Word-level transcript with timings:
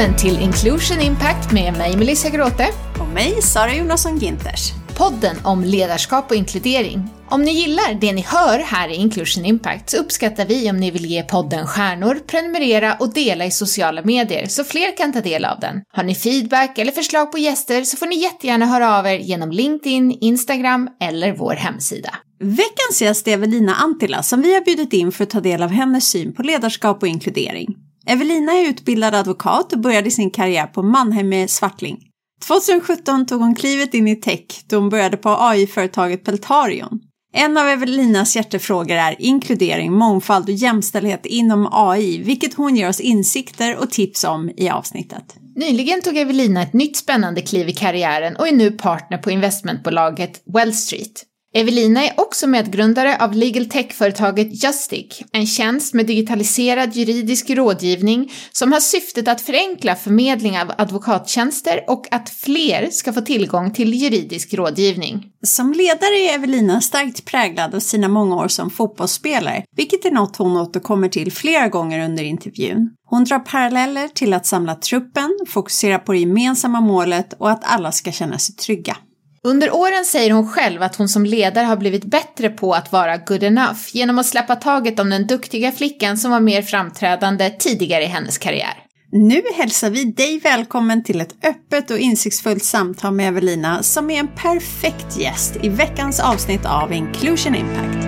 välkommen 0.00 0.18
till 0.18 0.42
Inclusion 0.42 1.00
Impact 1.00 1.52
med 1.52 1.72
mig 1.78 1.96
Melissa 1.96 2.30
Gråte. 2.30 2.66
Och 3.00 3.08
mig 3.08 3.42
Sara 3.42 3.74
Jonasson 3.74 4.18
Ginters. 4.18 4.72
Podden 4.96 5.36
om 5.44 5.64
ledarskap 5.64 6.30
och 6.30 6.36
inkludering. 6.36 7.08
Om 7.30 7.42
ni 7.42 7.50
gillar 7.52 8.00
det 8.00 8.12
ni 8.12 8.20
hör 8.20 8.58
här 8.58 8.88
i 8.88 8.94
Inclusion 8.94 9.44
Impact 9.44 9.90
så 9.90 9.96
uppskattar 9.96 10.46
vi 10.46 10.70
om 10.70 10.76
ni 10.76 10.90
vill 10.90 11.06
ge 11.06 11.22
podden 11.22 11.66
stjärnor, 11.66 12.14
prenumerera 12.14 12.94
och 12.94 13.14
dela 13.14 13.44
i 13.44 13.50
sociala 13.50 14.02
medier 14.02 14.46
så 14.46 14.64
fler 14.64 14.96
kan 14.96 15.12
ta 15.12 15.20
del 15.20 15.44
av 15.44 15.60
den. 15.60 15.82
Har 15.92 16.02
ni 16.02 16.14
feedback 16.14 16.78
eller 16.78 16.92
förslag 16.92 17.32
på 17.32 17.38
gäster 17.38 17.84
så 17.84 17.96
får 17.96 18.06
ni 18.06 18.22
jättegärna 18.22 18.66
höra 18.66 18.98
av 18.98 19.06
er 19.06 19.18
genom 19.18 19.50
LinkedIn, 19.50 20.18
Instagram 20.20 20.88
eller 21.00 21.32
vår 21.32 21.54
hemsida. 21.54 22.14
Veckans 22.38 23.02
gäst 23.02 23.28
är 23.28 23.32
Evelina 23.32 23.74
Antila 23.74 24.22
som 24.22 24.42
vi 24.42 24.54
har 24.54 24.60
bjudit 24.60 24.92
in 24.92 25.12
för 25.12 25.24
att 25.24 25.30
ta 25.30 25.40
del 25.40 25.62
av 25.62 25.70
hennes 25.70 26.08
syn 26.08 26.32
på 26.32 26.42
ledarskap 26.42 27.02
och 27.02 27.08
inkludering. 27.08 27.89
Evelina 28.06 28.52
är 28.52 28.68
utbildad 28.68 29.14
advokat 29.14 29.72
och 29.72 29.78
började 29.78 30.10
sin 30.10 30.30
karriär 30.30 30.66
på 30.66 30.82
Mannheim 30.82 31.28
med 31.28 31.50
Svartling. 31.50 32.06
2017 32.46 33.26
tog 33.26 33.40
hon 33.40 33.54
klivet 33.54 33.94
in 33.94 34.08
i 34.08 34.16
tech 34.16 34.64
då 34.66 34.76
hon 34.76 34.88
började 34.88 35.16
på 35.16 35.36
AI-företaget 35.40 36.24
Peltarion. 36.24 37.00
En 37.32 37.56
av 37.56 37.68
Evelinas 37.68 38.36
hjärtefrågor 38.36 38.96
är 38.96 39.16
inkludering, 39.18 39.92
mångfald 39.92 40.48
och 40.48 40.54
jämställdhet 40.54 41.26
inom 41.26 41.68
AI, 41.72 42.22
vilket 42.22 42.54
hon 42.54 42.76
ger 42.76 42.88
oss 42.88 43.00
insikter 43.00 43.76
och 43.76 43.90
tips 43.90 44.24
om 44.24 44.50
i 44.56 44.68
avsnittet. 44.68 45.36
Nyligen 45.56 46.02
tog 46.02 46.16
Evelina 46.16 46.62
ett 46.62 46.72
nytt 46.72 46.96
spännande 46.96 47.40
kliv 47.40 47.68
i 47.68 47.72
karriären 47.72 48.36
och 48.36 48.48
är 48.48 48.52
nu 48.52 48.70
partner 48.70 49.18
på 49.18 49.30
investmentbolaget 49.30 50.42
Wellstreet. 50.54 51.24
Evelina 51.54 52.04
är 52.04 52.20
också 52.20 52.46
medgrundare 52.46 53.16
av 53.24 53.34
legal 53.34 53.66
tech-företaget 53.66 54.64
Justic, 54.64 55.22
en 55.32 55.46
tjänst 55.46 55.94
med 55.94 56.06
digitaliserad 56.06 56.96
juridisk 56.96 57.50
rådgivning 57.50 58.32
som 58.52 58.72
har 58.72 58.80
syftet 58.80 59.28
att 59.28 59.40
förenkla 59.40 59.96
förmedling 59.96 60.58
av 60.58 60.72
advokattjänster 60.78 61.84
och 61.88 62.06
att 62.10 62.30
fler 62.30 62.88
ska 62.90 63.12
få 63.12 63.20
tillgång 63.20 63.72
till 63.72 63.94
juridisk 63.94 64.54
rådgivning. 64.54 65.26
Som 65.46 65.72
ledare 65.72 66.14
är 66.14 66.34
Evelina 66.34 66.80
starkt 66.80 67.24
präglad 67.24 67.74
av 67.74 67.80
sina 67.80 68.08
många 68.08 68.36
år 68.36 68.48
som 68.48 68.70
fotbollsspelare, 68.70 69.64
vilket 69.76 70.04
är 70.04 70.10
något 70.10 70.36
hon 70.36 70.56
återkommer 70.56 71.08
till 71.08 71.32
flera 71.32 71.68
gånger 71.68 72.04
under 72.04 72.24
intervjun. 72.24 72.90
Hon 73.04 73.24
drar 73.24 73.38
paralleller 73.38 74.08
till 74.08 74.34
att 74.34 74.46
samla 74.46 74.74
truppen, 74.74 75.38
fokusera 75.48 75.98
på 75.98 76.12
det 76.12 76.18
gemensamma 76.18 76.80
målet 76.80 77.32
och 77.32 77.50
att 77.50 77.62
alla 77.64 77.92
ska 77.92 78.12
känna 78.12 78.38
sig 78.38 78.54
trygga. 78.54 78.96
Under 79.42 79.74
åren 79.74 80.04
säger 80.04 80.30
hon 80.30 80.48
själv 80.48 80.82
att 80.82 80.96
hon 80.96 81.08
som 81.08 81.26
ledare 81.26 81.64
har 81.64 81.76
blivit 81.76 82.04
bättre 82.04 82.48
på 82.48 82.74
att 82.74 82.92
vara 82.92 83.16
good 83.16 83.42
enough 83.42 83.80
genom 83.92 84.18
att 84.18 84.26
släppa 84.26 84.56
taget 84.56 85.00
om 85.00 85.10
den 85.10 85.26
duktiga 85.26 85.72
flickan 85.72 86.16
som 86.16 86.30
var 86.30 86.40
mer 86.40 86.62
framträdande 86.62 87.50
tidigare 87.50 88.04
i 88.04 88.06
hennes 88.06 88.38
karriär. 88.38 88.74
Nu 89.12 89.42
hälsar 89.56 89.90
vi 89.90 90.04
dig 90.04 90.38
välkommen 90.38 91.04
till 91.04 91.20
ett 91.20 91.44
öppet 91.44 91.90
och 91.90 91.98
insiktsfullt 91.98 92.64
samtal 92.64 93.14
med 93.14 93.28
Evelina 93.28 93.82
som 93.82 94.10
är 94.10 94.20
en 94.20 94.28
perfekt 94.28 95.18
gäst 95.18 95.56
i 95.62 95.68
veckans 95.68 96.20
avsnitt 96.20 96.66
av 96.66 96.92
Inclusion 96.92 97.54
Impact. 97.54 98.06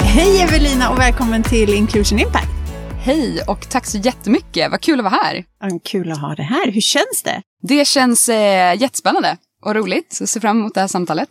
Hej 0.00 0.42
Evelina 0.42 0.90
och 0.90 0.98
välkommen 0.98 1.42
till 1.42 1.74
Inclusion 1.74 2.18
Impact! 2.18 2.61
Hej 3.04 3.42
och 3.48 3.68
tack 3.68 3.86
så 3.86 3.98
jättemycket. 3.98 4.70
Vad 4.70 4.80
kul 4.80 5.00
att 5.00 5.04
vara 5.04 5.14
här. 5.14 5.44
Ja, 5.60 5.80
kul 5.84 6.12
att 6.12 6.20
ha 6.20 6.34
det 6.34 6.42
här. 6.42 6.72
Hur 6.72 6.80
känns 6.80 7.22
det? 7.24 7.42
Det 7.62 7.88
känns 7.88 8.28
eh, 8.28 8.80
jättespännande 8.80 9.36
och 9.64 9.74
roligt. 9.74 10.12
Så 10.12 10.26
ser 10.26 10.40
fram 10.40 10.58
emot 10.60 10.74
det 10.74 10.80
här 10.80 10.88
samtalet. 10.88 11.28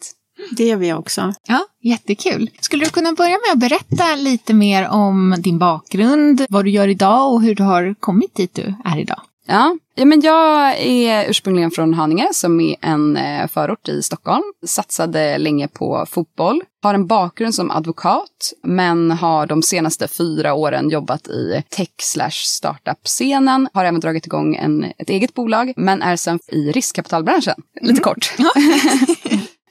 Det 0.51 0.67
gör 0.67 0.77
vi 0.77 0.93
också. 0.93 1.33
Ja, 1.47 1.59
jättekul. 1.83 2.49
Skulle 2.59 2.85
du 2.85 2.91
kunna 2.91 3.13
börja 3.13 3.37
med 3.47 3.51
att 3.53 3.59
berätta 3.69 4.15
lite 4.15 4.53
mer 4.53 4.87
om 4.87 5.35
din 5.39 5.59
bakgrund, 5.59 6.45
vad 6.49 6.65
du 6.65 6.71
gör 6.71 6.87
idag 6.87 7.33
och 7.33 7.41
hur 7.41 7.55
du 7.55 7.63
har 7.63 7.95
kommit 7.99 8.35
dit 8.35 8.55
du 8.55 8.73
är 8.85 8.99
idag? 8.99 9.21
Ja, 9.47 9.77
ja 9.95 10.05
men 10.05 10.21
jag 10.21 10.77
är 10.79 11.29
ursprungligen 11.29 11.71
från 11.71 11.93
Haninge 11.93 12.27
som 12.33 12.61
är 12.61 12.75
en 12.81 13.17
eh, 13.17 13.47
förort 13.47 13.89
i 13.89 14.01
Stockholm. 14.01 14.43
Satsade 14.65 15.37
länge 15.37 15.67
på 15.67 16.05
fotboll. 16.09 16.61
Har 16.83 16.93
en 16.93 17.07
bakgrund 17.07 17.55
som 17.55 17.71
advokat 17.71 18.53
men 18.63 19.11
har 19.11 19.45
de 19.45 19.63
senaste 19.63 20.07
fyra 20.07 20.53
åren 20.53 20.89
jobbat 20.89 21.27
i 21.27 21.63
tech 21.69 21.89
slash 22.01 22.31
startup-scenen. 22.31 23.69
Har 23.73 23.85
även 23.85 23.99
dragit 23.99 24.25
igång 24.25 24.55
en, 24.55 24.83
ett 24.97 25.09
eget 25.09 25.33
bolag 25.33 25.73
men 25.75 26.01
är 26.01 26.15
sen 26.15 26.39
i 26.47 26.71
riskkapitalbranschen. 26.71 27.55
Lite 27.81 27.91
mm. 27.91 28.03
kort. 28.03 28.33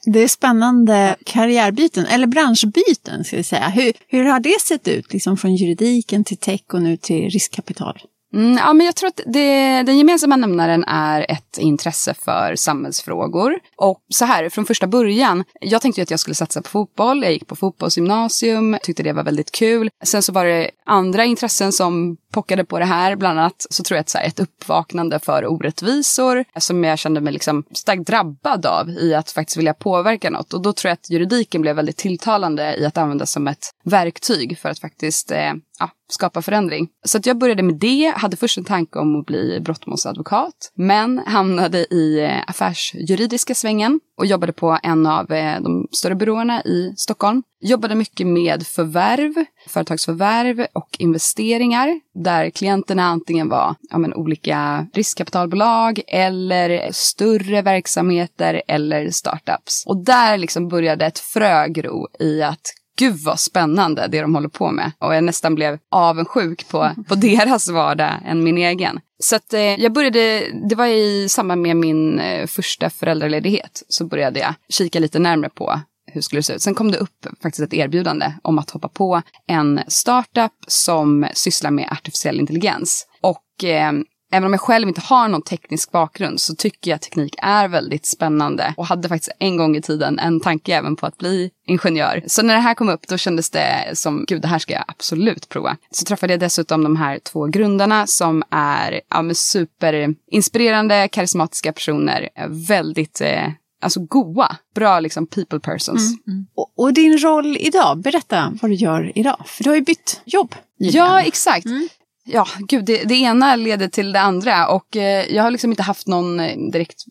Det 0.05 0.19
är 0.19 0.27
spännande 0.27 1.15
karriärbyten, 1.25 2.05
eller 2.05 2.27
branschbyten 2.27 3.23
ska 3.23 3.37
vi 3.37 3.43
säga. 3.43 3.67
Hur, 3.69 3.93
hur 4.07 4.25
har 4.25 4.39
det 4.39 4.61
sett 4.61 4.87
ut, 4.87 5.13
liksom 5.13 5.37
från 5.37 5.55
juridiken 5.55 6.23
till 6.23 6.37
tech 6.37 6.61
och 6.73 6.81
nu 6.81 6.97
till 6.97 7.29
riskkapital? 7.29 8.01
Mm, 8.33 8.57
ja, 8.57 8.73
men 8.73 8.85
jag 8.85 8.95
tror 8.95 9.07
att 9.07 9.21
det, 9.25 9.83
den 9.83 9.97
gemensamma 9.97 10.35
nämnaren 10.35 10.83
är 10.83 11.25
ett 11.31 11.57
intresse 11.57 12.13
för 12.13 12.55
samhällsfrågor. 12.55 13.59
Och 13.75 14.05
så 14.09 14.25
här, 14.25 14.49
från 14.49 14.65
första 14.65 14.87
början, 14.87 15.43
jag 15.61 15.81
tänkte 15.81 16.01
ju 16.01 16.03
att 16.03 16.11
jag 16.11 16.19
skulle 16.19 16.35
satsa 16.35 16.61
på 16.61 16.69
fotboll. 16.69 17.23
Jag 17.23 17.33
gick 17.33 17.47
på 17.47 17.55
fotbollsgymnasium, 17.55 18.77
tyckte 18.83 19.03
det 19.03 19.13
var 19.13 19.23
väldigt 19.23 19.51
kul. 19.51 19.89
Sen 20.03 20.23
så 20.23 20.31
var 20.31 20.45
det 20.45 20.71
andra 20.85 21.25
intressen 21.25 21.71
som 21.71 22.17
pockade 22.31 22.65
på 22.65 22.79
det 22.79 22.85
här. 22.85 23.15
Bland 23.15 23.39
annat 23.39 23.67
så 23.69 23.83
tror 23.83 23.95
jag 23.95 24.01
att 24.01 24.09
så 24.09 24.17
här, 24.17 24.27
ett 24.27 24.39
uppvaknande 24.39 25.19
för 25.19 25.45
orättvisor 25.45 26.45
som 26.59 26.83
jag 26.83 26.99
kände 26.99 27.21
mig 27.21 27.33
liksom 27.33 27.63
starkt 27.73 28.07
drabbad 28.07 28.65
av 28.65 28.89
i 28.89 29.13
att 29.13 29.31
faktiskt 29.31 29.57
vilja 29.57 29.73
påverka 29.73 30.29
något. 30.29 30.53
Och 30.53 30.61
då 30.61 30.73
tror 30.73 30.89
jag 30.89 30.93
att 30.93 31.09
juridiken 31.09 31.61
blev 31.61 31.75
väldigt 31.75 31.97
tilltalande 31.97 32.75
i 32.75 32.85
att 32.85 32.97
använda 32.97 33.25
som 33.25 33.47
ett 33.47 33.71
verktyg 33.83 34.57
för 34.59 34.69
att 34.69 34.79
faktiskt 34.79 35.31
eh, 35.31 35.53
ja, 35.79 35.89
skapa 36.09 36.41
förändring. 36.41 36.87
Så 37.05 37.17
att 37.17 37.25
jag 37.25 37.37
började 37.37 37.63
med 37.63 37.75
det, 37.75 38.13
hade 38.17 38.37
först 38.37 38.57
en 38.57 38.63
tanke 38.63 38.99
om 38.99 39.19
att 39.19 39.25
bli 39.25 39.59
brottmålsadvokat, 39.59 40.71
men 40.75 41.21
hamnade 41.25 41.93
i 41.93 42.19
eh, 42.23 42.49
affärsjuridiska 42.49 43.55
svängen 43.55 43.99
och 44.21 44.27
jobbade 44.27 44.53
på 44.53 44.77
en 44.83 45.05
av 45.05 45.31
eh, 45.31 45.61
de 45.61 45.87
större 45.91 46.15
byråerna 46.15 46.61
i 46.61 46.93
Stockholm. 46.97 47.43
Jobbade 47.61 47.95
mycket 47.95 48.27
med 48.27 48.67
förvärv, 48.67 49.33
företagsförvärv 49.67 50.65
och 50.73 50.89
investeringar 50.99 51.99
där 52.13 52.49
klienterna 52.49 53.03
antingen 53.03 53.49
var 53.49 53.75
ja, 53.89 53.97
men, 53.97 54.13
olika 54.13 54.87
riskkapitalbolag 54.93 56.01
eller 56.07 56.89
större 56.91 57.61
verksamheter 57.61 58.61
eller 58.67 59.09
startups. 59.09 59.83
Och 59.85 60.03
där 60.03 60.37
liksom 60.37 60.67
började 60.67 61.05
ett 61.05 61.19
frö 61.19 61.67
gro 61.67 62.07
i 62.19 62.41
att 62.41 62.73
gud 62.99 63.15
vad 63.15 63.39
spännande 63.39 64.07
det 64.07 64.21
de 64.21 64.35
håller 64.35 64.49
på 64.49 64.71
med. 64.71 64.91
Och 64.99 65.15
jag 65.15 65.23
nästan 65.23 65.55
blev 65.55 65.79
avundsjuk 65.91 66.67
på, 66.69 66.91
på 67.07 67.15
deras 67.15 67.69
vardag 67.69 68.11
än 68.25 68.43
min 68.43 68.57
egen. 68.57 68.99
Så 69.19 69.35
att, 69.35 69.53
eh, 69.53 69.61
jag 69.61 69.93
började, 69.93 70.43
det 70.69 70.75
var 70.75 70.85
i 70.85 71.29
samband 71.29 71.61
med 71.61 71.75
min 71.75 72.19
eh, 72.19 72.47
första 72.47 72.89
föräldraledighet, 72.89 73.83
så 73.87 74.05
började 74.05 74.39
jag 74.39 74.53
kika 74.69 74.99
lite 74.99 75.19
närmare 75.19 75.49
på 75.49 75.79
hur 76.13 76.21
skulle 76.21 76.39
det 76.39 76.43
se 76.43 76.53
ut. 76.53 76.61
Sen 76.61 76.75
kom 76.75 76.91
det 76.91 76.97
upp 76.97 77.27
faktiskt 77.41 77.63
ett 77.63 77.73
erbjudande 77.73 78.33
om 78.41 78.59
att 78.59 78.69
hoppa 78.69 78.87
på 78.87 79.21
en 79.47 79.81
startup 79.87 80.51
som 80.67 81.27
sysslar 81.33 81.71
med 81.71 81.87
artificiell 81.91 82.39
intelligens. 82.39 83.07
Och 83.21 83.63
eh, 83.63 83.91
Även 84.31 84.45
om 84.45 84.53
jag 84.53 84.61
själv 84.61 84.87
inte 84.87 85.01
har 85.01 85.27
någon 85.27 85.41
teknisk 85.41 85.91
bakgrund 85.91 86.41
så 86.41 86.55
tycker 86.55 86.91
jag 86.91 86.95
att 86.95 87.01
teknik 87.01 87.35
är 87.37 87.67
väldigt 87.67 88.05
spännande 88.05 88.73
och 88.77 88.85
hade 88.85 89.09
faktiskt 89.09 89.31
en 89.39 89.57
gång 89.57 89.75
i 89.75 89.81
tiden 89.81 90.19
en 90.19 90.39
tanke 90.39 90.75
även 90.75 90.95
på 90.95 91.05
att 91.05 91.17
bli 91.17 91.51
ingenjör. 91.67 92.23
Så 92.27 92.41
när 92.41 92.53
det 92.53 92.59
här 92.59 92.73
kom 92.73 92.89
upp 92.89 93.07
då 93.07 93.17
kändes 93.17 93.49
det 93.49 93.91
som, 93.93 94.25
gud 94.27 94.41
det 94.41 94.47
här 94.47 94.59
ska 94.59 94.73
jag 94.73 94.83
absolut 94.87 95.49
prova. 95.49 95.77
Så 95.91 96.05
träffade 96.05 96.33
jag 96.33 96.39
dessutom 96.39 96.83
de 96.83 96.95
här 96.95 97.19
två 97.19 97.45
grundarna 97.45 98.07
som 98.07 98.43
är 98.49 99.01
ja, 99.09 99.33
superinspirerande, 99.33 101.07
karismatiska 101.07 101.73
personer, 101.73 102.29
väldigt 102.47 103.21
eh, 103.21 103.47
alltså 103.81 103.99
goa, 103.99 104.55
bra 104.75 104.99
liksom 104.99 105.27
people 105.27 105.59
persons. 105.59 106.01
Mm, 106.01 106.19
mm. 106.27 106.47
Och, 106.55 106.71
och, 106.75 106.93
din 106.93 107.17
roll 107.17 107.57
idag, 107.59 107.97
berätta 107.97 108.53
vad 108.61 108.71
du 108.71 108.75
gör 108.75 109.11
idag, 109.15 109.41
för 109.45 109.63
du 109.63 109.69
har 109.69 109.75
ju 109.75 109.83
bytt 109.83 110.21
jobb. 110.25 110.55
Ja, 110.77 111.21
exakt. 111.21 111.65
Mm 111.65 111.89
ja, 112.25 112.47
gud, 112.59 112.85
det, 112.85 113.03
det, 113.03 113.15
ena 113.15 113.55
leder 113.55 113.87
till 113.87 114.11
det 114.11 114.19
andra 114.19 114.67
och 114.67 114.97
eh, 114.97 115.35
jag 115.35 115.43
har 115.43 115.51
liksom 115.51 115.71
inte 115.71 115.83
haft 115.83 116.07
någon 116.07 116.39
eh, 116.39 116.57
direkt 116.71 117.03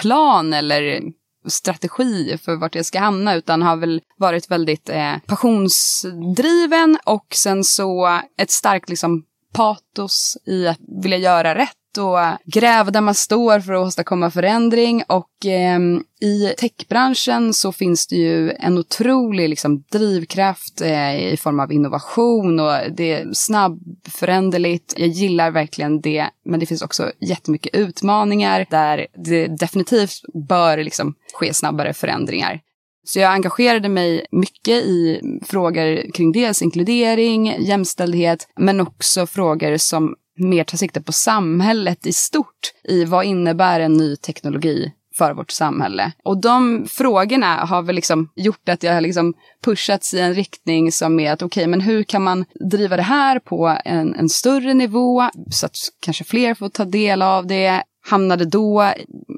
plan 0.00 0.52
eller 0.52 1.02
strategi 1.46 2.38
för 2.44 2.56
vart 2.56 2.74
jag 2.74 2.86
ska 2.86 2.98
hamna 2.98 3.34
utan 3.34 3.62
har 3.62 3.76
väl 3.76 4.00
varit 4.16 4.50
väldigt 4.50 4.88
eh, 4.88 5.14
passionsdriven 5.26 6.98
och 7.04 7.26
sen 7.34 7.64
så 7.64 8.20
ett 8.38 8.50
starkt 8.50 8.88
liksom 8.88 9.24
patos 9.52 10.36
i 10.46 10.68
att 10.68 10.80
vilja 11.02 11.18
göra 11.18 11.54
rätt 11.54 11.77
och 11.96 12.18
gräva 12.44 12.90
där 12.90 13.00
man 13.00 13.14
står 13.14 13.60
för 13.60 13.72
att 13.72 13.86
åstadkomma 13.86 14.30
förändring. 14.30 15.02
Och 15.06 15.46
eh, 15.46 15.80
i 16.20 16.54
techbranschen 16.58 17.54
så 17.54 17.72
finns 17.72 18.06
det 18.06 18.16
ju 18.16 18.50
en 18.50 18.78
otrolig 18.78 19.48
liksom, 19.48 19.84
drivkraft 19.92 20.80
eh, 20.80 21.32
i 21.32 21.36
form 21.36 21.60
av 21.60 21.72
innovation 21.72 22.60
och 22.60 22.72
det 22.90 23.12
är 23.12 23.32
snabbföränderligt. 23.32 24.94
Jag 24.96 25.08
gillar 25.08 25.50
verkligen 25.50 26.00
det, 26.00 26.26
men 26.44 26.60
det 26.60 26.66
finns 26.66 26.82
också 26.82 27.12
jättemycket 27.20 27.74
utmaningar 27.74 28.66
där 28.70 29.06
det 29.24 29.46
definitivt 29.46 30.20
bör 30.48 30.78
liksom, 30.78 31.14
ske 31.34 31.54
snabbare 31.54 31.94
förändringar. 31.94 32.60
Så 33.08 33.18
jag 33.18 33.32
engagerade 33.32 33.88
mig 33.88 34.26
mycket 34.30 34.84
i 34.84 35.20
frågor 35.46 36.12
kring 36.12 36.32
dels 36.32 36.62
inkludering, 36.62 37.54
jämställdhet, 37.58 38.48
men 38.56 38.80
också 38.80 39.26
frågor 39.26 39.76
som 39.76 40.14
mer 40.38 40.64
tar 40.64 40.78
sikte 40.78 41.00
på 41.00 41.12
samhället 41.12 42.06
i 42.06 42.12
stort. 42.12 42.72
I 42.84 43.04
vad 43.04 43.24
innebär 43.24 43.80
en 43.80 43.92
ny 43.92 44.16
teknologi 44.16 44.92
för 45.18 45.34
vårt 45.34 45.50
samhälle. 45.50 46.12
Och 46.24 46.40
de 46.40 46.86
frågorna 46.90 47.54
har 47.56 47.82
väl 47.82 47.94
liksom 47.94 48.30
gjort 48.36 48.68
att 48.68 48.82
jag 48.82 48.94
har 48.94 49.00
liksom 49.00 49.34
pushats 49.64 50.14
i 50.14 50.20
en 50.20 50.34
riktning 50.34 50.92
som 50.92 51.20
är 51.20 51.32
att 51.32 51.42
okej, 51.42 51.62
okay, 51.62 51.70
men 51.70 51.80
hur 51.80 52.02
kan 52.02 52.22
man 52.22 52.44
driva 52.70 52.96
det 52.96 53.02
här 53.02 53.38
på 53.38 53.78
en, 53.84 54.14
en 54.14 54.28
större 54.28 54.74
nivå 54.74 55.28
så 55.50 55.66
att 55.66 55.76
kanske 56.00 56.24
fler 56.24 56.54
får 56.54 56.68
ta 56.68 56.84
del 56.84 57.22
av 57.22 57.46
det? 57.46 57.82
Hamnade 58.10 58.44
då 58.44 58.92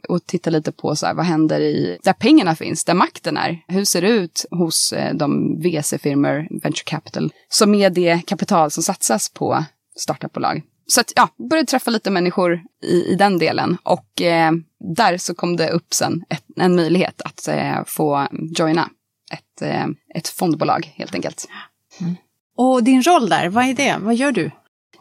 och 0.08 0.26
tittade 0.26 0.56
lite 0.56 0.73
på 0.73 0.97
så 0.97 1.06
här, 1.06 1.14
vad 1.14 1.26
händer 1.26 1.61
i 1.61 1.99
där 2.02 2.12
pengarna 2.12 2.56
finns, 2.56 2.85
där 2.85 2.94
makten 2.94 3.37
är. 3.37 3.58
Hur 3.69 3.85
ser 3.85 4.02
det 4.02 4.08
ut 4.08 4.44
hos 4.50 4.93
eh, 4.93 5.14
de 5.14 5.58
VC-firmor, 5.61 6.62
venture 6.62 6.85
capital, 6.85 7.32
som 7.49 7.75
är 7.75 7.91
det 7.91 8.20
kapital 8.26 8.70
som 8.70 8.82
satsas 8.82 9.29
på 9.29 9.64
startupbolag. 9.97 10.62
Så 10.91 11.01
att 11.01 11.13
ja, 11.17 11.29
började 11.51 11.67
träffa 11.67 11.91
lite 11.91 12.11
människor 12.11 12.63
i, 12.83 13.13
i 13.13 13.15
den 13.15 13.39
delen 13.39 13.79
och 13.83 14.23
eh, 14.23 14.53
där 14.97 15.19
så 15.19 15.35
kom 15.35 15.57
det 15.57 15.71
upp 15.71 15.95
sen 15.95 16.25
ett, 16.29 16.45
en 16.57 16.77
möjlighet 16.77 17.23
att 17.23 17.49
eh, 17.49 17.85
få 17.87 18.27
joina 18.57 18.91
ett, 19.33 19.63
eh, 19.63 19.87
ett 20.15 20.29
fondbolag 20.29 20.93
helt 20.95 21.15
enkelt. 21.15 21.49
Mm. 22.01 22.17
Och 22.57 22.85
din 22.85 23.03
roll 23.03 23.29
där, 23.29 23.49
vad 23.49 23.65
är 23.65 23.75
det? 23.75 23.97
Vad 24.01 24.15
gör 24.15 24.33
du? 24.33 24.51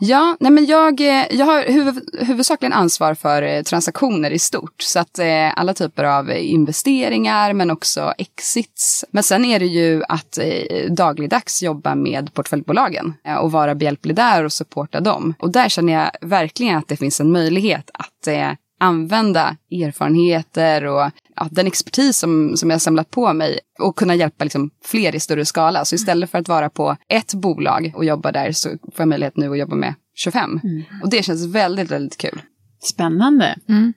Ja, 0.01 0.37
nej 0.39 0.51
men 0.51 0.65
jag, 0.65 1.01
eh, 1.01 1.25
jag 1.29 1.45
har 1.45 1.63
huv, 1.63 1.99
huvudsakligen 2.19 2.73
ansvar 2.73 3.13
för 3.13 3.41
eh, 3.41 3.61
transaktioner 3.61 4.31
i 4.31 4.39
stort. 4.39 4.81
Så 4.81 4.99
att 4.99 5.19
eh, 5.19 5.59
alla 5.59 5.73
typer 5.73 6.03
av 6.03 6.31
investeringar 6.31 7.53
men 7.53 7.71
också 7.71 8.13
exits. 8.17 9.05
Men 9.11 9.23
sen 9.23 9.45
är 9.45 9.59
det 9.59 9.65
ju 9.65 10.03
att 10.09 10.37
eh, 10.37 10.91
dagligdags 10.91 11.63
jobba 11.63 11.95
med 11.95 12.33
portföljbolagen 12.33 13.13
eh, 13.25 13.35
och 13.35 13.51
vara 13.51 13.75
behjälplig 13.75 14.15
där 14.15 14.43
och 14.43 14.53
supporta 14.53 14.99
dem. 14.99 15.33
Och 15.39 15.51
där 15.51 15.69
känner 15.69 15.93
jag 15.93 16.11
verkligen 16.21 16.77
att 16.77 16.87
det 16.87 16.97
finns 16.97 17.19
en 17.19 17.31
möjlighet 17.31 17.89
att 17.93 18.27
eh, 18.27 18.51
använda 18.79 19.55
erfarenheter 19.71 20.85
och 20.85 21.11
ja, 21.39 21.47
den 21.51 21.67
expertis 21.67 22.17
som, 22.17 22.57
som 22.57 22.69
jag 22.69 22.81
samlat 22.81 23.11
på 23.11 23.33
mig 23.33 23.59
och 23.79 23.95
kunna 23.95 24.15
hjälpa 24.15 24.43
liksom 24.43 24.69
fler 24.83 25.15
i 25.15 25.19
större 25.19 25.45
skala. 25.45 25.85
Så 25.85 25.95
istället 25.95 26.29
för 26.29 26.37
att 26.37 26.47
vara 26.47 26.69
på 26.69 26.95
ett 27.09 27.33
bolag 27.33 27.91
och 27.95 28.05
jobba 28.05 28.31
där 28.31 28.51
så 28.51 28.69
får 28.69 28.79
jag 28.97 29.07
möjlighet 29.07 29.37
nu 29.37 29.51
att 29.51 29.57
jobba 29.57 29.75
med 29.75 29.93
25. 30.15 30.59
Mm. 30.63 30.83
Och 31.03 31.09
det 31.09 31.23
känns 31.23 31.45
väldigt, 31.45 31.91
väldigt 31.91 32.17
kul. 32.17 32.41
Spännande. 32.81 33.55
Mm. 33.69 33.93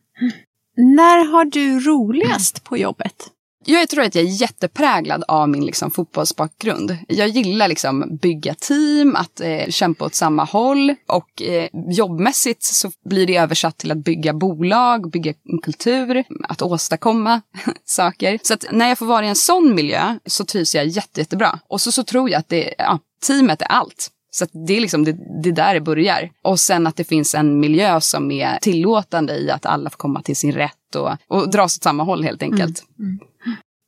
När 0.77 1.33
har 1.33 1.45
du 1.45 1.81
roligast 1.81 2.65
på 2.65 2.77
jobbet? 2.77 3.31
Jag 3.65 3.89
tror 3.89 4.05
att 4.05 4.15
jag 4.15 4.25
är 4.25 4.29
jättepräglad 4.29 5.25
av 5.29 5.49
min 5.49 5.67
liksom, 5.67 5.91
fotbollsbakgrund. 5.91 6.97
Jag 7.09 7.29
gillar 7.29 7.69
liksom 7.69 8.19
bygga 8.23 8.55
team, 8.55 9.17
att 9.17 9.41
eh, 9.41 9.69
kämpa 9.69 10.05
åt 10.05 10.15
samma 10.15 10.45
håll 10.45 10.95
och 11.09 11.43
eh, 11.43 11.69
jobbmässigt 11.73 12.63
så 12.63 12.91
blir 13.05 13.27
det 13.27 13.37
översatt 13.37 13.79
till 13.79 13.91
att 13.91 14.05
bygga 14.05 14.33
bolag, 14.33 15.11
bygga 15.11 15.35
en 15.53 15.59
kultur, 15.59 16.25
att 16.49 16.63
åstadkomma 16.63 17.43
saker. 17.85 18.39
Så 18.43 18.55
att 18.55 18.65
när 18.71 18.89
jag 18.89 18.99
får 18.99 19.07
vara 19.07 19.25
i 19.25 19.29
en 19.29 19.37
sån 19.37 19.75
miljö 19.75 20.19
så 20.27 20.45
trivs 20.45 20.75
jag 20.75 20.87
jätte, 20.87 21.21
jättebra. 21.21 21.59
Och 21.69 21.81
så, 21.81 21.93
så 21.93 22.05
tror 22.05 22.31
jag 22.31 22.39
att 22.39 22.49
det, 22.49 22.75
ja, 22.79 22.99
teamet 23.27 23.63
är 23.63 23.67
allt. 23.67 24.11
Så 24.35 24.47
det 24.67 24.77
är 24.77 24.81
liksom 24.81 25.05
det, 25.05 25.17
det 25.43 25.53
där 25.53 25.75
det 25.75 25.81
börjar. 25.81 26.31
Och 26.43 26.61
sen 26.61 26.87
att 26.87 26.97
det 26.97 27.05
finns 27.05 27.35
en 27.35 27.61
miljö 27.61 28.01
som 28.01 28.31
är 28.31 28.59
tillåtande 28.59 29.37
i 29.37 29.51
att 29.51 29.67
alla 29.67 29.91
får 29.91 29.97
komma 29.97 30.23
till 30.23 30.37
sin 30.37 30.53
rätt 30.53 30.97
och, 30.97 31.11
och 31.29 31.51
dras 31.51 31.79
åt 31.79 31.83
samma 31.83 32.03
håll 32.03 32.25
helt 32.25 32.43
enkelt. 32.43 32.85
Mm. 32.99 33.11
Mm. 33.11 33.21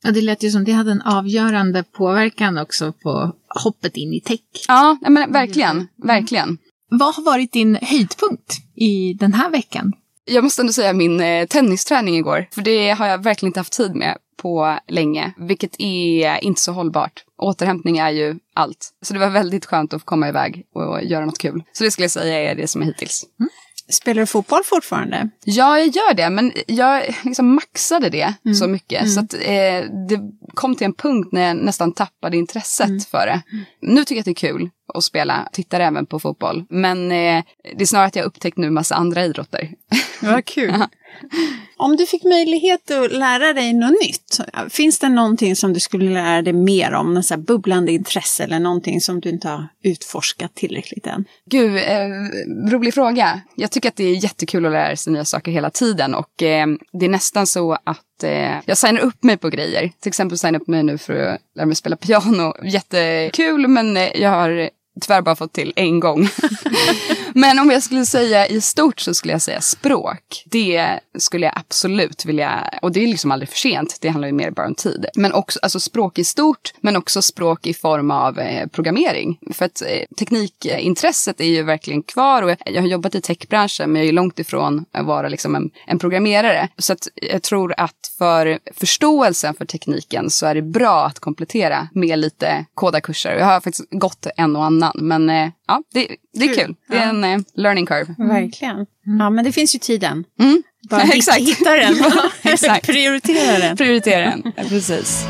Ja, 0.05 0.11
det 0.11 0.21
lät 0.21 0.43
ju 0.43 0.51
som 0.51 0.63
det 0.63 0.71
hade 0.71 0.91
en 0.91 1.01
avgörande 1.01 1.83
påverkan 1.83 2.57
också 2.57 2.91
på 2.91 3.31
hoppet 3.63 3.97
in 3.97 4.13
i 4.13 4.21
tech. 4.21 4.39
Ja, 4.67 4.97
men 5.01 5.31
verkligen, 5.31 5.71
mm. 5.71 5.87
verkligen. 6.03 6.57
Vad 6.89 7.15
har 7.15 7.23
varit 7.23 7.51
din 7.51 7.75
höjdpunkt 7.81 8.57
i 8.75 9.13
den 9.13 9.33
här 9.33 9.49
veckan? 9.49 9.93
Jag 10.25 10.43
måste 10.43 10.61
ändå 10.61 10.73
säga 10.73 10.93
min 10.93 11.19
eh, 11.19 11.45
tennisträning 11.47 12.15
igår, 12.15 12.47
för 12.51 12.61
det 12.61 12.89
har 12.89 13.07
jag 13.07 13.23
verkligen 13.23 13.49
inte 13.49 13.59
haft 13.59 13.73
tid 13.73 13.95
med 13.95 14.17
på 14.41 14.79
länge, 14.87 15.33
vilket 15.37 15.75
är 15.79 16.43
inte 16.43 16.61
så 16.61 16.71
hållbart. 16.71 17.23
Återhämtning 17.37 17.97
är 17.97 18.09
ju 18.09 18.35
allt. 18.53 18.93
Så 19.01 19.13
det 19.13 19.19
var 19.19 19.29
väldigt 19.29 19.65
skönt 19.65 19.93
att 19.93 20.01
få 20.01 20.05
komma 20.05 20.29
iväg 20.29 20.65
och 20.73 21.03
göra 21.03 21.25
något 21.25 21.37
kul. 21.37 21.63
Så 21.73 21.83
det 21.83 21.91
skulle 21.91 22.03
jag 22.03 22.11
säga 22.11 22.51
är 22.51 22.55
det 22.55 22.67
som 22.67 22.81
är 22.81 22.85
hittills. 22.85 23.25
Mm. 23.39 23.49
Spelar 23.89 24.21
du 24.21 24.25
fotboll 24.25 24.63
fortfarande? 24.63 25.29
Ja, 25.43 25.79
jag 25.79 25.87
gör 25.87 26.13
det, 26.13 26.29
men 26.29 26.51
jag 26.67 27.15
liksom 27.23 27.55
maxade 27.55 28.09
det 28.09 28.33
mm. 28.45 28.55
så 28.55 28.67
mycket. 28.67 29.01
Mm. 29.01 29.13
Så 29.13 29.19
att, 29.19 29.33
eh, 29.33 29.91
det 30.07 30.19
kom 30.53 30.75
till 30.75 30.85
en 30.85 30.93
punkt 30.93 31.29
när 31.31 31.47
jag 31.47 31.57
nästan 31.57 31.93
tappade 31.93 32.37
intresset 32.37 32.87
mm. 32.87 32.99
för 32.99 33.25
det. 33.25 33.41
Nu 33.81 34.03
tycker 34.03 34.15
jag 34.15 34.19
att 34.19 34.25
det 34.25 34.31
är 34.31 34.49
kul 34.49 34.69
att 34.93 35.03
spela, 35.03 35.49
tittar 35.51 35.79
även 35.79 36.05
på 36.05 36.19
fotboll. 36.19 36.65
Men 36.69 37.11
eh, 37.11 37.43
det 37.77 37.81
är 37.81 37.85
snarare 37.85 38.07
att 38.07 38.15
jag 38.15 38.25
upptäckt 38.25 38.57
nu 38.57 38.69
massa 38.69 38.95
andra 38.95 39.25
idrotter. 39.25 39.69
Vad 40.21 40.45
kul. 40.45 40.73
Om 41.77 41.95
du 41.95 42.05
fick 42.05 42.23
möjlighet 42.23 42.91
att 42.91 43.11
lära 43.11 43.53
dig 43.53 43.73
något 43.73 44.01
nytt, 44.01 44.39
finns 44.69 44.99
det 44.99 45.09
någonting 45.09 45.55
som 45.55 45.73
du 45.73 45.79
skulle 45.79 46.13
lära 46.13 46.41
dig 46.41 46.53
mer 46.53 46.93
om? 46.93 47.13
Något 47.13 47.25
så 47.25 47.37
bubblande 47.37 47.91
intresse 47.91 48.43
eller 48.43 48.59
någonting 48.59 49.01
som 49.01 49.19
du 49.19 49.29
inte 49.29 49.49
har 49.49 49.67
utforskat 49.83 50.55
tillräckligt 50.55 51.07
än? 51.07 51.25
Gud, 51.49 51.75
eh, 51.75 52.71
rolig 52.71 52.93
fråga. 52.93 53.41
Jag 53.55 53.71
tycker 53.71 53.89
att 53.89 53.95
det 53.95 54.03
är 54.03 54.23
jättekul 54.23 54.65
att 54.65 54.71
lära 54.71 54.95
sig 54.95 55.13
nya 55.13 55.25
saker 55.25 55.51
hela 55.51 55.69
tiden 55.69 56.15
och 56.15 56.43
eh, 56.43 56.67
det 56.99 57.05
är 57.05 57.09
nästan 57.09 57.47
så 57.47 57.73
att 57.73 58.23
eh, 58.23 58.59
jag 58.65 58.77
signar 58.77 59.01
upp 59.01 59.23
mig 59.23 59.37
på 59.37 59.49
grejer. 59.49 59.91
Till 59.99 60.09
exempel 60.09 60.37
signar 60.37 60.59
upp 60.59 60.67
mig 60.67 60.83
nu 60.83 60.97
för 60.97 61.13
att 61.13 61.41
lära 61.55 61.65
mig 61.65 61.75
spela 61.75 61.95
piano. 61.95 62.53
Jättekul 62.63 63.67
men 63.67 63.97
eh, 63.97 64.21
jag 64.21 64.29
har 64.29 64.69
tyvärr 65.01 65.21
bara 65.21 65.35
fått 65.35 65.53
till 65.53 65.73
en 65.75 65.99
gång. 65.99 66.29
Men 67.33 67.59
om 67.59 67.71
jag 67.71 67.83
skulle 67.83 68.05
säga 68.05 68.47
i 68.47 68.61
stort 68.61 68.99
så 68.99 69.13
skulle 69.13 69.33
jag 69.33 69.41
säga 69.41 69.61
språk. 69.61 70.43
Det 70.45 70.99
skulle 71.17 71.45
jag 71.45 71.57
absolut 71.57 72.25
vilja, 72.25 72.69
och 72.81 72.91
det 72.91 73.03
är 73.03 73.07
liksom 73.07 73.31
aldrig 73.31 73.49
för 73.49 73.57
sent, 73.57 73.97
det 74.01 74.09
handlar 74.09 74.27
ju 74.27 74.33
mer 74.33 74.51
bara 74.51 74.67
om 74.67 74.75
tid. 74.75 75.05
Men 75.15 75.33
också 75.33 75.59
alltså 75.61 75.79
språk 75.79 76.19
i 76.19 76.23
stort, 76.23 76.73
men 76.81 76.95
också 76.95 77.21
språk 77.21 77.67
i 77.67 77.73
form 77.73 78.11
av 78.11 78.39
eh, 78.39 78.67
programmering. 78.67 79.39
För 79.53 79.65
att 79.65 79.81
eh, 79.81 80.15
teknikintresset 80.17 81.41
är 81.41 81.45
ju 81.45 81.63
verkligen 81.63 82.03
kvar 82.03 82.43
och 82.43 82.55
jag 82.65 82.81
har 82.81 82.87
jobbat 82.87 83.15
i 83.15 83.21
techbranschen 83.21 83.91
men 83.91 84.01
jag 84.01 84.09
är 84.09 84.13
långt 84.13 84.39
ifrån 84.39 84.85
att 84.91 85.05
vara 85.05 85.29
liksom 85.29 85.55
en, 85.55 85.69
en 85.87 85.99
programmerare. 85.99 86.69
Så 86.77 86.93
att 86.93 87.07
jag 87.15 87.43
tror 87.43 87.73
att 87.77 88.11
för 88.17 88.59
förståelsen 88.73 89.53
för 89.53 89.65
tekniken 89.65 90.29
så 90.29 90.45
är 90.45 90.55
det 90.55 90.61
bra 90.61 91.05
att 91.05 91.19
komplettera 91.19 91.87
med 91.93 92.19
lite 92.19 92.65
kodakurser. 92.73 93.35
Jag 93.37 93.45
har 93.45 93.61
faktiskt 93.61 93.89
gått 93.91 94.27
en 94.37 94.55
och 94.55 94.65
annan 94.65 94.84
men 94.95 95.29
eh, 95.29 95.49
ja, 95.67 95.83
det, 95.93 96.07
det 96.33 96.45
är 96.45 96.53
kul. 96.53 96.75
Det 96.87 96.97
är 96.97 97.09
en 97.09 97.23
eh, 97.23 97.39
learning 97.53 97.85
curve. 97.85 98.15
Mm. 98.19 98.29
Verkligen. 98.29 98.75
Mm. 98.75 99.19
Ja, 99.19 99.29
men 99.29 99.45
det 99.45 99.51
finns 99.51 99.75
ju 99.75 99.79
tiden. 99.79 100.23
Mm. 100.39 100.63
Bara 100.89 101.01
Exakt. 101.13 101.39
hitta 101.39 101.73
den. 101.73 101.95
Exakt. 102.43 102.87
Prioritera 102.87 103.59
den. 103.59 103.77
Prioritera 103.77 104.29
den, 104.29 104.51
precis. 104.69 105.25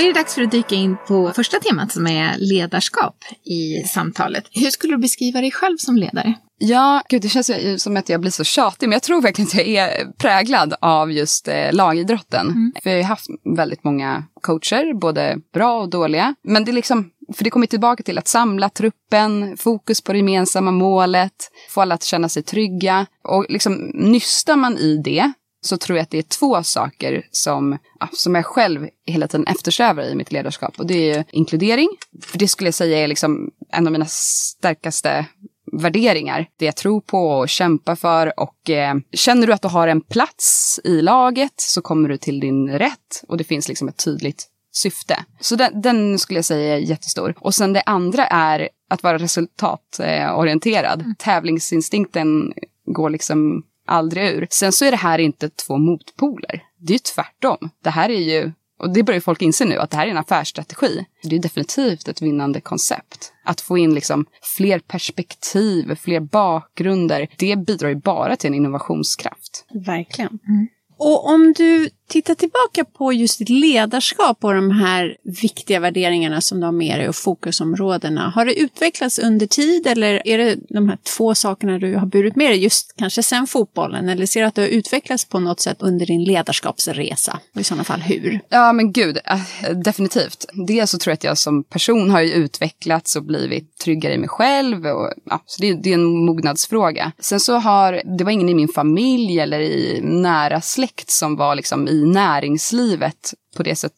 Är 0.00 0.06
det 0.06 0.12
dags 0.12 0.34
för 0.34 0.42
att 0.42 0.50
dyka 0.50 0.74
in 0.74 0.96
på 1.08 1.32
första 1.36 1.58
temat 1.58 1.92
som 1.92 2.06
är 2.06 2.38
ledarskap 2.38 3.16
i 3.44 3.88
samtalet. 3.88 4.44
Hur 4.52 4.70
skulle 4.70 4.94
du 4.94 4.98
beskriva 4.98 5.40
dig 5.40 5.50
själv 5.50 5.76
som 5.76 5.96
ledare? 5.96 6.34
Ja, 6.62 7.02
gud, 7.08 7.22
det 7.22 7.28
känns 7.28 7.82
som 7.82 7.96
att 7.96 8.08
jag 8.08 8.20
blir 8.20 8.30
så 8.30 8.44
tjatig, 8.44 8.88
men 8.88 8.92
jag 8.92 9.02
tror 9.02 9.22
verkligen 9.22 9.48
att 9.48 9.66
jag 9.66 9.88
är 9.88 10.12
präglad 10.18 10.74
av 10.80 11.12
just 11.12 11.48
eh, 11.48 11.72
lagidrotten. 11.72 12.46
Mm. 12.46 12.72
För 12.82 12.90
jag 12.90 12.96
har 12.96 13.02
haft 13.04 13.26
väldigt 13.56 13.84
många 13.84 14.24
coacher, 14.40 14.94
både 14.94 15.38
bra 15.54 15.80
och 15.80 15.90
dåliga. 15.90 16.34
Men 16.42 16.64
det 16.64 16.70
är 16.70 16.72
liksom, 16.72 17.10
för 17.34 17.44
det 17.44 17.50
kommer 17.50 17.66
tillbaka 17.66 18.02
till 18.02 18.18
att 18.18 18.28
samla 18.28 18.68
truppen, 18.68 19.56
fokus 19.56 20.00
på 20.00 20.12
det 20.12 20.18
gemensamma 20.18 20.70
målet, 20.70 21.50
få 21.70 21.80
alla 21.80 21.94
att 21.94 22.04
känna 22.04 22.28
sig 22.28 22.42
trygga. 22.42 23.06
Och 23.24 23.46
liksom 23.48 23.90
nystar 23.94 24.56
man 24.56 24.78
i 24.78 25.00
det 25.04 25.32
så 25.60 25.76
tror 25.76 25.98
jag 25.98 26.02
att 26.02 26.10
det 26.10 26.18
är 26.18 26.22
två 26.22 26.62
saker 26.62 27.26
som, 27.30 27.78
som 28.12 28.34
jag 28.34 28.46
själv 28.46 28.88
hela 29.06 29.28
tiden 29.28 29.46
eftersträvar 29.46 30.02
i 30.02 30.14
mitt 30.14 30.32
ledarskap. 30.32 30.78
Och 30.78 30.86
det 30.86 31.10
är 31.10 31.24
inkludering. 31.32 31.88
För 32.22 32.38
det 32.38 32.48
skulle 32.48 32.68
jag 32.68 32.74
säga 32.74 32.98
är 32.98 33.08
liksom 33.08 33.50
en 33.72 33.86
av 33.86 33.92
mina 33.92 34.06
starkaste 34.06 35.26
värderingar. 35.72 36.46
Det 36.56 36.64
jag 36.64 36.76
tror 36.76 37.00
på 37.00 37.28
och 37.28 37.48
kämpar 37.48 37.96
för. 37.96 38.40
Och 38.40 38.70
eh, 38.70 38.94
känner 39.12 39.46
du 39.46 39.52
att 39.52 39.62
du 39.62 39.68
har 39.68 39.88
en 39.88 40.00
plats 40.00 40.80
i 40.84 41.02
laget 41.02 41.54
så 41.56 41.82
kommer 41.82 42.08
du 42.08 42.16
till 42.16 42.40
din 42.40 42.70
rätt. 42.70 43.24
Och 43.28 43.36
det 43.36 43.44
finns 43.44 43.68
liksom 43.68 43.88
ett 43.88 44.04
tydligt 44.04 44.46
syfte. 44.72 45.24
Så 45.40 45.56
den, 45.56 45.82
den, 45.82 46.18
skulle 46.18 46.38
jag 46.38 46.44
säga 46.44 46.76
är 46.76 46.78
jättestor. 46.78 47.34
Och 47.38 47.54
sen 47.54 47.72
det 47.72 47.82
andra 47.86 48.26
är 48.26 48.68
att 48.90 49.02
vara 49.02 49.18
resultatorienterad. 49.18 51.00
Mm. 51.00 51.14
Tävlingsinstinkten 51.18 52.52
går 52.86 53.10
liksom 53.10 53.62
aldrig 53.90 54.24
ur. 54.24 54.46
Sen 54.50 54.72
så 54.72 54.84
är 54.84 54.90
det 54.90 54.96
här 54.96 55.18
inte 55.18 55.50
två 55.50 55.78
motpoler. 55.78 56.62
Det 56.78 56.92
är 56.92 56.94
ju 56.94 56.98
tvärtom. 56.98 57.70
Det 57.84 57.90
här 57.90 58.08
är 58.08 58.20
ju, 58.20 58.52
och 58.78 58.92
det 58.92 59.02
börjar 59.02 59.20
folk 59.20 59.42
inse 59.42 59.64
nu, 59.64 59.76
att 59.76 59.90
det 59.90 59.96
här 59.96 60.06
är 60.06 60.10
en 60.10 60.18
affärsstrategi. 60.18 61.06
Det 61.22 61.36
är 61.36 61.40
definitivt 61.40 62.08
ett 62.08 62.22
vinnande 62.22 62.60
koncept. 62.60 63.32
Att 63.44 63.60
få 63.60 63.78
in 63.78 63.94
liksom 63.94 64.26
fler 64.56 64.78
perspektiv, 64.78 65.94
fler 65.94 66.20
bakgrunder, 66.20 67.28
det 67.38 67.56
bidrar 67.56 67.88
ju 67.88 67.94
bara 67.94 68.36
till 68.36 68.48
en 68.48 68.54
innovationskraft. 68.54 69.64
Verkligen. 69.86 70.38
Mm. 70.48 70.68
Och 70.98 71.26
om 71.26 71.52
du 71.56 71.90
Titta 72.10 72.34
tillbaka 72.34 72.84
på 72.84 73.12
just 73.12 73.38
ditt 73.38 73.48
ledarskap 73.48 74.44
och 74.44 74.54
de 74.54 74.70
här 74.70 75.16
viktiga 75.42 75.80
värderingarna 75.80 76.40
som 76.40 76.60
du 76.60 76.66
har 76.66 76.72
med 76.72 76.98
dig 76.98 77.08
och 77.08 77.16
fokusområdena. 77.16 78.32
Har 78.34 78.44
det 78.44 78.60
utvecklats 78.60 79.18
under 79.18 79.46
tid 79.46 79.86
eller 79.86 80.28
är 80.28 80.38
det 80.38 80.56
de 80.68 80.88
här 80.88 80.98
två 81.16 81.34
sakerna 81.34 81.78
du 81.78 81.96
har 81.96 82.06
burit 82.06 82.36
med 82.36 82.50
dig 82.50 82.62
just 82.62 82.94
kanske 82.98 83.22
sen 83.22 83.46
fotbollen? 83.46 84.08
Eller 84.08 84.26
ser 84.26 84.40
du 84.40 84.46
att 84.46 84.54
det 84.54 84.62
har 84.62 84.68
utvecklats 84.68 85.24
på 85.24 85.40
något 85.40 85.60
sätt 85.60 85.76
under 85.80 86.06
din 86.06 86.24
ledarskapsresa? 86.24 87.40
Och 87.54 87.60
i 87.60 87.64
sådana 87.64 87.84
fall 87.84 88.00
hur? 88.00 88.40
Ja 88.48 88.72
men 88.72 88.92
gud, 88.92 89.18
äh, 89.24 89.70
definitivt. 89.70 90.46
Dels 90.66 90.90
så 90.90 90.98
tror 90.98 91.10
jag 91.10 91.14
att 91.14 91.24
jag 91.24 91.38
som 91.38 91.64
person 91.64 92.10
har 92.10 92.20
ju 92.20 92.32
utvecklats 92.32 93.16
och 93.16 93.24
blivit 93.24 93.78
tryggare 93.78 94.14
i 94.14 94.18
mig 94.18 94.28
själv. 94.28 94.86
Och, 94.86 95.12
ja, 95.24 95.42
så 95.46 95.62
det, 95.62 95.74
det 95.74 95.90
är 95.90 95.94
en 95.94 96.24
mognadsfråga. 96.24 97.12
Sen 97.18 97.40
så 97.40 97.56
har, 97.56 98.02
det 98.18 98.24
var 98.24 98.30
ingen 98.30 98.48
i 98.48 98.54
min 98.54 98.68
familj 98.68 99.40
eller 99.40 99.60
i 99.60 100.00
nära 100.02 100.60
släkt 100.60 101.10
som 101.10 101.36
var 101.36 101.54
liksom 101.54 101.88
i 101.88 101.99
näringslivet 102.06 103.34
på 103.56 103.62
det 103.62 103.76
sätt 103.76 103.92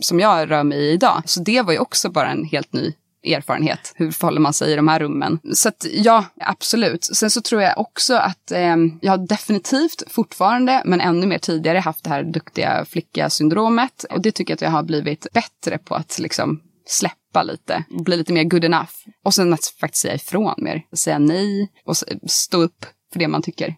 som 0.00 0.20
jag 0.20 0.50
rör 0.50 0.62
mig 0.62 0.78
i 0.78 0.92
idag. 0.92 1.22
Så 1.26 1.40
det 1.40 1.62
var 1.62 1.72
ju 1.72 1.78
också 1.78 2.10
bara 2.10 2.30
en 2.30 2.44
helt 2.44 2.72
ny 2.72 2.92
erfarenhet. 3.24 3.92
Hur 3.96 4.10
förhåller 4.10 4.40
man 4.40 4.52
sig 4.52 4.72
i 4.72 4.76
de 4.76 4.88
här 4.88 4.98
rummen? 4.98 5.38
Så 5.54 5.68
att, 5.68 5.86
ja, 5.92 6.24
absolut. 6.40 7.04
Sen 7.04 7.30
så 7.30 7.40
tror 7.40 7.62
jag 7.62 7.78
också 7.78 8.14
att 8.14 8.52
eh, 8.52 8.76
jag 9.00 9.12
har 9.12 9.26
definitivt 9.26 10.02
fortfarande, 10.08 10.82
men 10.84 11.00
ännu 11.00 11.26
mer 11.26 11.38
tidigare, 11.38 11.78
haft 11.78 12.04
det 12.04 12.10
här 12.10 12.22
duktiga 12.22 12.84
flicka-syndromet. 12.84 14.04
Och 14.10 14.22
det 14.22 14.32
tycker 14.32 14.52
jag 14.52 14.56
att 14.56 14.62
jag 14.62 14.70
har 14.70 14.82
blivit 14.82 15.26
bättre 15.32 15.78
på 15.78 15.94
att 15.94 16.18
liksom 16.18 16.60
släppa 16.86 17.42
lite, 17.42 17.84
bli 18.04 18.16
lite 18.16 18.32
mer 18.32 18.44
good 18.44 18.64
enough. 18.64 18.92
Och 19.24 19.34
sen 19.34 19.52
att 19.52 19.66
faktiskt 19.80 20.02
säga 20.02 20.14
ifrån 20.14 20.54
mer, 20.58 20.82
säga 20.92 21.18
nej 21.18 21.72
och 21.84 21.96
stå 22.26 22.62
upp 22.62 22.86
för 23.12 23.18
det 23.18 23.28
man 23.28 23.42
tycker. 23.42 23.74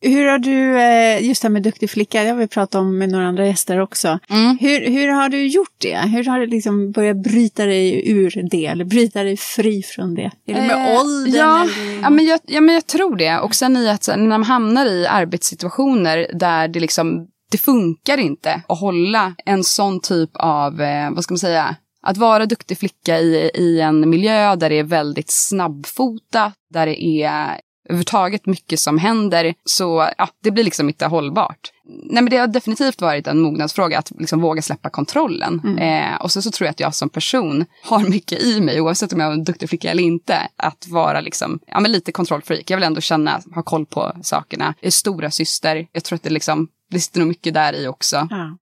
Hur 0.00 0.26
har 0.26 0.38
du, 0.38 0.78
eh, 0.80 1.26
just 1.28 1.42
det 1.42 1.48
här 1.48 1.52
med 1.52 1.62
duktig 1.62 1.90
flicka, 1.90 2.22
det 2.22 2.28
har 2.28 2.36
vi 2.36 2.46
pratat 2.46 2.74
om 2.74 2.98
med 2.98 3.08
några 3.08 3.26
andra 3.26 3.46
gäster 3.46 3.80
också. 3.80 4.18
Mm. 4.30 4.58
Hur, 4.60 4.90
hur 4.90 5.08
har 5.08 5.28
du 5.28 5.46
gjort 5.46 5.74
det? 5.78 5.98
Hur 5.98 6.24
har 6.24 6.40
du 6.40 6.46
liksom 6.46 6.92
börjat 6.92 7.16
bryta 7.16 7.66
dig 7.66 8.10
ur 8.10 8.48
det, 8.50 8.66
eller 8.66 8.84
bryta 8.84 9.22
dig 9.22 9.36
fri 9.36 9.82
från 9.82 10.14
det? 10.14 10.30
Är 10.46 10.54
det 10.54 10.60
med 10.60 10.94
eh, 10.94 11.00
åldern? 11.00 11.34
Ja, 11.34 11.62
eller? 11.62 12.02
ja, 12.02 12.10
men 12.10 12.24
jag, 12.24 12.40
ja, 12.46 12.60
men 12.60 12.74
jag 12.74 12.86
tror 12.86 13.16
det. 13.16 13.38
Och 13.38 13.54
sen 13.54 13.76
i 13.76 13.88
att 13.88 14.08
när 14.08 14.26
man 14.26 14.42
hamnar 14.42 14.86
i 14.86 15.06
arbetssituationer 15.06 16.26
där 16.34 16.68
det 16.68 16.80
liksom, 16.80 17.26
det 17.50 17.58
funkar 17.58 18.18
inte 18.18 18.62
att 18.68 18.80
hålla 18.80 19.34
en 19.44 19.64
sån 19.64 20.00
typ 20.00 20.30
av, 20.34 20.80
eh, 20.80 21.10
vad 21.10 21.24
ska 21.24 21.32
man 21.32 21.38
säga, 21.38 21.76
att 22.02 22.16
vara 22.16 22.46
duktig 22.46 22.78
flicka 22.78 23.20
i, 23.20 23.50
i 23.54 23.80
en 23.80 24.10
miljö 24.10 24.56
där 24.56 24.70
det 24.70 24.78
är 24.78 24.84
väldigt 24.84 25.30
snabbfotat, 25.30 26.54
där 26.74 26.86
det 26.86 27.04
är 27.04 27.60
överhuvudtaget 27.88 28.46
mycket 28.46 28.80
som 28.80 28.98
händer. 28.98 29.54
Så 29.64 30.08
ja, 30.18 30.28
det 30.42 30.50
blir 30.50 30.64
liksom 30.64 30.88
inte 30.88 31.06
hållbart. 31.06 31.72
Nej 31.88 32.22
men 32.22 32.30
det 32.30 32.36
har 32.36 32.46
definitivt 32.46 33.00
varit 33.00 33.26
en 33.26 33.40
mognadsfråga 33.40 33.98
att 33.98 34.12
liksom 34.18 34.40
våga 34.40 34.62
släppa 34.62 34.90
kontrollen. 34.90 35.60
Mm. 35.64 35.78
Eh, 35.78 36.20
och 36.20 36.32
så, 36.32 36.42
så 36.42 36.50
tror 36.50 36.66
jag 36.66 36.70
att 36.70 36.80
jag 36.80 36.94
som 36.94 37.08
person 37.08 37.64
har 37.84 38.00
mycket 38.00 38.42
i 38.42 38.60
mig, 38.60 38.80
oavsett 38.80 39.12
om 39.12 39.20
jag 39.20 39.28
är 39.28 39.32
en 39.32 39.44
duktig 39.44 39.68
flicka 39.68 39.90
eller 39.90 40.02
inte, 40.02 40.48
att 40.56 40.88
vara 40.88 41.20
liksom, 41.20 41.58
ja, 41.66 41.80
men 41.80 41.92
lite 41.92 42.12
kontrollfreak. 42.12 42.70
Jag 42.70 42.76
vill 42.76 42.84
ändå 42.84 43.00
känna, 43.00 43.40
ha 43.54 43.62
koll 43.62 43.86
på 43.86 44.12
sakerna. 44.22 44.74
Jag 44.80 44.86
är 44.86 44.90
stora 44.90 45.30
syster. 45.30 45.86
Jag 45.92 46.04
tror 46.04 46.16
att 46.16 46.22
det, 46.22 46.30
liksom, 46.30 46.68
det 46.90 47.00
sitter 47.00 47.20
nog 47.20 47.28
mycket 47.28 47.54
där 47.54 47.72
i 47.72 47.86
också. 47.86 48.28
Ja. 48.30 48.56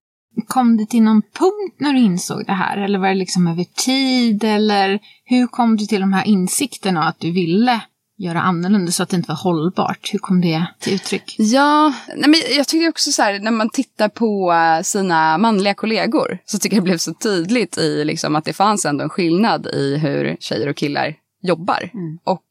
Kom 0.47 0.77
det 0.77 0.85
till 0.85 1.03
någon 1.03 1.21
punkt 1.21 1.75
när 1.77 1.93
du 1.93 1.99
insåg 1.99 2.45
det 2.45 2.53
här? 2.53 2.77
Eller 2.77 2.99
var 2.99 3.07
det 3.07 3.15
liksom 3.15 3.47
över 3.47 3.63
tid? 3.63 4.43
Eller 4.43 4.99
hur 5.23 5.47
kom 5.47 5.77
du 5.77 5.85
till 5.85 6.01
de 6.01 6.13
här 6.13 6.27
insikterna 6.27 7.07
att 7.07 7.19
du 7.19 7.31
ville 7.31 7.81
göra 8.17 8.41
annorlunda 8.41 8.91
så 8.91 9.03
att 9.03 9.09
det 9.09 9.15
inte 9.15 9.27
var 9.27 9.35
hållbart? 9.35 10.09
Hur 10.13 10.19
kom 10.19 10.41
det 10.41 10.65
till 10.79 10.93
uttryck? 10.93 11.35
Ja, 11.37 11.93
nej 12.15 12.29
men 12.29 12.39
jag 12.57 12.67
tycker 12.67 12.89
också 12.89 13.11
så 13.11 13.21
här, 13.21 13.39
när 13.39 13.51
man 13.51 13.69
tittar 13.69 14.09
på 14.09 14.53
eh, 14.53 14.83
sina 14.83 15.37
manliga 15.37 15.73
kollegor 15.73 16.37
så 16.45 16.57
tycker 16.57 16.75
jag 16.75 16.83
det 16.83 16.89
blev 16.89 16.97
så 16.97 17.13
tydligt 17.13 17.77
i 17.77 18.05
liksom 18.05 18.35
att 18.35 18.45
det 18.45 18.53
fanns 18.53 18.85
ändå 18.85 19.03
en 19.03 19.09
skillnad 19.09 19.67
i 19.67 19.97
hur 19.97 20.37
tjejer 20.39 20.69
och 20.69 20.77
killar 20.77 21.15
jobbar. 21.41 21.89
Mm. 21.93 22.19
Och 22.23 22.45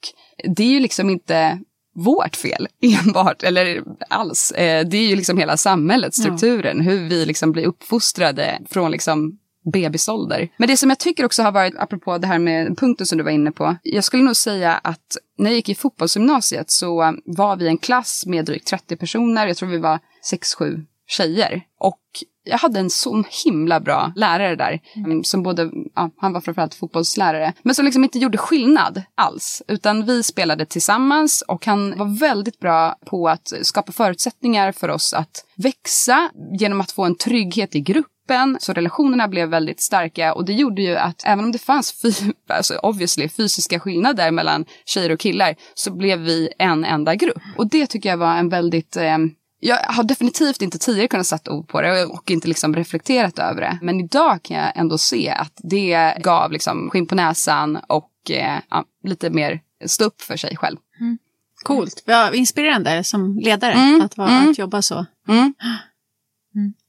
det 0.57 0.63
är 0.63 0.71
ju 0.71 0.81
liksom 0.81 1.11
inte 1.11 1.59
vårt 1.95 2.37
fel 2.37 2.69
enbart, 3.07 3.43
eller 3.43 3.83
alls. 4.11 4.51
Eh, 4.51 4.87
det 4.87 4.97
är 4.97 5.09
ju 5.09 5.17
liksom 5.17 5.39
hela 5.39 5.57
samhället, 5.57 6.15
strukturen, 6.15 6.77
ja. 6.77 6.83
hur 6.83 7.09
vi 7.09 7.27
liksom 7.27 7.53
blir 7.53 7.67
uppfostrade 7.67 8.59
från 8.71 8.91
liksom 8.91 9.39
bebisålder. 9.73 10.49
Men 10.57 10.69
det 10.69 10.77
som 10.77 10.89
jag 10.89 10.99
tycker 10.99 11.25
också 11.25 11.43
har 11.43 11.53
varit, 11.53 11.75
apropå 11.77 12.19
det 12.19 12.27
här 12.27 12.39
med 12.39 12.79
punkten 12.79 13.07
som 13.07 13.19
du 13.19 13.25
var 13.25 13.31
inne 13.31 13.53
på, 13.53 13.77
jag 13.83 14.05
skulle 14.05 14.23
nog 14.23 14.37
säga 14.37 14.75
att 14.75 15.17
när 15.39 15.51
jag 15.51 15.57
gick 15.57 15.69
i 15.69 15.75
fotbollsgymnasiet 15.75 16.71
så 16.71 17.15
var 17.25 17.57
vi 17.57 17.69
en 17.69 17.79
klass 17.79 18.27
med 18.27 18.45
drygt 18.45 18.67
30 18.67 18.97
personer, 18.97 19.47
jag 19.47 19.57
tror 19.57 19.69
vi 19.69 19.79
var 19.79 19.99
6-7 20.33 20.85
tjejer. 21.07 21.63
Och 21.81 22.01
jag 22.45 22.59
hade 22.59 22.81
en 22.81 22.91
sån 22.91 23.25
himla 23.45 23.81
bra 23.81 24.13
lärare 24.17 24.57
där. 24.57 24.81
Mm. 24.97 25.25
Som 25.25 25.43
både, 25.43 25.71
ja, 25.95 26.11
han 26.17 26.33
var 26.33 26.41
framförallt 26.41 26.75
fotbollslärare. 26.75 27.53
Men 27.63 27.75
som 27.75 27.85
liksom 27.85 28.05
inte 28.05 28.19
gjorde 28.19 28.39
skillnad 28.39 29.03
alls. 29.15 29.63
Utan 29.69 30.07
vi 30.07 30.23
spelade 30.23 30.67
tillsammans 30.67 31.45
och 31.49 31.67
han 31.67 31.99
var 31.99 32.19
väldigt 32.21 32.59
bra 32.59 32.97
på 33.07 33.29
att 33.29 33.53
skapa 33.63 33.93
förutsättningar 33.93 34.73
för 34.73 34.89
oss 34.89 35.15
att 35.15 35.45
växa 35.57 36.31
genom 36.59 36.81
att 36.81 36.93
få 36.93 37.05
en 37.05 37.17
trygghet 37.17 37.75
i 37.75 37.81
grupp 37.81 38.07
gruppen, 38.25 38.57
så 38.61 38.73
relationerna 38.73 39.29
blev 39.29 39.49
väldigt 39.49 39.81
starka 39.81 40.35
och 40.35 40.45
det 40.45 40.53
gjorde 40.53 40.83
ju 40.83 40.97
att 40.97 41.23
även 41.25 41.45
om 41.45 41.53
det 41.53 41.59
fanns 41.59 42.03
alltså 42.49 42.77
obviously, 42.77 43.29
fysiska 43.29 43.81
skillnader 43.81 44.31
mellan 44.31 44.65
tjejer 44.87 45.11
och 45.13 45.21
killar 45.21 45.55
så 45.75 45.91
blev 45.91 46.19
vi 46.19 46.49
en 46.59 46.85
enda 46.85 47.15
grupp. 47.15 47.43
Och 47.57 47.71
det 47.71 47.87
tycker 47.87 48.09
jag 48.09 48.17
var 48.17 48.37
en 48.37 48.49
väldigt 48.49 48.97
eh, 48.97 49.19
jag 49.61 49.77
har 49.77 50.05
definitivt 50.05 50.63
inte 50.63 50.79
tidigare 50.79 51.09
kunnat 51.09 51.27
sätta 51.27 51.53
ord 51.53 51.69
på 51.69 51.81
det 51.81 52.05
och 52.05 52.31
inte 52.31 52.49
liksom 52.49 52.77
reflekterat 52.77 53.39
över 53.39 53.61
det. 53.61 53.79
Men 53.83 54.01
idag 54.01 54.43
kan 54.43 54.57
jag 54.57 54.77
ändå 54.77 54.99
se 54.99 55.31
att 55.31 55.53
det 55.57 56.15
gav 56.21 56.53
liksom 56.53 56.91
skinn 56.91 57.07
på 57.07 57.15
näsan 57.15 57.79
och 57.89 58.31
eh, 58.31 58.59
lite 59.05 59.31
mer 59.31 59.61
stå 59.87 60.05
upp 60.05 60.23
för 60.23 60.37
sig 60.37 60.57
själv. 60.57 60.77
Mm. 61.01 61.19
Coolt. 61.63 62.03
Ja, 62.07 62.35
inspirerande 62.35 63.05
som 63.05 63.39
ledare 63.39 63.73
mm. 63.73 64.01
att, 64.01 64.17
vara, 64.17 64.29
mm. 64.29 64.51
att 64.51 64.59
jobba 64.59 64.83
så. 64.83 65.07
Mm. 65.29 65.55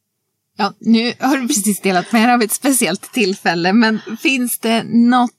Ja, 0.58 0.74
nu 0.80 1.14
har 1.20 1.38
du 1.38 1.48
precis 1.48 1.82
delat 1.82 2.12
med 2.12 2.30
dig 2.30 2.34
av 2.34 2.42
ett 2.42 2.52
speciellt 2.52 3.14
tillfälle, 3.14 3.74
men 3.74 4.00
finns 4.22 4.60
det 4.60 4.84
något 4.84 5.32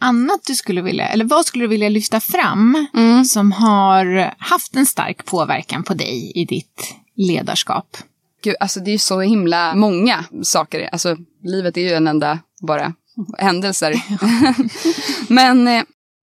annat 0.00 0.40
du 0.46 0.54
skulle 0.54 0.82
vilja, 0.82 1.08
eller 1.08 1.24
vad 1.24 1.46
skulle 1.46 1.64
du 1.64 1.68
vilja 1.68 1.88
lyfta 1.88 2.20
fram 2.20 2.86
mm. 2.94 3.24
som 3.24 3.52
har 3.52 4.34
haft 4.38 4.76
en 4.76 4.86
stark 4.86 5.24
påverkan 5.24 5.82
på 5.82 5.94
dig 5.94 6.32
i 6.34 6.44
ditt 6.44 6.94
ledarskap? 7.16 7.96
Gud, 8.44 8.54
alltså 8.60 8.80
det 8.80 8.90
är 8.90 8.92
ju 8.92 8.98
så 8.98 9.20
himla 9.20 9.74
många 9.74 10.24
saker. 10.42 10.88
Alltså 10.92 11.16
livet 11.42 11.76
är 11.76 11.80
ju 11.80 11.92
en 11.92 12.08
enda 12.08 12.38
bara 12.60 12.92
händelser. 13.38 14.02
men 15.32 15.68
eh, 15.68 15.82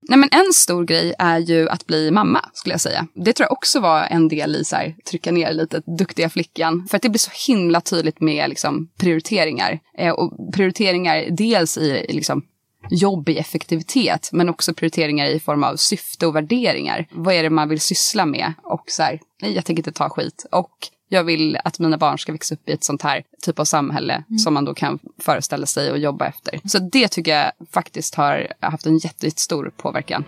Nej, 0.10 0.20
men 0.20 0.30
en 0.32 0.54
stor 0.54 0.86
grej 0.86 1.14
är 1.20 1.40
ju 1.40 1.70
att 1.70 1.88
bli 1.88 2.12
mamma, 2.12 2.50
skulle 2.54 2.74
jag 2.74 2.82
säga. 2.82 3.08
Det 3.14 3.34
tror 3.34 3.46
jag 3.46 3.52
också 3.52 3.80
var 3.80 4.04
en 4.04 4.28
del 4.28 4.56
i 4.56 4.64
så 4.64 4.76
här, 4.76 4.96
trycka 5.10 5.32
ner 5.32 5.54
lite 5.54 5.82
duktiga 5.98 6.30
flickan. 6.30 6.88
För 6.90 6.98
att 6.98 7.02
det 7.02 7.10
blir 7.10 7.20
så 7.20 7.32
himla 7.48 7.82
tydligt 7.82 8.22
med 8.22 8.50
liksom, 8.50 8.90
prioriteringar. 9.00 9.80
Eh, 9.98 10.14
och 10.14 10.54
prioriteringar 10.54 11.28
dels 11.32 11.78
i 11.78 12.06
liksom, 12.10 12.44
jobb 12.90 13.30
i 13.30 13.38
effektivitet, 13.38 14.30
men 14.32 14.50
också 14.50 14.74
prioriteringar 14.74 15.26
i 15.26 15.40
form 15.40 15.64
av 15.64 15.76
syfte 15.76 16.28
och 16.28 16.36
värderingar. 16.36 17.08
Vad 17.12 17.36
är 17.36 17.44
det 17.44 17.50
man 17.50 17.70
vill 17.70 17.82
syssla 17.82 18.26
med? 18.26 18.54
Och 18.64 18.84
så 18.88 19.04
här, 19.04 19.20
nej, 19.42 19.54
jag 19.56 19.66
tänker 19.66 19.80
inte 19.80 19.92
ta 19.92 20.10
skit. 20.10 20.46
Och 20.52 20.72
jag 21.14 21.24
vill 21.24 21.58
att 21.64 21.80
mina 21.80 21.98
barn 21.98 22.20
ska 22.20 22.32
växa 22.32 22.56
upp 22.56 22.70
i 22.70 22.72
ett 22.72 22.84
sånt 22.84 23.02
här 23.02 23.24
typ 23.42 23.60
av 23.60 23.66
samhälle 23.66 24.14
mm. 24.14 24.40
som 24.40 24.54
man 24.54 24.66
då 24.66 24.74
kan 24.74 25.00
föreställa 25.18 25.66
sig 25.66 25.92
och 25.92 25.98
jobba 25.98 26.26
efter. 26.26 26.60
Så 26.66 26.80
det 26.80 27.08
tycker 27.08 27.38
jag 27.38 27.52
faktiskt 27.72 28.16
har 28.16 28.54
haft 28.60 28.86
en 28.86 28.98
jättestor 28.98 29.72
påverkan. 29.78 30.24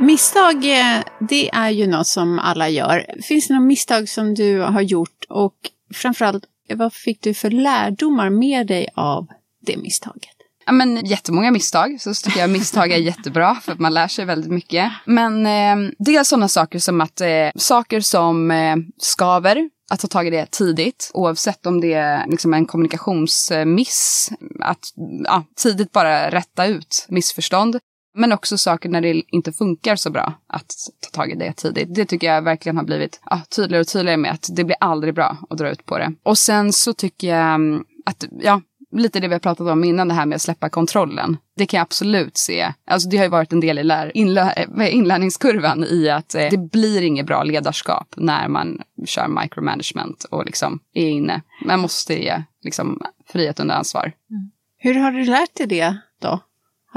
Misstag, 0.00 0.64
eh, 0.64 1.04
det 1.28 1.50
är 1.50 1.70
ju 1.70 1.86
något 1.86 2.06
som 2.06 2.38
alla 2.38 2.68
gör. 2.68 3.06
Finns 3.22 3.48
det 3.48 3.54
några 3.54 3.66
misstag 3.66 4.08
som 4.08 4.34
du 4.34 4.60
har 4.60 4.80
gjort 4.80 5.24
och 5.28 5.54
framförallt 5.94 6.44
vad 6.74 6.92
fick 6.92 7.22
du 7.22 7.34
för 7.34 7.50
lärdomar 7.50 8.30
med 8.30 8.66
dig 8.66 8.88
av 8.94 9.26
det 9.66 9.76
misstaget? 9.76 10.38
Ja, 10.66 10.72
men, 10.72 11.06
jättemånga 11.06 11.50
misstag, 11.50 12.00
så 12.00 12.14
tycker 12.14 12.40
jag 12.40 12.50
misstag 12.50 12.92
är 12.92 12.96
jättebra 12.96 13.54
för 13.54 13.72
att 13.72 13.78
man 13.78 13.94
lär 13.94 14.08
sig 14.08 14.24
väldigt 14.24 14.50
mycket. 14.50 14.92
Men 15.04 15.46
eh, 15.46 15.92
dels 15.98 16.28
sådana 16.28 16.48
saker 16.48 16.78
som 16.78 17.00
att 17.00 17.20
eh, 17.20 17.48
saker 17.56 18.00
som 18.00 18.50
eh, 18.50 18.76
skaver, 18.98 19.70
att 19.90 20.00
ta 20.00 20.08
tag 20.08 20.26
i 20.26 20.30
det 20.30 20.50
tidigt, 20.50 21.10
oavsett 21.14 21.66
om 21.66 21.80
det 21.80 21.92
är 21.92 22.26
liksom 22.26 22.54
en 22.54 22.66
kommunikationsmiss, 22.66 24.30
att 24.60 24.84
ja, 25.24 25.44
tidigt 25.56 25.92
bara 25.92 26.30
rätta 26.30 26.66
ut 26.66 27.06
missförstånd. 27.08 27.78
Men 28.18 28.32
också 28.32 28.58
saker 28.58 28.88
när 28.88 29.00
det 29.00 29.22
inte 29.30 29.52
funkar 29.52 29.96
så 29.96 30.10
bra 30.10 30.32
att 30.46 30.74
ta 31.00 31.10
tag 31.10 31.30
i 31.30 31.34
det 31.34 31.52
tidigt. 31.52 31.94
Det 31.94 32.04
tycker 32.04 32.26
jag 32.26 32.42
verkligen 32.42 32.76
har 32.76 32.84
blivit 32.84 33.20
ja, 33.30 33.40
tydligare 33.56 33.80
och 33.80 33.88
tydligare 33.88 34.16
med 34.16 34.32
att 34.32 34.48
det 34.52 34.64
blir 34.64 34.76
aldrig 34.80 35.14
bra 35.14 35.36
att 35.50 35.58
dra 35.58 35.70
ut 35.70 35.86
på 35.86 35.98
det. 35.98 36.12
Och 36.22 36.38
sen 36.38 36.72
så 36.72 36.92
tycker 36.92 37.28
jag 37.28 37.54
mm, 37.54 37.84
att, 38.06 38.24
ja, 38.40 38.60
lite 38.92 39.20
det 39.20 39.28
vi 39.28 39.34
har 39.34 39.40
pratat 39.40 39.66
om 39.66 39.84
innan, 39.84 40.08
det 40.08 40.14
här 40.14 40.26
med 40.26 40.36
att 40.36 40.42
släppa 40.42 40.68
kontrollen. 40.68 41.36
Det 41.56 41.66
kan 41.66 41.78
jag 41.78 41.82
absolut 41.82 42.36
se. 42.36 42.72
Alltså 42.86 43.08
det 43.08 43.16
har 43.16 43.24
ju 43.24 43.30
varit 43.30 43.52
en 43.52 43.60
del 43.60 43.78
i 43.78 43.84
lär, 43.84 44.16
inlä, 44.16 44.66
inlärningskurvan 44.90 45.84
i 45.84 46.08
att 46.08 46.34
eh, 46.34 46.48
det 46.50 46.70
blir 46.70 47.02
inget 47.02 47.26
bra 47.26 47.42
ledarskap 47.42 48.14
när 48.16 48.48
man 48.48 48.82
kör 49.06 49.28
micromanagement 49.28 50.24
och 50.24 50.44
liksom 50.46 50.80
är 50.94 51.08
inne. 51.08 51.42
Man 51.64 51.80
måste 51.80 52.22
ge 52.22 52.42
liksom, 52.62 53.02
frihet 53.32 53.60
under 53.60 53.74
ansvar. 53.74 54.12
Mm. 54.30 54.50
Hur 54.76 54.94
har 54.94 55.12
du 55.12 55.24
lärt 55.24 55.54
dig 55.54 55.66
det 55.66 55.96
då? 56.20 56.40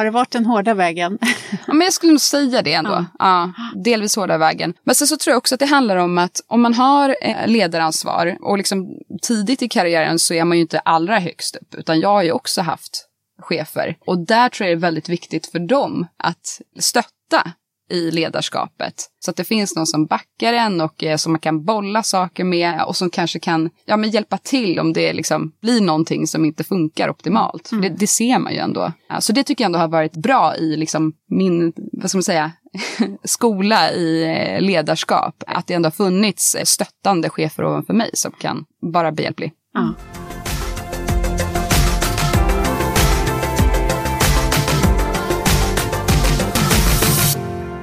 Har 0.02 0.06
det 0.06 0.12
varit 0.12 0.32
den 0.32 0.46
hårda 0.46 0.74
vägen? 0.74 1.18
ja, 1.68 1.74
men 1.74 1.82
jag 1.82 1.94
skulle 1.94 2.12
nog 2.12 2.22
säga 2.22 2.62
det 2.62 2.74
ändå. 2.74 2.92
Ja. 2.92 3.06
ja. 3.20 3.54
delvis 3.76 4.16
hårda 4.16 4.38
vägen. 4.38 4.74
Men 4.84 4.96
sen 4.96 5.08
så 5.08 5.18
tror 5.18 5.32
jag 5.32 5.38
också 5.38 5.56
att 5.56 5.60
det 5.60 5.66
handlar 5.66 5.96
om 5.96 6.18
att 6.18 6.42
om 6.48 6.62
man 6.62 6.74
har 6.74 7.16
eh, 7.22 7.48
ledaransvar 7.48 8.38
och 8.42 8.58
liksom 8.58 8.88
tidigt 9.22 9.62
i 9.62 9.70
karriären 9.70 10.20
så 10.20 10.34
är 10.34 10.46
man 10.46 10.58
ju 10.58 10.62
inte 10.62 10.80
allra 10.80 11.20
högst 11.20 11.56
upp. 11.56 11.76
Utan 11.76 12.00
jag 12.00 12.10
har 12.10 12.24
ju 12.24 12.32
också 12.32 12.62
haft 12.62 13.08
chefer. 13.42 13.98
Och 14.06 14.26
där 14.26 14.50
tror 14.50 14.70
jag 14.70 14.78
det 14.78 14.80
är 14.80 14.82
väldigt 14.82 15.10
viktigt 15.10 15.48
för 15.48 15.60
dem 15.60 16.08
att 16.18 16.62
stötta 16.80 17.52
i 17.92 18.12
ledarskapet. 18.12 18.94
Så 19.20 19.32
att 19.32 19.38
det 19.38 19.44
finns 19.44 19.76
någon 19.76 19.88
som 19.88 20.06
backar 20.06 20.54
en 20.54 20.82
och 20.82 21.04
eh, 21.04 21.18
som 21.18 21.32
man 21.32 21.40
kan 21.40 21.66
bolla 21.66 22.04
saker 22.04 22.44
med 22.44 22.84
och 22.84 22.96
som 22.96 23.10
kanske 23.10 23.40
kan 23.40 23.70
ja, 23.86 23.98
men 23.98 24.10
hjälpa 24.10 24.38
till 24.38 24.80
om 24.80 24.94
det 24.94 25.14
liksom 25.14 25.52
blir 25.62 25.82
någonting 25.82 26.28
som 26.28 26.46
inte 26.46 26.64
funkar 26.64 27.10
optimalt. 27.10 27.72
Mm. 27.72 27.82
Det, 27.82 27.90
det, 27.90 28.08
ser 28.08 28.40
man 28.40 28.54
ju 28.54 28.60
ändå. 28.60 28.92
Så 29.20 29.34
det 29.34 29.44
tycker 29.44 29.64
jag 29.64 29.68
ändå 29.68 29.80
har 29.80 29.88
varit 29.88 30.16
bra 30.16 30.56
i 30.56 30.78
liksom 30.78 31.14
min, 31.30 31.74
vad 31.76 32.10
ska 32.10 32.18
man 32.18 32.24
säga, 32.24 32.52
skola 33.24 33.92
i 33.92 34.24
eh, 34.24 34.62
ledarskap. 34.62 35.44
Att 35.48 35.68
det 35.68 35.74
ändå 35.74 35.88
har 35.88 35.92
funnits 35.92 36.58
stöttande 36.64 37.30
chefer 37.30 37.66
ovanför 37.66 37.94
mig 37.94 38.10
som 38.14 38.32
kan 38.32 38.66
vara 38.82 39.12
behjälplig. 39.12 39.54
Mm. 39.78 39.94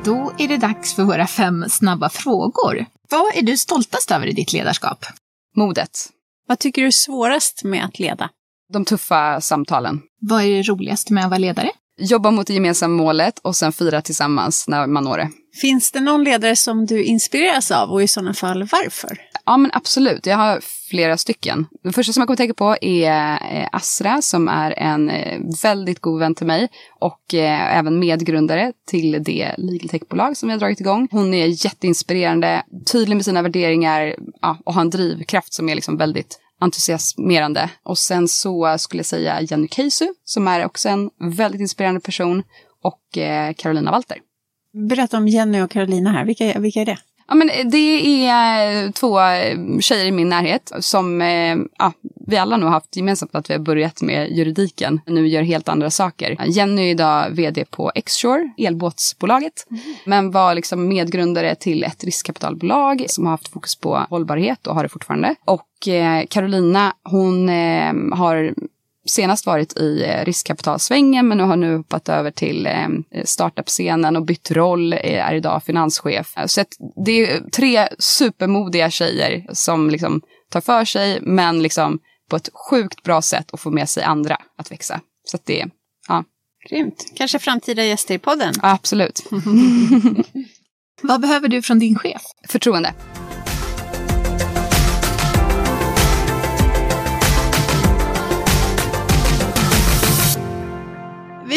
Då 0.09 0.33
är 0.39 0.49
det 0.49 0.57
dags 0.57 0.95
för 0.95 1.03
våra 1.03 1.27
fem 1.27 1.65
snabba 1.69 2.09
frågor. 2.09 2.87
Vad 3.11 3.37
är 3.37 3.43
du 3.43 3.57
stoltast 3.57 4.11
över 4.11 4.27
i 4.27 4.33
ditt 4.33 4.53
ledarskap? 4.53 5.05
Modet. 5.57 5.91
Vad 6.47 6.59
tycker 6.59 6.83
du 6.83 6.87
är 6.89 6.93
svårast 6.93 7.65
med 7.65 7.85
att 7.85 7.99
leda? 7.99 8.31
De 8.73 8.85
tuffa 8.85 9.41
samtalen. 9.41 10.01
Vad 10.21 10.43
är 10.43 10.57
det 10.57 10.63
roligaste 10.63 11.13
med 11.13 11.25
att 11.25 11.31
vara 11.31 11.39
ledare? 11.39 11.71
Jobba 12.01 12.31
mot 12.31 12.47
det 12.47 12.55
gemensamma 12.55 12.97
målet 12.97 13.39
och 13.39 13.57
sen 13.57 13.73
fira 13.73 14.03
tillsammans 14.03 14.69
när 14.69 14.87
man 14.87 15.05
når 15.05 15.19
det. 15.19 15.31
Finns 15.61 15.93
det 15.93 16.01
någon 16.01 16.25
ledare 16.25 16.57
som 16.57 16.87
du 16.87 17.05
inspireras 17.05 17.71
av 17.71 17.91
och 17.91 18.03
i 18.03 18.09
sådana 18.09 18.35
fall 18.35 18.69
varför? 18.73 19.19
Ja 19.49 19.57
men 19.57 19.71
absolut, 19.75 20.27
jag 20.27 20.37
har 20.37 20.61
flera 20.91 21.17
stycken. 21.17 21.67
Den 21.83 21.93
första 21.93 22.13
som 22.13 22.21
jag 22.21 22.29
kommer 22.29 22.37
tänka 22.37 22.55
på 22.55 22.77
är 22.81 23.33
eh, 23.53 23.69
Asra 23.73 24.23
som 24.23 24.49
är 24.49 24.71
en 24.79 25.11
eh, 25.11 25.41
väldigt 25.63 26.01
god 26.01 26.21
vän 26.21 26.35
till 26.35 26.47
mig 26.47 26.69
och 27.01 27.35
eh, 27.35 27.77
även 27.79 27.99
medgrundare 27.99 28.73
till 28.87 29.23
det 29.25 29.55
legal 29.59 29.89
tech-bolag 29.89 30.37
som 30.37 30.49
vi 30.49 30.53
har 30.53 30.59
dragit 30.59 30.81
igång. 30.81 31.09
Hon 31.11 31.35
är 31.35 31.65
jätteinspirerande, 31.65 32.63
tydlig 32.93 33.17
med 33.17 33.25
sina 33.25 33.43
värderingar 33.43 34.15
ja, 34.41 34.59
och 34.65 34.75
har 34.75 34.81
en 34.81 34.91
drivkraft 34.91 35.53
som 35.53 35.69
är 35.69 35.75
liksom 35.75 35.97
väldigt 35.97 36.41
entusiasmerande. 36.61 37.71
Och 37.83 37.99
sen 37.99 38.29
så 38.29 38.79
skulle 38.79 38.99
jag 38.99 39.07
säga 39.07 39.41
Jenny 39.41 39.69
Keisu 39.69 40.07
som 40.25 40.49
är 40.49 40.65
också 40.65 40.89
en 40.89 41.11
väldigt 41.37 41.61
inspirerande 41.61 42.01
person 42.01 42.43
och 42.83 43.03
Carolina 43.57 43.91
Walter. 43.91 44.19
Berätta 44.89 45.17
om 45.17 45.29
Jenny 45.29 45.61
och 45.61 45.71
Carolina 45.71 46.13
här, 46.13 46.25
vilka, 46.25 46.59
vilka 46.59 46.81
är 46.81 46.87
det? 46.87 46.99
Ja, 47.29 47.35
men 47.35 47.51
det 47.71 48.27
är 48.27 48.93
två 48.93 49.19
tjejer 49.81 50.07
i 50.07 50.13
min 50.13 50.29
närhet 50.29 50.73
som 50.81 51.23
eh, 51.23 51.57
ja, 51.79 51.93
vi 52.27 52.37
alla 52.37 52.57
nog 52.57 52.71
haft 52.71 52.97
gemensamt 52.97 53.35
att 53.35 53.51
vi 53.51 53.55
har 53.55 53.61
börjat 53.61 54.03
med 54.03 54.31
juridiken. 54.31 55.01
Nu 55.07 55.29
gör 55.29 55.43
helt 55.43 55.69
andra 55.69 55.91
saker. 55.91 56.37
Jenny 56.47 56.83
är 56.83 56.91
idag 56.91 57.31
vd 57.31 57.65
på 57.65 57.93
Xshore, 58.07 58.53
elbåtsbolaget. 58.59 59.67
Mm. 59.71 59.83
Men 60.05 60.31
var 60.31 60.55
liksom 60.55 60.89
medgrundare 60.89 61.55
till 61.55 61.85
ett 61.85 62.05
riskkapitalbolag 62.05 63.05
som 63.09 63.27
har 63.27 63.31
haft 63.31 63.49
fokus 63.49 63.77
på 63.77 64.07
hållbarhet 64.11 64.67
och 64.67 64.75
har 64.75 64.83
det 64.83 64.89
fortfarande. 64.89 65.35
Och 65.45 65.89
eh, 65.89 66.25
Carolina, 66.31 66.93
hon 67.05 67.49
eh, 67.49 67.93
har 68.13 68.55
senast 69.07 69.47
varit 69.47 69.77
i 69.77 70.05
eh, 70.05 70.25
riskkapitalsvängen 70.25 71.29
men 71.29 71.39
nu 71.39 71.45
har 71.45 71.57
nu 71.57 71.77
hoppat 71.77 72.09
över 72.09 72.31
till 72.31 72.67
eh, 72.67 72.89
startup-scenen 73.25 74.17
och 74.17 74.25
bytt 74.25 74.51
roll, 74.51 74.93
eh, 74.93 75.29
är 75.29 75.35
idag 75.35 75.63
finanschef. 75.65 76.35
Så 76.47 76.65
det 77.07 77.31
är 77.31 77.51
tre 77.51 77.89
supermodiga 77.99 78.91
tjejer 78.91 79.47
som 79.53 79.91
liksom 79.91 80.21
tar 80.51 80.61
för 80.61 80.85
sig 80.85 81.19
men 81.23 81.63
liksom 81.63 81.99
på 82.31 82.37
ett 82.37 82.49
sjukt 82.71 83.03
bra 83.03 83.23
sätt 83.23 83.51
och 83.51 83.61
får 83.61 83.71
med 83.71 83.89
sig 83.89 84.03
andra 84.03 84.37
att 84.57 84.73
växa. 84.73 85.01
Så 85.25 85.39
det, 85.45 85.67
ja. 86.09 86.25
Grymt. 86.71 87.13
Kanske 87.17 87.39
framtida 87.39 87.85
gäster 87.85 88.15
i 88.15 88.19
podden? 88.19 88.55
Ja, 88.63 88.73
absolut. 88.73 89.23
Vad 91.03 91.21
behöver 91.21 91.49
du 91.49 91.63
från 91.63 91.79
din 91.79 91.99
chef? 91.99 92.23
Förtroende. 92.49 92.95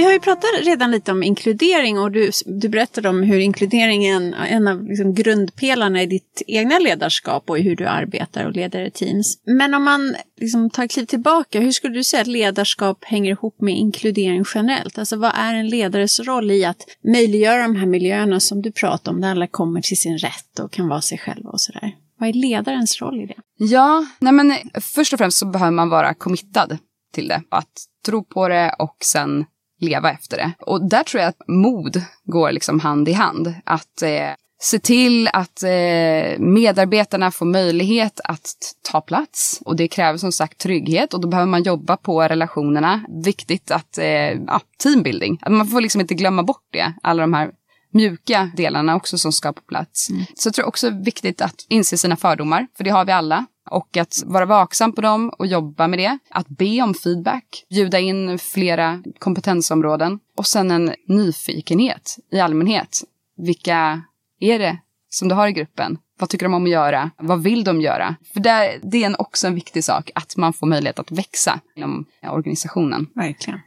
Vi 0.01 0.05
har 0.05 0.13
ju 0.13 0.19
pratat 0.19 0.49
redan 0.61 0.91
lite 0.91 1.11
om 1.11 1.23
inkludering 1.23 1.99
och 1.99 2.11
du, 2.11 2.31
du 2.45 2.69
berättade 2.69 3.09
om 3.09 3.23
hur 3.23 3.39
inkluderingen 3.39 4.33
är 4.33 4.47
en 4.47 4.67
av 4.67 4.83
liksom 4.83 5.13
grundpelarna 5.13 6.01
i 6.01 6.05
ditt 6.05 6.41
egna 6.47 6.79
ledarskap 6.79 7.49
och 7.49 7.59
i 7.59 7.61
hur 7.61 7.75
du 7.75 7.87
arbetar 7.87 8.45
och 8.45 8.51
leder 8.51 8.89
teams. 8.89 9.41
Men 9.45 9.73
om 9.73 9.83
man 9.83 10.15
liksom 10.37 10.69
tar 10.69 10.83
ett 10.83 10.91
kliv 10.91 11.05
tillbaka, 11.05 11.59
hur 11.59 11.71
skulle 11.71 11.93
du 11.93 12.03
säga 12.03 12.21
att 12.21 12.27
ledarskap 12.27 13.03
hänger 13.03 13.31
ihop 13.31 13.61
med 13.61 13.77
inkludering 13.77 14.43
generellt? 14.53 14.97
Alltså 14.97 15.15
vad 15.15 15.31
är 15.35 15.55
en 15.55 15.67
ledares 15.67 16.19
roll 16.19 16.51
i 16.51 16.65
att 16.65 16.85
möjliggöra 17.03 17.61
de 17.61 17.75
här 17.75 17.87
miljöerna 17.87 18.39
som 18.39 18.61
du 18.61 18.71
pratar 18.71 19.11
om, 19.11 19.21
där 19.21 19.31
alla 19.31 19.47
kommer 19.47 19.81
till 19.81 19.97
sin 19.97 20.17
rätt 20.17 20.59
och 20.59 20.71
kan 20.71 20.87
vara 20.87 21.01
sig 21.01 21.17
själva 21.17 21.49
och 21.49 21.61
sådär? 21.61 21.95
Vad 22.19 22.29
är 22.29 22.33
ledarens 22.33 23.01
roll 23.01 23.21
i 23.21 23.25
det? 23.25 23.37
Ja, 23.57 24.05
nej 24.19 24.33
men 24.33 24.53
först 24.81 25.13
och 25.13 25.19
främst 25.19 25.37
så 25.37 25.45
behöver 25.45 25.71
man 25.71 25.89
vara 25.89 26.13
committad 26.13 26.77
till 27.13 27.27
det. 27.27 27.43
Att 27.49 27.71
tro 28.05 28.23
på 28.23 28.47
det 28.47 28.75
och 28.79 28.95
sen 29.03 29.45
leva 29.81 30.11
efter 30.11 30.37
det. 30.37 30.51
Och 30.59 30.89
där 30.89 31.03
tror 31.03 31.21
jag 31.21 31.29
att 31.29 31.47
mod 31.47 32.01
går 32.23 32.51
liksom 32.51 32.79
hand 32.79 33.09
i 33.09 33.13
hand. 33.13 33.53
Att 33.65 34.01
eh, 34.01 34.29
se 34.61 34.79
till 34.79 35.27
att 35.27 35.63
eh, 35.63 36.39
medarbetarna 36.39 37.31
får 37.31 37.45
möjlighet 37.45 38.19
att 38.23 38.55
ta 38.91 39.01
plats. 39.01 39.59
Och 39.65 39.75
det 39.75 39.87
kräver 39.87 40.17
som 40.17 40.31
sagt 40.31 40.57
trygghet 40.57 41.13
och 41.13 41.21
då 41.21 41.27
behöver 41.27 41.49
man 41.49 41.63
jobba 41.63 41.97
på 41.97 42.21
relationerna. 42.21 43.01
Viktigt 43.23 43.71
att, 43.71 43.97
eh, 43.97 44.05
ja, 44.47 44.61
teambuilding. 44.83 45.39
Att 45.41 45.51
man 45.51 45.67
får 45.67 45.81
liksom 45.81 46.01
inte 46.01 46.13
glömma 46.13 46.43
bort 46.43 46.67
det. 46.71 46.93
Alla 47.03 47.21
de 47.21 47.33
här 47.33 47.51
mjuka 47.93 48.51
delarna 48.55 48.95
också 48.95 49.17
som 49.17 49.31
ska 49.31 49.53
på 49.53 49.61
plats. 49.61 50.09
Mm. 50.09 50.25
Så 50.35 50.47
jag 50.47 50.53
tror 50.53 50.65
också 50.65 50.89
det 50.89 50.95
är 50.95 51.05
viktigt 51.05 51.41
att 51.41 51.65
inse 51.69 51.97
sina 51.97 52.15
fördomar, 52.15 52.67
för 52.77 52.83
det 52.83 52.89
har 52.89 53.05
vi 53.05 53.11
alla. 53.11 53.45
Och 53.71 53.97
att 53.97 54.23
vara 54.25 54.45
vaksam 54.45 54.93
på 54.93 55.01
dem 55.01 55.29
och 55.29 55.47
jobba 55.47 55.87
med 55.87 55.99
det. 55.99 56.17
Att 56.29 56.47
be 56.47 56.81
om 56.81 56.93
feedback, 56.93 57.65
bjuda 57.69 57.99
in 57.99 58.39
flera 58.39 59.03
kompetensområden. 59.19 60.19
Och 60.37 60.47
sen 60.47 60.71
en 60.71 60.93
nyfikenhet 61.07 62.17
i 62.31 62.39
allmänhet. 62.39 63.03
Vilka 63.37 64.01
är 64.39 64.59
det 64.59 64.77
som 65.09 65.27
du 65.27 65.35
har 65.35 65.47
i 65.47 65.51
gruppen? 65.51 65.97
Vad 66.19 66.29
tycker 66.29 66.45
de 66.45 66.53
om 66.53 66.63
att 66.63 66.69
göra? 66.69 67.11
Vad 67.17 67.43
vill 67.43 67.63
de 67.63 67.81
göra? 67.81 68.15
För 68.33 68.39
där, 68.39 68.79
det 68.83 69.03
är 69.03 69.21
också 69.21 69.47
en 69.47 69.55
viktig 69.55 69.83
sak, 69.83 70.11
att 70.15 70.37
man 70.37 70.53
får 70.53 70.67
möjlighet 70.67 70.99
att 70.99 71.11
växa 71.11 71.59
inom 71.75 72.05
organisationen. 72.31 73.07
Verkligen. 73.15 73.59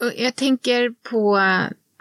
Och 0.00 0.12
jag 0.16 0.34
tänker 0.34 0.94
på 1.10 1.40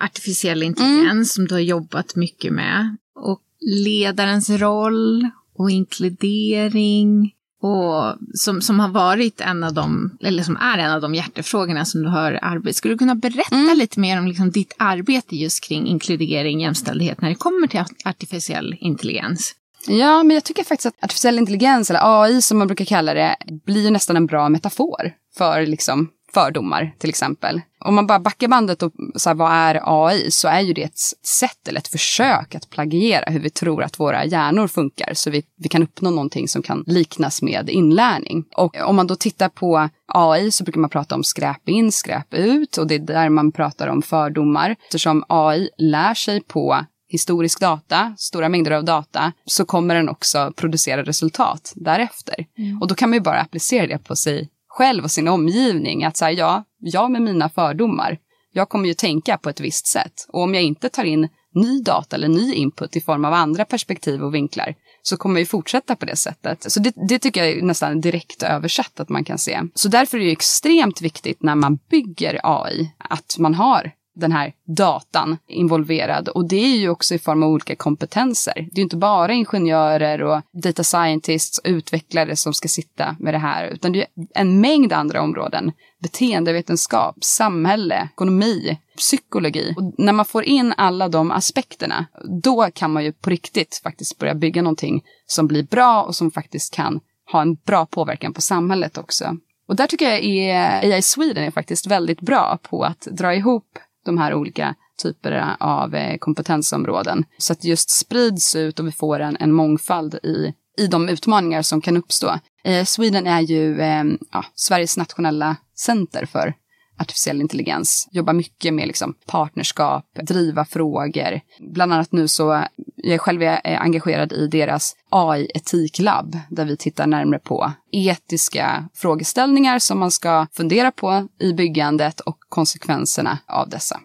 artificiell 0.04 0.64
intelligens 0.64 1.12
mm. 1.12 1.26
som 1.26 1.48
du 1.48 1.56
har 1.56 1.62
jobbat 1.62 2.16
mycket 2.16 2.54
med. 2.54 2.98
Och 3.16 3.42
ledarens 3.86 4.50
roll 4.50 5.30
och 5.58 5.72
inkludering. 5.72 7.34
Och 7.62 8.16
som, 8.34 8.62
som 8.62 8.80
har 8.80 8.88
varit 8.88 9.42
en 9.42 9.64
av 9.64 9.74
de, 9.74 10.18
eller 10.24 10.44
som 10.44 10.58
är 10.58 10.78
en 10.78 10.92
av 10.92 11.02
de 11.02 11.16
hjärtefrågorna 11.16 11.86
som 11.86 12.04
du 12.04 12.10
har 12.10 12.40
arbetat. 12.42 12.76
Skulle 12.76 12.94
du 12.94 12.98
kunna 12.98 13.16
berätta 13.16 13.56
mm. 13.56 13.78
lite 13.78 14.00
mer 14.00 14.20
om 14.20 14.28
liksom 14.28 14.52
ditt 14.52 14.76
arbete 14.78 15.36
just 15.36 15.64
kring 15.64 15.88
inkludering, 15.88 16.62
jämställdhet 16.62 17.22
när 17.22 17.30
det 17.30 17.36
kommer 17.36 17.68
till 17.68 17.84
artificiell 18.06 18.76
intelligens? 18.80 19.56
Ja, 19.88 20.24
men 20.24 20.34
jag 20.34 20.44
tycker 20.44 20.64
faktiskt 20.64 20.86
att 20.86 21.04
artificiell 21.04 21.40
intelligens, 21.40 21.90
eller 21.90 22.22
AI 22.24 22.42
som 22.42 22.58
man 22.58 22.68
brukar 22.68 22.86
kalla 22.86 23.14
det, 23.14 23.36
blir 23.66 23.92
nästan 23.92 24.16
en 24.16 24.26
bra 24.26 24.50
metafor 24.50 25.12
för 25.38 25.66
liksom 25.66 26.10
fördomar 26.34 26.96
till 26.98 27.10
exempel. 27.10 27.62
Om 27.86 27.96
man 27.96 28.08
bara 28.08 28.20
backar 28.20 28.48
bandet 28.48 28.84
och 28.84 28.92
så 29.16 29.30
här, 29.30 29.36
vad 29.36 29.52
är 29.52 29.82
AI 29.84 30.32
så 30.32 30.48
är 30.48 30.62
ju 30.62 30.74
det 30.74 30.84
ett 30.84 31.00
sätt 31.26 31.68
eller 31.68 31.80
ett 31.80 31.88
försök 31.88 32.56
att 32.56 32.70
plagiera 32.70 33.32
hur 33.32 33.40
vi 33.40 33.50
tror 33.50 33.84
att 33.84 34.00
våra 34.00 34.26
hjärnor 34.26 34.68
funkar 34.68 35.14
så 35.14 35.30
vi, 35.30 35.44
vi 35.58 35.70
kan 35.70 35.84
uppnå 35.84 36.10
någonting 36.10 36.48
som 36.48 36.62
kan 36.62 36.84
liknas 36.88 37.42
med 37.42 37.70
inlärning. 37.70 38.46
Och 38.56 38.78
om 38.78 38.96
man 38.96 39.08
då 39.08 39.16
tittar 39.16 39.50
på 39.50 39.90
AI 40.08 40.52
så 40.52 40.64
brukar 40.64 40.82
man 40.82 40.90
prata 40.90 41.16
om 41.16 41.24
skräp 41.24 41.70
in, 41.70 41.92
skräp 41.92 42.34
ut 42.34 42.78
och 42.78 42.88
det 42.88 42.96
är 42.96 43.00
där 43.00 43.30
man 43.30 43.52
pratar 43.52 43.88
om 43.88 44.02
fördomar. 44.02 44.76
Eftersom 44.86 45.24
AI 45.28 45.70
lär 45.78 46.14
sig 46.14 46.42
på 46.42 46.86
historisk 47.12 47.60
data, 47.60 48.16
stora 48.18 48.50
mängder 48.50 48.72
av 48.72 48.86
data, 48.86 49.32
så 49.46 49.66
kommer 49.66 49.96
den 49.96 50.10
också 50.10 50.54
producera 50.56 51.04
resultat 51.04 51.74
därefter. 51.76 52.46
Mm. 52.58 52.82
Och 52.82 52.88
då 52.88 52.96
kan 52.96 53.10
man 53.10 53.18
ju 53.18 53.22
bara 53.22 53.40
applicera 53.40 53.88
det 53.88 53.98
på 53.98 54.16
sig 54.16 54.50
själv 54.72 55.04
och 55.04 55.12
sin 55.12 55.28
omgivning. 55.28 56.04
Att 56.04 56.18
säga 56.18 56.32
ja, 56.32 56.64
jag 56.80 57.12
med 57.12 57.22
mina 57.22 57.50
fördomar, 57.50 58.18
jag 58.54 58.70
kommer 58.70 58.88
ju 58.88 58.94
tänka 58.94 59.38
på 59.38 59.50
ett 59.50 59.60
visst 59.60 59.88
sätt. 59.88 60.14
Och 60.28 60.42
om 60.42 60.54
jag 60.54 60.64
inte 60.64 60.90
tar 60.90 61.04
in 61.04 61.30
ny 61.54 61.82
data 61.82 62.16
eller 62.16 62.28
ny 62.28 62.54
input 62.54 62.96
i 62.96 63.02
form 63.02 63.26
av 63.26 63.34
andra 63.34 63.66
perspektiv 63.66 64.24
och 64.24 64.36
vinklar 64.36 64.76
så 65.02 65.18
kommer 65.18 65.36
jag 65.36 65.42
ju 65.42 65.46
fortsätta 65.46 65.96
på 65.96 66.06
det 66.06 66.16
sättet. 66.16 66.72
Så 66.72 66.80
det, 66.80 66.94
det 67.10 67.20
tycker 67.20 67.44
jag 67.44 67.58
är 67.58 67.62
nästan 67.62 68.02
direkt 68.02 68.44
översatt 68.44 69.00
att 69.00 69.10
man 69.10 69.24
kan 69.24 69.38
se. 69.38 69.62
Så 69.74 69.88
därför 69.88 70.18
är 70.18 70.26
det 70.26 70.32
extremt 70.32 71.02
viktigt 71.02 71.44
när 71.44 71.56
man 71.56 71.80
bygger 71.90 72.40
AI 72.44 72.92
att 72.98 73.36
man 73.40 73.54
har 73.54 73.92
den 74.16 74.32
här 74.32 74.54
datan 74.66 75.38
involverad. 75.48 76.28
Och 76.28 76.48
det 76.48 76.64
är 76.64 76.78
ju 76.78 76.90
också 76.90 77.16
i 77.16 77.20
form 77.20 77.44
av 77.44 77.50
olika 77.50 77.76
kompetenser. 77.76 78.54
Det 78.56 78.76
är 78.76 78.78
ju 78.78 78.84
inte 78.84 78.98
bara 78.98 79.34
ingenjörer 79.34 80.22
och 80.22 80.42
data 80.64 80.84
scientists 80.84 81.58
och 81.58 81.68
utvecklare 81.70 82.36
som 82.36 82.54
ska 82.54 82.68
sitta 82.68 83.16
med 83.20 83.34
det 83.34 83.38
här, 83.38 83.68
utan 83.68 83.92
det 83.92 84.00
är 84.00 84.08
en 84.34 84.62
mängd 84.62 84.94
andra 84.94 85.22
områden. 85.22 85.72
Beteendevetenskap, 86.00 87.24
samhälle, 87.24 88.10
ekonomi, 88.14 88.78
psykologi. 88.98 89.74
Och 89.78 89.94
när 89.98 90.14
man 90.14 90.26
får 90.26 90.44
in 90.44 90.74
alla 90.78 91.10
de 91.10 91.32
aspekterna, 91.32 92.06
då 92.44 92.70
kan 92.74 92.92
man 92.92 93.04
ju 93.04 93.14
på 93.14 93.30
riktigt 93.30 93.82
faktiskt 93.84 94.18
börja 94.18 94.36
bygga 94.36 94.62
någonting 94.62 95.04
som 95.26 95.48
blir 95.48 95.64
bra 95.64 96.04
och 96.04 96.16
som 96.16 96.32
faktiskt 96.32 96.74
kan 96.74 97.00
ha 97.32 97.42
en 97.42 97.56
bra 97.56 97.86
påverkan 97.86 98.34
på 98.34 98.42
samhället 98.42 98.98
också. 98.98 99.38
Och 99.68 99.76
där 99.76 99.88
tycker 99.88 100.10
jag 100.10 100.24
är 100.24 100.94
AI 100.94 101.02
Sweden 101.02 101.44
är 101.44 101.52
faktiskt 101.52 101.88
väldigt 101.88 102.22
bra 102.22 102.60
på 102.62 102.84
att 102.84 103.02
dra 103.02 103.36
ihop 103.36 103.80
de 104.06 104.18
här 104.18 104.34
olika 104.34 104.76
typer 105.04 105.56
av 105.60 105.96
eh, 105.96 106.18
kompetensområden. 106.18 107.26
Så 107.38 107.54
att 107.54 107.62
det 107.62 107.68
just 107.68 107.90
sprids 107.90 108.56
ut 108.56 108.80
och 108.80 108.88
vi 108.88 108.92
får 108.92 109.20
en, 109.20 109.38
en 109.40 109.52
mångfald 109.52 110.16
i, 110.16 110.54
i 110.78 110.88
de 110.88 111.10
utmaningar 111.10 111.62
som 111.62 111.82
kan 111.82 111.98
uppstå. 111.98 112.40
Eh, 112.64 112.86
Sweden 112.86 113.28
är 113.28 113.42
ju 113.42 113.82
eh, 113.82 114.04
ja, 114.32 114.46
Sveriges 114.56 114.98
nationella 114.98 115.56
center 115.76 116.26
för 116.26 116.54
artificiell 117.00 117.42
intelligens. 117.42 118.08
Jobbar 118.12 118.34
mycket 118.34 118.74
med 118.74 118.88
liksom, 118.88 119.16
partnerskap, 119.28 120.06
driva 120.22 120.66
frågor. 120.66 121.42
Bland 121.60 121.94
annat 121.94 122.12
nu 122.12 122.28
så, 122.28 122.64
jag 122.96 123.22
själv 123.22 123.42
är 123.42 123.78
engagerad 123.80 124.34
i 124.34 124.48
deras 124.48 124.96
AI-etiklabb 125.10 126.40
där 126.50 126.66
vi 126.66 126.78
tittar 126.78 127.08
närmare 127.08 127.40
på 127.40 127.72
etiska 127.92 128.90
frågeställningar 128.94 129.80
som 129.80 130.00
man 130.00 130.12
ska 130.12 130.48
fundera 130.54 130.92
på 130.92 131.28
i 131.40 131.54
byggandet 131.54 132.20
och 132.20 132.38
konsekvenserna 132.50 133.38
av 133.48 133.70
dessa. 133.70 134.00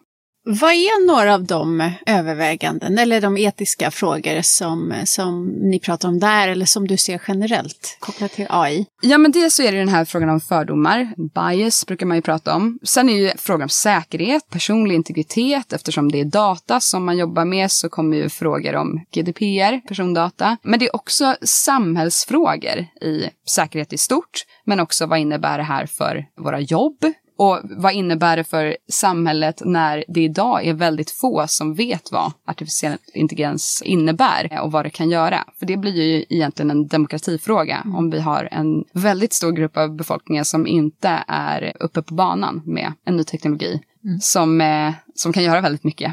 Vad 0.49 0.71
är 0.71 1.07
några 1.07 1.35
av 1.35 1.45
de 1.45 1.91
överväganden 2.07 2.99
eller 2.99 3.21
de 3.21 3.37
etiska 3.37 3.91
frågor 3.91 4.43
som, 4.43 4.95
som 5.05 5.47
ni 5.47 5.79
pratar 5.81 6.09
om 6.09 6.19
där 6.19 6.49
eller 6.49 6.67
som 6.67 6.89
du 6.89 6.97
ser 6.97 7.23
generellt 7.29 7.97
kopplat 8.01 8.33
till 8.33 8.47
AI? 8.49 8.87
Ja, 9.03 9.19
men 9.19 9.33
dels 9.33 9.55
så 9.55 9.63
är 9.63 9.73
det 9.73 9.79
den 9.79 9.89
här 9.89 10.05
frågan 10.05 10.29
om 10.29 10.41
fördomar. 10.41 11.15
Bias 11.17 11.87
brukar 11.87 12.07
man 12.07 12.17
ju 12.17 12.23
prata 12.23 12.55
om. 12.55 12.79
Sen 12.83 13.09
är 13.09 13.17
ju 13.17 13.31
frågan 13.37 13.63
om 13.63 13.69
säkerhet, 13.69 14.51
personlig 14.51 14.95
integritet. 14.95 15.73
Eftersom 15.73 16.13
det 16.13 16.21
är 16.21 16.25
data 16.25 16.81
som 16.81 17.05
man 17.05 17.19
jobbar 17.19 17.45
med 17.45 17.71
så 17.71 17.89
kommer 17.89 18.17
ju 18.17 18.29
frågor 18.29 18.75
om 18.75 19.05
GDPR, 19.15 19.89
persondata. 19.89 20.57
Men 20.63 20.79
det 20.79 20.87
är 20.87 20.97
också 20.97 21.37
samhällsfrågor 21.43 22.87
i 23.01 23.31
säkerhet 23.49 23.93
i 23.93 23.99
stort. 23.99 24.45
Men 24.65 24.81
också 24.81 25.07
vad 25.07 25.19
innebär 25.19 25.59
det 25.59 25.65
här 25.65 25.87
för 25.87 26.27
våra 26.37 26.61
jobb? 26.61 27.05
Och 27.37 27.61
vad 27.64 27.92
innebär 27.92 28.37
det 28.37 28.44
för 28.44 28.77
samhället 28.88 29.62
när 29.64 30.05
det 30.09 30.20
idag 30.20 30.66
är 30.66 30.75
väldigt 30.75 31.11
få 31.11 31.44
som 31.49 31.75
vet 31.75 32.12
vad 32.12 32.33
artificiell 32.46 32.99
intelligens 33.14 33.83
innebär 33.85 34.61
och 34.62 34.72
vad 34.72 34.85
det 34.85 34.90
kan 34.90 35.11
göra? 35.11 35.44
För 35.59 35.66
det 35.66 35.77
blir 35.77 36.03
ju 36.03 36.25
egentligen 36.29 36.70
en 36.70 36.87
demokratifråga 36.87 37.83
mm. 37.85 37.96
om 37.96 38.11
vi 38.11 38.20
har 38.20 38.49
en 38.53 38.85
väldigt 38.92 39.33
stor 39.33 39.53
grupp 39.53 39.77
av 39.77 39.96
befolkningen 39.96 40.44
som 40.44 40.66
inte 40.66 41.25
är 41.29 41.72
uppe 41.81 42.03
på 42.03 42.14
banan 42.14 42.62
med 42.64 42.92
en 43.05 43.16
ny 43.16 43.25
teknologi 43.25 43.81
mm. 44.05 44.20
som, 44.20 44.61
eh, 44.61 44.92
som 45.14 45.33
kan 45.33 45.42
göra 45.42 45.61
väldigt 45.61 45.85
mycket. 45.85 46.12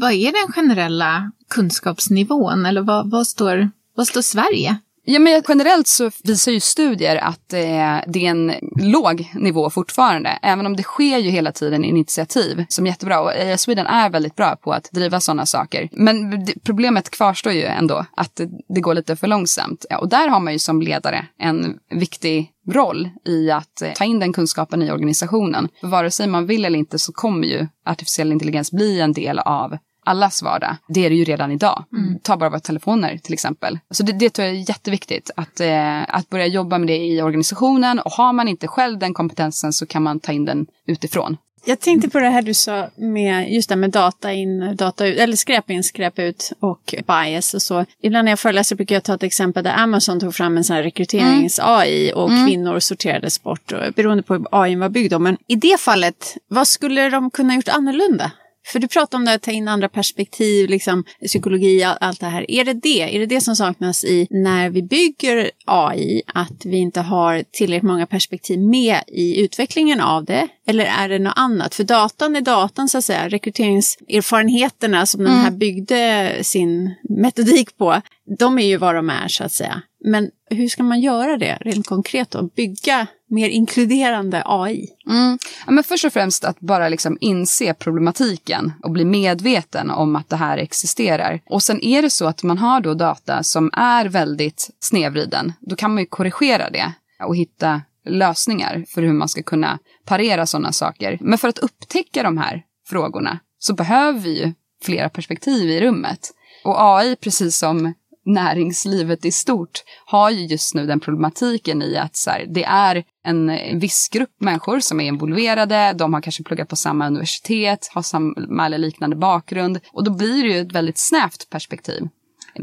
Vad 0.00 0.12
är 0.12 0.32
den 0.44 0.52
generella 0.52 1.32
kunskapsnivån 1.50 2.66
eller 2.66 2.82
vad, 2.82 3.10
vad, 3.10 3.26
står, 3.26 3.70
vad 3.94 4.06
står 4.06 4.22
Sverige 4.22 4.78
Ja, 5.10 5.18
men 5.18 5.42
generellt 5.48 5.86
så 5.86 6.10
visar 6.24 6.52
ju 6.52 6.60
studier 6.60 7.16
att 7.16 7.52
eh, 7.52 7.96
det 8.06 8.26
är 8.26 8.30
en 8.30 8.52
låg 8.80 9.30
nivå 9.34 9.70
fortfarande. 9.70 10.38
Även 10.42 10.66
om 10.66 10.76
det 10.76 10.82
sker 10.82 11.18
ju 11.18 11.30
hela 11.30 11.52
tiden 11.52 11.84
initiativ 11.84 12.64
som 12.68 12.86
är 12.86 12.90
jättebra. 12.90 13.20
Och 13.20 13.30
AI 13.30 13.58
Sweden 13.58 13.86
är 13.86 14.10
väldigt 14.10 14.36
bra 14.36 14.56
på 14.56 14.72
att 14.72 14.90
driva 14.92 15.20
sådana 15.20 15.46
saker. 15.46 15.88
Men 15.92 16.46
problemet 16.64 17.10
kvarstår 17.10 17.52
ju 17.52 17.64
ändå 17.64 18.06
att 18.16 18.36
det, 18.36 18.48
det 18.68 18.80
går 18.80 18.94
lite 18.94 19.16
för 19.16 19.26
långsamt. 19.26 19.84
Och 20.00 20.08
där 20.08 20.28
har 20.28 20.40
man 20.40 20.52
ju 20.52 20.58
som 20.58 20.82
ledare 20.82 21.26
en 21.38 21.78
viktig 21.90 22.50
roll 22.72 23.08
i 23.24 23.50
att 23.50 23.82
eh, 23.82 23.92
ta 23.92 24.04
in 24.04 24.18
den 24.18 24.32
kunskapen 24.32 24.82
i 24.82 24.90
organisationen. 24.90 25.68
För 25.80 25.88
vare 25.88 26.10
sig 26.10 26.26
man 26.26 26.46
vill 26.46 26.64
eller 26.64 26.78
inte 26.78 26.98
så 26.98 27.12
kommer 27.12 27.46
ju 27.46 27.66
artificiell 27.86 28.32
intelligens 28.32 28.72
bli 28.72 29.00
en 29.00 29.12
del 29.12 29.38
av 29.38 29.78
allas 30.08 30.42
vardag. 30.42 30.76
Det 30.88 31.06
är 31.06 31.10
det 31.10 31.16
ju 31.16 31.24
redan 31.24 31.52
idag. 31.52 31.84
Mm. 31.92 32.18
Ta 32.22 32.36
bara 32.36 32.50
våra 32.50 32.60
telefoner 32.60 33.18
till 33.18 33.32
exempel. 33.32 33.78
Så 33.90 34.02
det, 34.02 34.12
det 34.12 34.30
tror 34.30 34.46
jag 34.46 34.56
är 34.56 34.68
jätteviktigt 34.70 35.30
att, 35.36 35.60
eh, 35.60 36.14
att 36.14 36.30
börja 36.30 36.46
jobba 36.46 36.78
med 36.78 36.88
det 36.88 36.96
i 36.96 37.22
organisationen 37.22 37.98
och 37.98 38.12
har 38.12 38.32
man 38.32 38.48
inte 38.48 38.68
själv 38.68 38.98
den 38.98 39.14
kompetensen 39.14 39.72
så 39.72 39.86
kan 39.86 40.02
man 40.02 40.20
ta 40.20 40.32
in 40.32 40.44
den 40.44 40.66
utifrån. 40.86 41.36
Jag 41.64 41.80
tänkte 41.80 42.08
på 42.08 42.18
det 42.18 42.28
här 42.28 42.42
du 42.42 42.54
sa 42.54 42.88
med 42.96 43.52
just 43.52 43.68
det 43.68 43.76
med 43.76 43.90
data 43.90 44.32
in, 44.32 44.76
data 44.76 45.06
ut, 45.06 45.18
eller 45.18 45.36
skräp 45.36 45.70
in, 45.70 45.84
skräp 45.84 46.18
ut 46.18 46.52
och 46.60 46.94
bias 47.06 47.54
och 47.54 47.62
så. 47.62 47.84
Ibland 48.02 48.24
när 48.24 48.32
jag 48.32 48.38
föreläser 48.38 48.76
brukar 48.76 48.96
jag 48.96 49.04
ta 49.04 49.14
ett 49.14 49.22
exempel 49.22 49.64
där 49.64 49.74
Amazon 49.76 50.20
tog 50.20 50.34
fram 50.34 50.56
en 50.56 50.64
sån 50.64 50.76
här 50.76 50.82
rekryterings-AI 50.82 52.12
och 52.12 52.30
mm. 52.30 52.46
kvinnor 52.46 52.80
sorterades 52.80 53.42
bort 53.42 53.72
beroende 53.96 54.22
på 54.22 54.34
hur 54.34 54.46
AI 54.50 54.76
var 54.76 54.88
byggd. 54.88 55.20
Men 55.20 55.36
i 55.46 55.56
det 55.56 55.80
fallet, 55.80 56.36
vad 56.48 56.68
skulle 56.68 57.08
de 57.08 57.30
kunna 57.30 57.54
gjort 57.54 57.68
annorlunda? 57.68 58.30
För 58.72 58.78
du 58.78 58.88
pratar 58.88 59.18
om 59.18 59.24
det 59.24 59.34
att 59.34 59.42
ta 59.42 59.50
in 59.50 59.68
andra 59.68 59.88
perspektiv, 59.88 60.70
liksom, 60.70 61.04
psykologi, 61.26 61.84
allt 61.84 62.20
det 62.20 62.26
här. 62.26 62.50
Är 62.50 62.64
det 62.64 62.74
det? 62.74 63.16
Är 63.16 63.18
det 63.18 63.26
det 63.26 63.40
som 63.40 63.56
saknas 63.56 64.04
i 64.04 64.26
när 64.30 64.70
vi 64.70 64.82
bygger 64.82 65.50
AI? 65.64 66.22
Att 66.26 66.64
vi 66.64 66.76
inte 66.76 67.00
har 67.00 67.44
tillräckligt 67.52 67.88
många 67.88 68.06
perspektiv 68.06 68.58
med 68.58 69.00
i 69.06 69.40
utvecklingen 69.44 70.00
av 70.00 70.24
det? 70.24 70.48
Eller 70.66 70.84
är 70.84 71.08
det 71.08 71.18
något 71.18 71.32
annat? 71.36 71.74
För 71.74 71.84
datan 71.84 72.36
är 72.36 72.40
datan 72.40 72.88
så 72.88 72.98
att 72.98 73.04
säga. 73.04 73.28
Rekryteringserfarenheterna 73.28 75.06
som 75.06 75.20
mm. 75.20 75.32
den 75.32 75.42
här 75.42 75.50
byggde 75.50 76.34
sin 76.42 76.94
metodik 77.02 77.78
på, 77.78 78.02
de 78.38 78.58
är 78.58 78.66
ju 78.66 78.76
vad 78.76 78.94
de 78.94 79.10
är 79.10 79.28
så 79.28 79.44
att 79.44 79.52
säga. 79.52 79.82
Men 80.04 80.30
hur 80.50 80.68
ska 80.68 80.82
man 80.82 81.00
göra 81.00 81.36
det 81.36 81.58
rent 81.60 81.86
konkret 81.86 82.30
då? 82.30 82.42
Bygga 82.42 83.06
mer 83.28 83.48
inkluderande 83.48 84.42
AI? 84.46 84.88
Mm. 85.06 85.38
Ja, 85.66 85.72
men 85.72 85.84
först 85.84 86.04
och 86.04 86.12
främst 86.12 86.44
att 86.44 86.60
bara 86.60 86.88
liksom 86.88 87.18
inse 87.20 87.74
problematiken 87.74 88.72
och 88.82 88.90
bli 88.90 89.04
medveten 89.04 89.90
om 89.90 90.16
att 90.16 90.28
det 90.28 90.36
här 90.36 90.58
existerar. 90.58 91.40
Och 91.46 91.62
sen 91.62 91.80
är 91.80 92.02
det 92.02 92.10
så 92.10 92.26
att 92.26 92.42
man 92.42 92.58
har 92.58 92.80
då 92.80 92.94
data 92.94 93.42
som 93.42 93.70
är 93.72 94.06
väldigt 94.06 94.70
snedvriden, 94.80 95.52
då 95.60 95.76
kan 95.76 95.94
man 95.94 96.02
ju 96.02 96.06
korrigera 96.06 96.70
det 96.70 96.92
och 97.24 97.36
hitta 97.36 97.82
lösningar 98.06 98.84
för 98.88 99.02
hur 99.02 99.12
man 99.12 99.28
ska 99.28 99.42
kunna 99.42 99.78
parera 100.04 100.46
sådana 100.46 100.72
saker. 100.72 101.18
Men 101.20 101.38
för 101.38 101.48
att 101.48 101.58
upptäcka 101.58 102.22
de 102.22 102.38
här 102.38 102.62
frågorna 102.88 103.38
så 103.58 103.74
behöver 103.74 104.20
vi 104.20 104.40
ju 104.40 104.52
flera 104.82 105.08
perspektiv 105.08 105.70
i 105.70 105.80
rummet. 105.80 106.30
Och 106.64 106.74
AI, 106.78 107.16
precis 107.16 107.58
som 107.58 107.94
näringslivet 108.28 109.24
i 109.24 109.30
stort 109.30 109.82
har 110.06 110.30
ju 110.30 110.46
just 110.46 110.74
nu 110.74 110.86
den 110.86 111.00
problematiken 111.00 111.82
i 111.82 111.96
att 111.96 112.16
så 112.16 112.30
här, 112.30 112.46
det 112.48 112.64
är 112.64 113.04
en 113.24 113.50
viss 113.80 114.08
grupp 114.12 114.34
människor 114.40 114.80
som 114.80 115.00
är 115.00 115.04
involverade, 115.04 115.92
de 115.92 116.14
har 116.14 116.20
kanske 116.20 116.42
pluggat 116.42 116.68
på 116.68 116.76
samma 116.76 117.06
universitet, 117.06 117.90
har 117.94 118.02
samma 118.02 118.66
eller 118.66 118.78
liknande 118.78 119.16
bakgrund 119.16 119.80
och 119.92 120.04
då 120.04 120.10
blir 120.10 120.42
det 120.42 120.48
ju 120.48 120.60
ett 120.60 120.72
väldigt 120.72 120.98
snävt 120.98 121.50
perspektiv. 121.50 122.08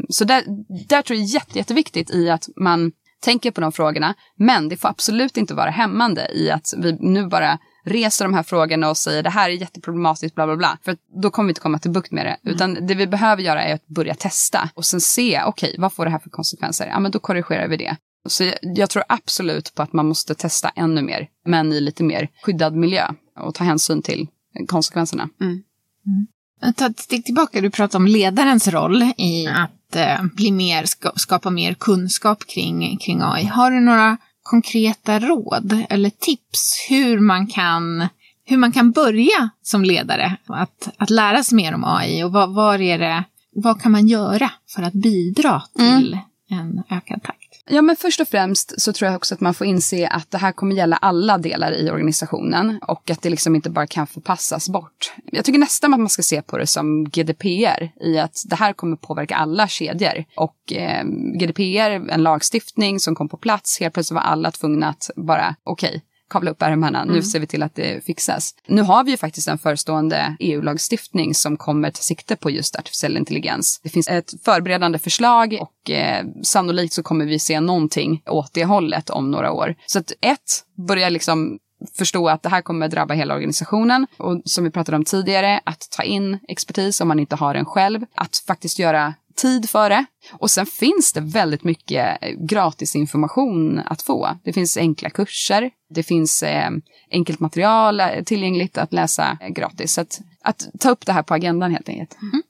Så 0.08 0.24
där, 0.24 0.42
där 0.88 1.02
tror 1.02 1.18
jag 1.18 1.24
är 1.24 1.34
jätte, 1.34 1.58
jätteviktigt 1.58 2.10
i 2.10 2.30
att 2.30 2.48
man 2.56 2.92
tänker 3.20 3.50
på 3.50 3.60
de 3.60 3.72
frågorna, 3.72 4.14
men 4.38 4.68
det 4.68 4.76
får 4.76 4.88
absolut 4.88 5.36
inte 5.36 5.54
vara 5.54 5.70
hämmande 5.70 6.28
i 6.34 6.50
att 6.50 6.74
vi 6.76 6.96
nu 7.00 7.26
bara 7.26 7.58
reser 7.86 8.24
de 8.24 8.34
här 8.34 8.42
frågorna 8.42 8.90
och 8.90 8.96
säger 8.96 9.22
det 9.22 9.30
här 9.30 9.50
är 9.50 9.54
jätteproblematiskt, 9.54 10.34
bla 10.34 10.46
bla 10.46 10.56
bla. 10.56 10.78
För 10.84 10.96
då 11.22 11.30
kommer 11.30 11.46
vi 11.46 11.50
inte 11.50 11.60
komma 11.60 11.78
till 11.78 11.90
bukt 11.90 12.12
med 12.12 12.26
det. 12.26 12.36
Mm. 12.42 12.54
Utan 12.54 12.86
det 12.86 12.94
vi 12.94 13.06
behöver 13.06 13.42
göra 13.42 13.62
är 13.62 13.74
att 13.74 13.86
börja 13.86 14.14
testa 14.14 14.70
och 14.74 14.84
sen 14.84 15.00
se, 15.00 15.42
okej, 15.46 15.68
okay, 15.68 15.80
vad 15.80 15.92
får 15.92 16.04
det 16.04 16.10
här 16.10 16.18
för 16.18 16.30
konsekvenser? 16.30 16.86
Ja, 16.86 17.00
men 17.00 17.10
då 17.10 17.18
korrigerar 17.18 17.68
vi 17.68 17.76
det. 17.76 17.96
Så 18.28 18.44
jag, 18.44 18.54
jag, 18.62 18.90
tror 18.90 19.04
absolut 19.08 19.74
på 19.74 19.82
att 19.82 19.92
man 19.92 20.06
måste 20.06 20.34
testa 20.34 20.68
ännu 20.68 21.02
mer, 21.02 21.28
men 21.44 21.72
i 21.72 21.80
lite 21.80 22.04
mer 22.04 22.28
skyddad 22.42 22.76
miljö 22.76 23.10
och 23.40 23.54
ta 23.54 23.64
hänsyn 23.64 24.02
till 24.02 24.28
konsekvenserna. 24.68 25.28
Mm. 25.40 25.62
Mm. 26.06 26.72
Ta 26.76 26.86
ett 26.86 27.00
steg 27.00 27.24
tillbaka, 27.24 27.60
du 27.60 27.70
pratade 27.70 28.04
om 28.04 28.06
ledarens 28.06 28.68
roll 28.68 29.02
i 29.16 29.46
att 29.46 29.96
eh, 29.96 30.24
bli 30.34 30.52
mer, 30.52 30.84
skapa 31.18 31.50
mer 31.50 31.74
kunskap 31.74 32.46
kring, 32.46 32.98
kring 32.98 33.20
AI. 33.22 33.44
Har 33.44 33.70
du 33.70 33.80
några 33.80 34.16
konkreta 34.46 35.18
råd 35.18 35.84
eller 35.88 36.10
tips 36.10 36.86
hur 36.88 37.20
man 37.20 37.46
kan, 37.46 38.08
hur 38.44 38.56
man 38.56 38.72
kan 38.72 38.90
börja 38.90 39.50
som 39.62 39.84
ledare 39.84 40.36
att, 40.46 40.88
att 40.96 41.10
lära 41.10 41.44
sig 41.44 41.56
mer 41.56 41.74
om 41.74 41.84
AI 41.84 42.22
och 42.24 42.32
vad, 42.32 42.54
vad, 42.54 42.80
är 42.80 42.98
det, 42.98 43.24
vad 43.52 43.82
kan 43.82 43.92
man 43.92 44.06
göra 44.06 44.50
för 44.74 44.82
att 44.82 44.92
bidra 44.92 45.62
till 45.76 46.18
mm. 46.50 46.60
en 46.60 46.82
ökad 46.96 47.22
takt? 47.22 47.45
Ja, 47.68 47.82
men 47.82 47.96
först 47.96 48.20
och 48.20 48.28
främst 48.28 48.80
så 48.80 48.92
tror 48.92 49.06
jag 49.06 49.16
också 49.16 49.34
att 49.34 49.40
man 49.40 49.54
får 49.54 49.66
inse 49.66 50.08
att 50.08 50.30
det 50.30 50.38
här 50.38 50.52
kommer 50.52 50.74
gälla 50.74 50.96
alla 50.96 51.38
delar 51.38 51.72
i 51.72 51.90
organisationen 51.90 52.78
och 52.82 53.10
att 53.10 53.22
det 53.22 53.30
liksom 53.30 53.54
inte 53.54 53.70
bara 53.70 53.86
kan 53.86 54.06
förpassas 54.06 54.68
bort. 54.68 55.12
Jag 55.24 55.44
tycker 55.44 55.58
nästan 55.58 55.94
att 55.94 56.00
man 56.00 56.08
ska 56.08 56.22
se 56.22 56.42
på 56.42 56.58
det 56.58 56.66
som 56.66 57.04
GDPR 57.04 57.90
i 58.00 58.18
att 58.18 58.42
det 58.46 58.56
här 58.56 58.72
kommer 58.72 58.96
påverka 58.96 59.36
alla 59.36 59.68
kedjor 59.68 60.24
och 60.36 60.72
eh, 60.72 61.04
GDPR, 61.40 62.10
en 62.10 62.22
lagstiftning 62.22 63.00
som 63.00 63.14
kom 63.14 63.28
på 63.28 63.36
plats, 63.36 63.80
helt 63.80 63.94
plötsligt 63.94 64.14
var 64.14 64.22
alla 64.22 64.50
tvungna 64.50 64.88
att 64.88 65.10
bara 65.16 65.56
okej, 65.64 65.88
okay, 65.88 66.00
kavla 66.30 66.50
upp 66.50 66.62
ärmarna, 66.62 67.02
mm. 67.02 67.14
nu 67.14 67.22
ser 67.22 67.40
vi 67.40 67.46
till 67.46 67.62
att 67.62 67.74
det 67.74 68.04
fixas. 68.04 68.54
Nu 68.66 68.82
har 68.82 69.04
vi 69.04 69.10
ju 69.10 69.16
faktiskt 69.16 69.48
en 69.48 69.58
förestående 69.58 70.36
EU-lagstiftning 70.40 71.34
som 71.34 71.56
kommer 71.56 71.90
ta 71.90 72.00
sikte 72.00 72.36
på 72.36 72.50
just 72.50 72.76
artificiell 72.76 73.16
intelligens. 73.16 73.80
Det 73.82 73.88
finns 73.88 74.08
ett 74.08 74.34
förberedande 74.44 74.98
förslag 74.98 75.58
och 75.60 75.90
eh, 75.90 76.26
sannolikt 76.42 76.94
så 76.94 77.02
kommer 77.02 77.24
vi 77.24 77.38
se 77.38 77.60
någonting 77.60 78.22
åt 78.26 78.54
det 78.54 78.64
hållet 78.64 79.10
om 79.10 79.30
några 79.30 79.52
år. 79.52 79.74
Så 79.86 79.98
att 79.98 80.12
ett, 80.20 80.64
börja 80.88 81.08
liksom 81.08 81.58
förstå 81.98 82.28
att 82.28 82.42
det 82.42 82.48
här 82.48 82.62
kommer 82.62 82.88
drabba 82.88 83.14
hela 83.14 83.34
organisationen 83.34 84.06
och 84.16 84.42
som 84.44 84.64
vi 84.64 84.70
pratade 84.70 84.96
om 84.96 85.04
tidigare, 85.04 85.60
att 85.64 85.88
ta 85.90 86.02
in 86.02 86.38
expertis 86.48 87.00
om 87.00 87.08
man 87.08 87.18
inte 87.18 87.36
har 87.36 87.54
den 87.54 87.64
själv, 87.64 88.04
att 88.14 88.36
faktiskt 88.46 88.78
göra 88.78 89.14
tid 89.36 89.70
för 89.70 89.90
det. 89.90 90.04
Och 90.32 90.50
sen 90.50 90.66
finns 90.66 91.12
det 91.12 91.20
väldigt 91.20 91.64
mycket 91.64 92.18
gratis 92.48 92.96
information 92.96 93.78
att 93.78 94.02
få. 94.02 94.38
Det 94.44 94.52
finns 94.52 94.76
enkla 94.76 95.10
kurser, 95.10 95.70
det 95.94 96.02
finns 96.02 96.42
eh, 96.42 96.70
enkelt 97.10 97.40
material 97.40 98.02
tillgängligt 98.24 98.78
att 98.78 98.92
läsa 98.92 99.38
gratis. 99.48 99.92
Så 99.92 100.00
att, 100.00 100.20
att, 100.42 100.68
ta 100.80 100.90
upp 100.90 101.06
det 101.06 101.12
här 101.12 101.22
på 101.22 101.34
agendan 101.34 101.70
helt 101.70 101.88
enkelt. 101.88 102.16
Mm. 102.22 102.42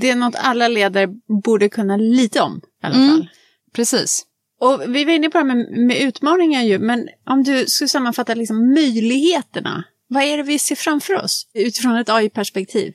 Det 0.00 0.10
är 0.10 0.16
något 0.16 0.34
alla 0.38 0.68
ledare 0.68 1.08
borde 1.44 1.68
kunna 1.68 1.96
lite 1.96 2.40
om 2.40 2.60
i 2.82 2.86
alla 2.86 2.94
mm. 2.94 3.08
fall. 3.08 3.28
Precis. 3.72 4.24
Och 4.60 4.82
vi 4.88 5.04
var 5.04 5.12
inne 5.12 5.30
på 5.30 5.38
det 5.38 5.44
här 5.44 5.54
med, 5.54 5.86
med 5.86 6.02
utmaningar 6.02 6.62
ju, 6.62 6.78
men 6.78 7.08
om 7.26 7.42
du 7.42 7.66
skulle 7.66 7.88
sammanfatta 7.88 8.34
liksom 8.34 8.74
möjligheterna. 8.74 9.84
Vad 10.08 10.22
är 10.22 10.36
det 10.36 10.42
vi 10.42 10.58
ser 10.58 10.76
framför 10.76 11.14
oss 11.14 11.46
utifrån 11.54 11.96
ett 11.96 12.08
AI-perspektiv? 12.08 12.94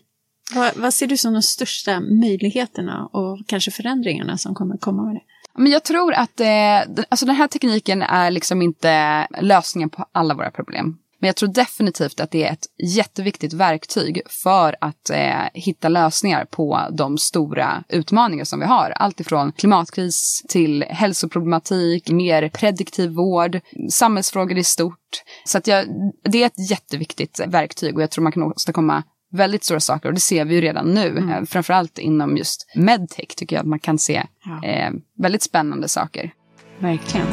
Vad, 0.56 0.76
vad, 0.76 0.94
ser 0.94 1.08
du 1.08 1.18
som 1.18 1.34
de 1.34 1.42
största 1.42 2.00
möjligheterna 2.00 3.06
och 3.06 3.40
kanske 3.48 3.72
förändringarna 3.72 4.38
som 4.38 4.56
kommer 4.56 4.78
komma 4.78 5.04
med 5.04 5.16
det? 5.16 5.22
Men 5.58 5.72
jag 5.72 5.84
tror 5.84 6.14
att 6.14 6.40
eh, 6.40 7.04
alltså 7.10 7.26
den 7.26 7.36
här 7.36 7.48
tekniken 7.48 8.02
är 8.02 8.32
liksom 8.32 8.62
inte 8.62 9.28
lösningen 9.42 9.90
på 9.90 10.06
alla 10.12 10.34
våra 10.34 10.52
problem. 10.52 10.98
Men 11.20 11.28
jag 11.28 11.36
tror 11.36 11.50
definitivt 11.50 12.20
att 12.20 12.32
det 12.32 12.44
är 12.44 12.54
ett 12.54 12.66
jätteviktigt 12.96 13.54
verktyg 13.54 14.22
för 14.30 14.76
att 14.82 15.10
eh, 15.10 15.44
hitta 15.54 15.90
lösningar 15.90 16.46
på 16.46 16.80
de 16.92 17.18
stora 17.18 17.84
utmaningar 17.90 18.46
som 18.46 18.60
vi 18.60 18.66
har. 18.66 18.90
Allt 18.96 19.20
ifrån 19.20 19.52
klimatkris 19.52 20.44
till 20.50 20.84
hälsoproblematik, 20.84 22.10
mer 22.10 22.50
prediktiv 22.50 23.10
vård, 23.10 23.60
samhällsfrågor 23.90 24.58
i 24.58 24.64
stort. 24.64 25.24
Så 25.46 25.58
att 25.58 25.68
jag, 25.68 25.86
det 26.24 26.44
är 26.44 26.46
ett 26.46 26.70
jätteviktigt 26.70 27.40
verktyg 27.48 27.96
och 27.96 28.02
jag 28.02 28.12
tror 28.12 28.24
man 28.24 28.32
kan 28.32 28.44
åstadkomma 28.44 29.04
väldigt 29.32 29.64
stora 29.64 29.80
saker 29.80 30.10
och 30.10 30.16
det 30.16 30.22
ser 30.22 30.46
vi 30.46 30.56
ju 30.56 30.62
redan 30.62 30.94
nu. 30.94 31.08
Mm. 31.08 31.30
Eh, 31.30 31.44
framförallt 31.46 32.00
inom 32.00 32.38
just 32.38 32.72
medtech 32.76 33.36
tycker 33.36 33.56
jag 33.56 33.62
att 33.62 33.68
man 33.68 33.80
kan 33.80 34.00
se 34.00 34.24
ja. 34.46 34.68
eh, 34.68 34.92
väldigt 35.18 35.44
spännande 35.44 35.88
saker. 35.88 36.34
Verkligen. 36.80 37.28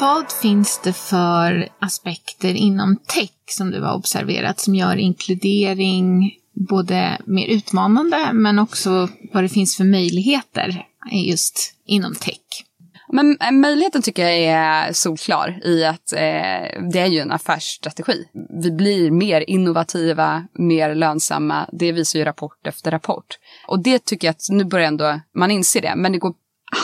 Vad 0.00 0.32
finns 0.42 0.80
det 0.84 0.92
för 0.92 1.68
aspekter 1.78 2.54
inom 2.54 2.96
tech 2.96 3.30
som 3.50 3.70
du 3.70 3.82
har 3.82 3.94
observerat 3.94 4.60
som 4.60 4.74
gör 4.74 4.96
inkludering 4.96 6.32
både 6.68 7.18
mer 7.26 7.46
utmanande 7.46 8.32
men 8.32 8.58
också 8.58 9.08
vad 9.32 9.44
det 9.44 9.48
finns 9.48 9.76
för 9.76 9.84
möjligheter 9.84 10.86
just 11.12 11.74
inom 11.86 12.14
tech? 12.14 12.65
Men 13.08 13.38
eh, 13.40 13.52
möjligheten 13.52 14.02
tycker 14.02 14.22
jag 14.22 14.38
är 14.38 14.92
solklar 14.92 15.60
i 15.64 15.84
att 15.84 16.12
eh, 16.12 16.82
det 16.92 16.98
är 16.98 17.06
ju 17.06 17.18
en 17.18 17.32
affärsstrategi. 17.32 18.28
Vi 18.62 18.70
blir 18.70 19.10
mer 19.10 19.50
innovativa, 19.50 20.46
mer 20.52 20.94
lönsamma. 20.94 21.68
Det 21.72 21.92
visar 21.92 22.18
ju 22.18 22.24
rapport 22.24 22.66
efter 22.66 22.90
rapport. 22.90 23.38
Och 23.68 23.82
det 23.82 24.04
tycker 24.04 24.28
jag 24.28 24.32
att 24.32 24.46
nu 24.50 24.64
börjar 24.64 24.86
ändå 24.86 25.20
man 25.34 25.50
inse 25.50 25.80
det, 25.80 25.96
men 25.96 26.12
det 26.12 26.18
går 26.18 26.34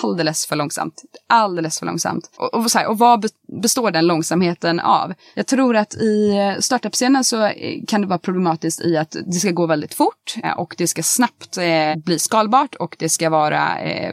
alldeles 0.02 0.46
för 0.46 0.56
långsamt. 0.56 1.02
Alldeles 1.28 1.78
för 1.78 1.86
långsamt. 1.86 2.30
Och, 2.36 2.54
och, 2.54 2.70
så 2.70 2.78
här, 2.78 2.86
och 2.86 2.98
vad 2.98 3.26
består 3.62 3.90
den 3.90 4.06
långsamheten 4.06 4.80
av? 4.80 5.14
Jag 5.34 5.46
tror 5.46 5.76
att 5.76 5.94
i 5.94 6.34
startup-scenen 6.60 7.24
så 7.24 7.44
eh, 7.44 7.84
kan 7.88 8.00
det 8.00 8.06
vara 8.06 8.18
problematiskt 8.18 8.80
i 8.80 8.96
att 8.96 9.16
det 9.26 9.32
ska 9.32 9.50
gå 9.50 9.66
väldigt 9.66 9.94
fort 9.94 10.36
eh, 10.42 10.52
och 10.52 10.74
det 10.78 10.86
ska 10.86 11.02
snabbt 11.02 11.56
eh, 11.56 11.96
bli 12.04 12.18
skalbart 12.18 12.74
och 12.74 12.96
det 12.98 13.08
ska 13.08 13.30
vara 13.30 13.68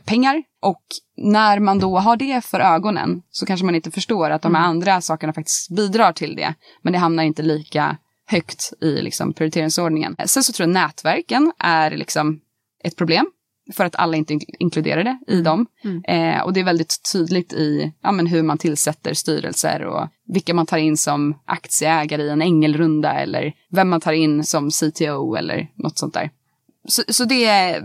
pengar. 0.05 0.43
Och 0.61 0.83
när 1.17 1.59
man 1.59 1.79
då 1.79 1.99
har 1.99 2.17
det 2.17 2.45
för 2.45 2.59
ögonen 2.59 3.21
så 3.31 3.45
kanske 3.45 3.65
man 3.65 3.75
inte 3.75 3.91
förstår 3.91 4.29
att 4.29 4.41
de 4.41 4.55
här 4.55 4.61
mm. 4.61 4.69
andra 4.69 5.01
sakerna 5.01 5.33
faktiskt 5.33 5.69
bidrar 5.75 6.13
till 6.13 6.35
det. 6.35 6.53
Men 6.81 6.93
det 6.93 6.99
hamnar 6.99 7.23
inte 7.23 7.41
lika 7.41 7.97
högt 8.27 8.73
i 8.81 9.01
liksom, 9.01 9.33
prioriteringsordningen. 9.33 10.15
Sen 10.25 10.43
så 10.43 10.53
tror 10.53 10.67
jag 10.69 10.73
nätverken 10.73 11.51
är 11.59 11.91
liksom 11.91 12.39
ett 12.83 12.95
problem 12.95 13.25
för 13.73 13.85
att 13.85 13.95
alla 13.95 14.17
inte 14.17 14.39
inkluderade 14.59 15.19
i 15.27 15.33
mm. 15.33 15.43
dem. 15.43 15.65
Mm. 15.83 16.03
Eh, 16.07 16.41
och 16.41 16.53
det 16.53 16.59
är 16.59 16.63
väldigt 16.63 17.11
tydligt 17.13 17.53
i 17.53 17.93
ja, 18.01 18.11
men 18.11 18.27
hur 18.27 18.43
man 18.43 18.57
tillsätter 18.57 19.13
styrelser 19.13 19.85
och 19.85 20.07
vilka 20.27 20.53
man 20.53 20.65
tar 20.65 20.77
in 20.77 20.97
som 20.97 21.39
aktieägare 21.45 22.23
i 22.23 22.29
en 22.29 22.41
ängelrunda 22.41 23.13
eller 23.13 23.53
vem 23.69 23.89
man 23.89 24.01
tar 24.01 24.13
in 24.13 24.43
som 24.43 24.69
CTO 24.71 25.35
eller 25.35 25.67
något 25.75 25.97
sånt 25.97 26.13
där. 26.13 26.29
Så, 26.87 27.03
så 27.07 27.25
det 27.25 27.81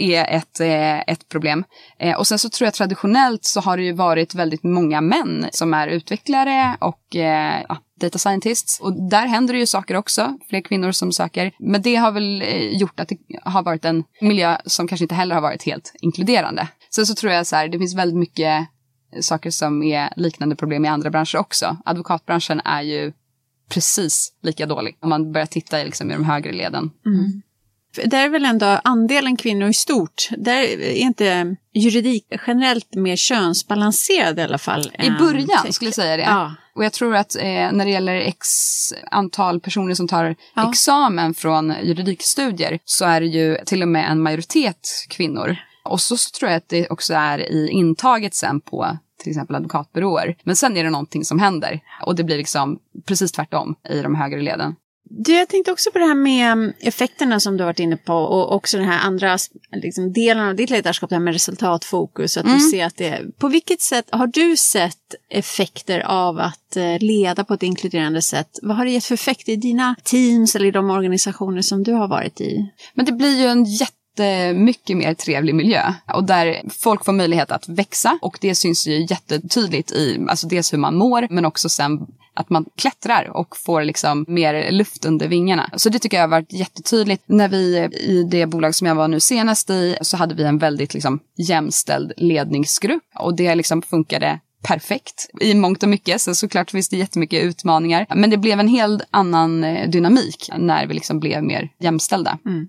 är 0.00 0.36
ett, 0.36 0.60
eh, 0.60 0.98
ett 1.00 1.28
problem. 1.28 1.64
Eh, 1.98 2.18
och 2.18 2.26
sen 2.26 2.38
så 2.38 2.48
tror 2.48 2.66
jag 2.66 2.74
traditionellt 2.74 3.44
så 3.44 3.60
har 3.60 3.76
det 3.76 3.82
ju 3.82 3.92
varit 3.92 4.34
väldigt 4.34 4.62
många 4.62 5.00
män 5.00 5.48
som 5.52 5.74
är 5.74 5.88
utvecklare 5.88 6.76
och 6.80 7.16
eh, 7.16 7.64
ja, 7.68 7.76
data 8.00 8.18
scientists. 8.18 8.80
Och 8.80 9.08
där 9.10 9.26
händer 9.26 9.54
det 9.54 9.60
ju 9.60 9.66
saker 9.66 9.96
också, 9.96 10.38
fler 10.48 10.60
kvinnor 10.60 10.92
som 10.92 11.12
söker. 11.12 11.52
Men 11.58 11.82
det 11.82 11.96
har 11.96 12.12
väl 12.12 12.42
gjort 12.80 13.00
att 13.00 13.08
det 13.08 13.18
har 13.42 13.62
varit 13.62 13.84
en 13.84 14.04
miljö 14.20 14.56
som 14.64 14.88
kanske 14.88 15.04
inte 15.04 15.14
heller 15.14 15.34
har 15.34 15.42
varit 15.42 15.62
helt 15.62 15.94
inkluderande. 16.00 16.68
Sen 16.94 17.06
så 17.06 17.14
tror 17.14 17.32
jag 17.32 17.46
så 17.46 17.56
här, 17.56 17.68
det 17.68 17.78
finns 17.78 17.94
väldigt 17.94 18.18
mycket 18.18 18.68
saker 19.20 19.50
som 19.50 19.82
är 19.82 20.12
liknande 20.16 20.56
problem 20.56 20.84
i 20.84 20.88
andra 20.88 21.10
branscher 21.10 21.36
också. 21.36 21.76
Advokatbranschen 21.84 22.60
är 22.64 22.82
ju 22.82 23.12
precis 23.68 24.32
lika 24.42 24.66
dålig 24.66 24.98
om 25.00 25.08
man 25.08 25.32
börjar 25.32 25.46
titta 25.46 25.76
liksom, 25.76 26.10
i 26.10 26.14
de 26.14 26.24
högre 26.24 26.52
leden. 26.52 26.90
Mm. 27.06 27.42
Där 28.04 28.24
är 28.24 28.28
väl 28.28 28.44
ändå 28.44 28.80
andelen 28.84 29.36
kvinnor 29.36 29.68
i 29.68 29.74
stort, 29.74 30.28
där 30.38 30.62
är 30.62 30.92
inte 30.92 31.56
juridik 31.74 32.26
generellt 32.46 32.94
mer 32.94 33.16
könsbalanserad 33.16 34.38
i 34.38 34.42
alla 34.42 34.58
fall. 34.58 34.92
I 34.98 35.10
början 35.10 35.72
skulle 35.72 35.88
jag 35.88 35.94
säga 35.94 36.16
det. 36.16 36.22
Ja. 36.22 36.54
Och 36.74 36.84
jag 36.84 36.92
tror 36.92 37.16
att 37.16 37.36
eh, 37.36 37.42
när 37.72 37.84
det 37.84 37.90
gäller 37.90 38.16
x 38.16 38.46
antal 39.10 39.60
personer 39.60 39.94
som 39.94 40.08
tar 40.08 40.36
ja. 40.54 40.70
examen 40.70 41.34
från 41.34 41.74
juridikstudier 41.82 42.78
så 42.84 43.04
är 43.04 43.20
det 43.20 43.26
ju 43.26 43.56
till 43.66 43.82
och 43.82 43.88
med 43.88 44.10
en 44.10 44.22
majoritet 44.22 44.88
kvinnor. 45.08 45.56
Och 45.84 46.00
så, 46.00 46.16
så 46.16 46.30
tror 46.30 46.50
jag 46.50 46.56
att 46.56 46.68
det 46.68 46.88
också 46.88 47.14
är 47.14 47.38
i 47.38 47.68
intaget 47.68 48.34
sen 48.34 48.60
på 48.60 48.98
till 49.22 49.30
exempel 49.30 49.56
advokatbyråer. 49.56 50.36
Men 50.44 50.56
sen 50.56 50.76
är 50.76 50.84
det 50.84 50.90
någonting 50.90 51.24
som 51.24 51.38
händer 51.38 51.80
och 52.02 52.16
det 52.16 52.24
blir 52.24 52.36
liksom 52.36 52.78
precis 53.06 53.32
tvärtom 53.32 53.74
i 53.88 54.02
de 54.02 54.14
högre 54.14 54.40
leden. 54.40 54.76
Du, 55.12 55.32
jag 55.32 55.48
tänkte 55.48 55.72
också 55.72 55.90
på 55.90 55.98
det 55.98 56.04
här 56.04 56.14
med 56.14 56.52
mm, 56.52 56.72
effekterna 56.80 57.40
som 57.40 57.56
du 57.56 57.64
varit 57.64 57.78
inne 57.78 57.96
på 57.96 58.14
och 58.14 58.54
också 58.54 58.76
den 58.76 58.86
här 58.86 59.00
andra 59.00 59.38
liksom, 59.72 60.12
delen 60.12 60.48
av 60.48 60.54
ditt 60.54 60.70
ledarskap, 60.70 61.10
det 61.10 61.16
här 61.16 61.22
med 61.22 61.32
resultatfokus. 61.32 62.36
Att 62.36 62.44
mm. 62.44 62.58
du 62.58 62.64
ser 62.64 62.84
att 62.84 62.96
det, 62.96 63.38
på 63.38 63.48
vilket 63.48 63.80
sätt 63.80 64.06
har 64.10 64.26
du 64.26 64.56
sett 64.56 65.14
effekter 65.30 66.00
av 66.00 66.38
att 66.38 66.76
eh, 66.76 66.98
leda 66.98 67.44
på 67.44 67.54
ett 67.54 67.62
inkluderande 67.62 68.22
sätt? 68.22 68.58
Vad 68.62 68.76
har 68.76 68.84
det 68.84 68.90
gett 68.90 69.04
för 69.04 69.14
effekter 69.14 69.52
i 69.52 69.56
dina 69.56 69.94
teams 70.04 70.56
eller 70.56 70.66
i 70.66 70.70
de 70.70 70.90
organisationer 70.90 71.62
som 71.62 71.82
du 71.82 71.92
har 71.92 72.08
varit 72.08 72.40
i? 72.40 72.70
Men 72.94 73.04
det 73.04 73.12
blir 73.12 73.40
ju 73.40 73.46
en 73.46 73.64
jätte 73.64 74.52
mycket 74.54 74.96
mer 74.96 75.14
trevlig 75.14 75.54
miljö 75.54 75.94
och 76.14 76.24
där 76.24 76.62
folk 76.68 77.04
får 77.04 77.12
möjlighet 77.12 77.50
att 77.50 77.68
växa 77.68 78.18
och 78.22 78.38
det 78.40 78.54
syns 78.54 78.86
ju 78.86 79.06
jättetydligt 79.10 79.92
i 79.92 80.26
alltså 80.28 80.46
dels 80.46 80.72
hur 80.72 80.78
man 80.78 80.96
mår 80.96 81.26
men 81.30 81.44
också 81.44 81.68
sen 81.68 82.06
att 82.34 82.50
man 82.50 82.64
klättrar 82.76 83.36
och 83.36 83.56
får 83.56 83.84
liksom 83.84 84.24
mer 84.28 84.70
luft 84.70 85.04
under 85.04 85.28
vingarna. 85.28 85.70
Så 85.76 85.88
det 85.88 85.98
tycker 85.98 86.16
jag 86.16 86.22
har 86.24 86.28
varit 86.28 86.52
jättetydligt. 86.52 87.22
När 87.26 87.48
vi 87.48 87.76
i 88.00 88.26
det 88.30 88.46
bolag 88.46 88.74
som 88.74 88.86
jag 88.86 88.94
var 88.94 89.08
nu 89.08 89.20
senast 89.20 89.70
i 89.70 89.96
så 90.00 90.16
hade 90.16 90.34
vi 90.34 90.44
en 90.44 90.58
väldigt 90.58 90.94
liksom 90.94 91.20
jämställd 91.36 92.12
ledningsgrupp 92.16 93.02
och 93.14 93.36
det 93.36 93.54
liksom 93.54 93.82
funkade 93.82 94.40
perfekt 94.62 95.30
i 95.40 95.54
mångt 95.54 95.82
och 95.82 95.88
mycket. 95.88 96.20
Så 96.20 96.34
såklart 96.34 96.70
finns 96.70 96.88
det 96.88 96.96
jättemycket 96.96 97.44
utmaningar. 97.44 98.06
Men 98.14 98.30
det 98.30 98.36
blev 98.36 98.60
en 98.60 98.68
helt 98.68 99.02
annan 99.10 99.64
eh, 99.64 99.90
dynamik 99.90 100.50
när 100.58 100.86
vi 100.86 100.94
liksom 100.94 101.20
blev 101.20 101.42
mer 101.42 101.68
jämställda. 101.78 102.38
Mm. 102.46 102.68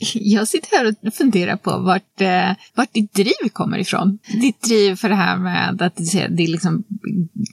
Jag 0.14 0.48
sitter 0.48 0.76
här 0.76 0.94
och 1.06 1.14
funderar 1.14 1.56
på 1.56 1.78
vart, 1.78 2.20
eh, 2.20 2.50
vart 2.74 2.92
ditt 2.92 3.14
driv 3.14 3.48
kommer 3.52 3.78
ifrån. 3.78 4.18
Ditt 4.40 4.62
driv 4.62 4.96
för 4.96 5.08
det 5.08 5.14
här 5.14 5.36
med 5.36 5.82
att 5.82 5.96
det, 6.28 6.46
liksom, 6.46 6.84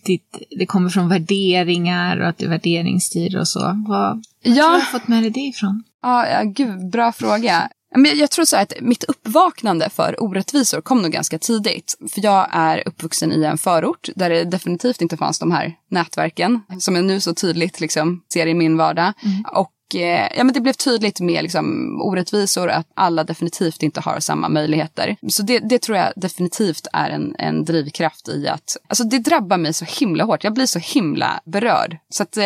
ditt, 0.06 0.38
det 0.60 0.66
kommer 0.66 0.90
från 0.90 1.10
värderingar 1.10 2.20
och 2.20 2.28
att 2.28 2.38
du 2.38 2.48
värderingsstyr 2.48 3.38
och 3.38 3.48
så. 3.48 3.60
Vad, 3.60 3.86
vad 3.88 4.24
ja. 4.42 4.66
har 4.66 4.78
du 4.78 4.86
fått 4.86 5.08
med 5.08 5.24
dig 5.24 5.32
det 5.32 5.40
ifrån? 5.40 5.84
Ja, 6.02 6.28
ja, 6.28 6.44
gud, 6.44 6.90
bra 6.90 7.12
fråga. 7.12 7.70
Men 7.96 8.18
jag 8.18 8.32
tror 8.32 8.46
så 8.46 8.56
här 8.56 8.64
att 8.64 8.74
mitt 8.82 9.04
uppvaknande 9.04 9.90
för 9.90 10.24
orättvisor 10.24 10.82
kom 10.82 11.02
nog 11.02 11.12
ganska 11.12 11.40
tidigt. 11.40 11.98
För 12.10 12.24
jag 12.24 12.48
är 12.52 12.88
uppvuxen 12.88 13.34
i 13.34 13.44
en 13.44 13.58
förort 13.58 14.10
där 14.16 14.30
det 14.30 14.44
definitivt 14.44 15.02
inte 15.02 15.18
fanns 15.18 15.40
de 15.40 15.52
här 15.52 15.74
nätverken 15.92 16.62
som 16.80 16.96
jag 16.96 17.06
nu 17.06 17.20
så 17.20 17.34
tydligt 17.34 17.80
liksom 17.80 18.24
ser 18.34 18.48
i 18.48 18.54
min 18.54 18.78
vardag. 18.78 19.14
Mm. 19.24 19.46
Och 19.54 19.72
ja, 19.94 20.44
men 20.44 20.54
det 20.54 20.62
blev 20.62 20.74
tydligt 20.74 21.20
med 21.20 21.44
liksom, 21.44 21.98
orättvisor, 22.02 22.70
att 22.70 22.88
alla 22.94 23.24
definitivt 23.24 23.84
inte 23.84 24.02
har 24.02 24.20
samma 24.20 24.50
möjligheter. 24.50 25.16
Så 25.28 25.44
det, 25.44 25.60
det 25.60 25.80
tror 25.80 25.98
jag 25.98 26.14
definitivt 26.16 26.88
är 26.94 27.10
en, 27.10 27.36
en 27.40 27.66
drivkraft 27.66 28.30
i 28.30 28.48
att, 28.48 28.78
alltså 28.88 29.04
det 29.04 29.20
drabbar 29.20 29.58
mig 29.58 29.74
så 29.74 29.86
himla 29.86 30.24
hårt. 30.24 30.44
Jag 30.44 30.54
blir 30.54 30.66
så 30.66 30.80
himla 30.80 31.42
berörd. 31.46 31.98
Så 32.10 32.24
att, 32.24 32.38
eh, 32.38 32.42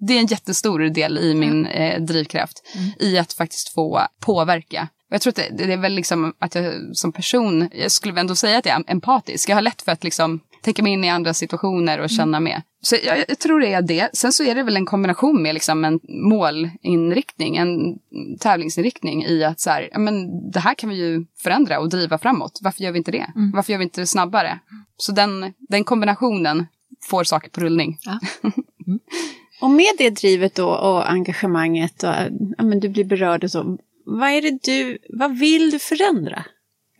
det 0.00 0.14
är 0.14 0.18
en 0.18 0.26
jättestor 0.26 0.78
del 0.78 1.18
i 1.18 1.34
min 1.34 1.66
eh, 1.66 2.00
drivkraft 2.00 2.62
mm. 2.74 2.90
i 3.00 3.18
att 3.18 3.32
faktiskt 3.32 3.74
få 3.74 4.00
påverka. 4.20 4.88
Jag 5.10 5.20
tror 5.20 5.30
att 5.30 5.36
det, 5.36 5.66
det, 5.66 5.72
är 5.72 5.76
väl 5.76 5.92
liksom 5.92 6.34
att 6.38 6.54
jag 6.54 6.74
som 6.92 7.12
person, 7.12 7.68
jag 7.72 7.92
skulle 7.92 8.20
ändå 8.20 8.34
säga 8.34 8.58
att 8.58 8.66
jag 8.66 8.76
är 8.76 8.84
empatisk. 8.86 9.48
Jag 9.48 9.56
har 9.56 9.62
lätt 9.62 9.82
för 9.82 9.92
att 9.92 10.04
liksom 10.04 10.40
tänka 10.62 10.82
mig 10.82 10.92
in 10.92 11.04
i 11.04 11.10
andra 11.10 11.34
situationer 11.34 12.00
och 12.00 12.10
känna 12.10 12.36
mm. 12.36 12.44
med. 12.44 12.62
Så 12.82 12.96
jag, 13.04 13.24
jag, 13.28 13.38
tror 13.38 13.60
det 13.60 13.72
är 13.72 13.82
det. 13.82 14.10
Sen 14.12 14.32
så 14.32 14.44
är 14.44 14.54
det 14.54 14.62
väl 14.62 14.76
en 14.76 14.86
kombination 14.86 15.42
med 15.42 15.54
liksom 15.54 15.84
en 15.84 16.00
målinriktning, 16.08 17.56
en 17.56 17.98
tävlingsinriktning 18.40 19.24
i 19.24 19.44
att 19.44 19.60
så 19.60 19.70
här, 19.70 19.98
men 19.98 20.50
det 20.50 20.60
här 20.60 20.74
kan 20.74 20.90
vi 20.90 20.96
ju 20.96 21.26
förändra 21.42 21.78
och 21.78 21.88
driva 21.88 22.18
framåt. 22.18 22.58
Varför 22.62 22.82
gör 22.82 22.92
vi 22.92 22.98
inte 22.98 23.12
det? 23.12 23.32
Mm. 23.36 23.50
Varför 23.50 23.72
gör 23.72 23.78
vi 23.78 23.84
inte 23.84 24.00
det 24.00 24.06
snabbare? 24.06 24.58
Så 24.96 25.12
den, 25.12 25.52
den 25.58 25.84
kombinationen 25.84 26.66
får 27.02 27.24
saker 27.24 27.50
på 27.50 27.60
rullning. 27.60 27.98
Ja. 28.00 28.18
Mm. 28.86 29.00
och 29.60 29.70
med 29.70 29.94
det 29.98 30.10
drivet 30.10 30.54
då 30.54 30.68
och 30.68 31.10
engagemanget 31.10 32.02
och 32.02 32.14
ja, 32.58 32.64
men 32.64 32.80
du 32.80 32.88
blir 32.88 33.04
berörd 33.04 33.44
och 33.44 33.50
så. 33.50 33.78
Vad 34.04 34.30
är 34.30 34.42
det 34.42 34.58
du, 34.62 34.98
vad 35.08 35.38
vill 35.38 35.70
du 35.70 35.78
förändra? 35.78 36.44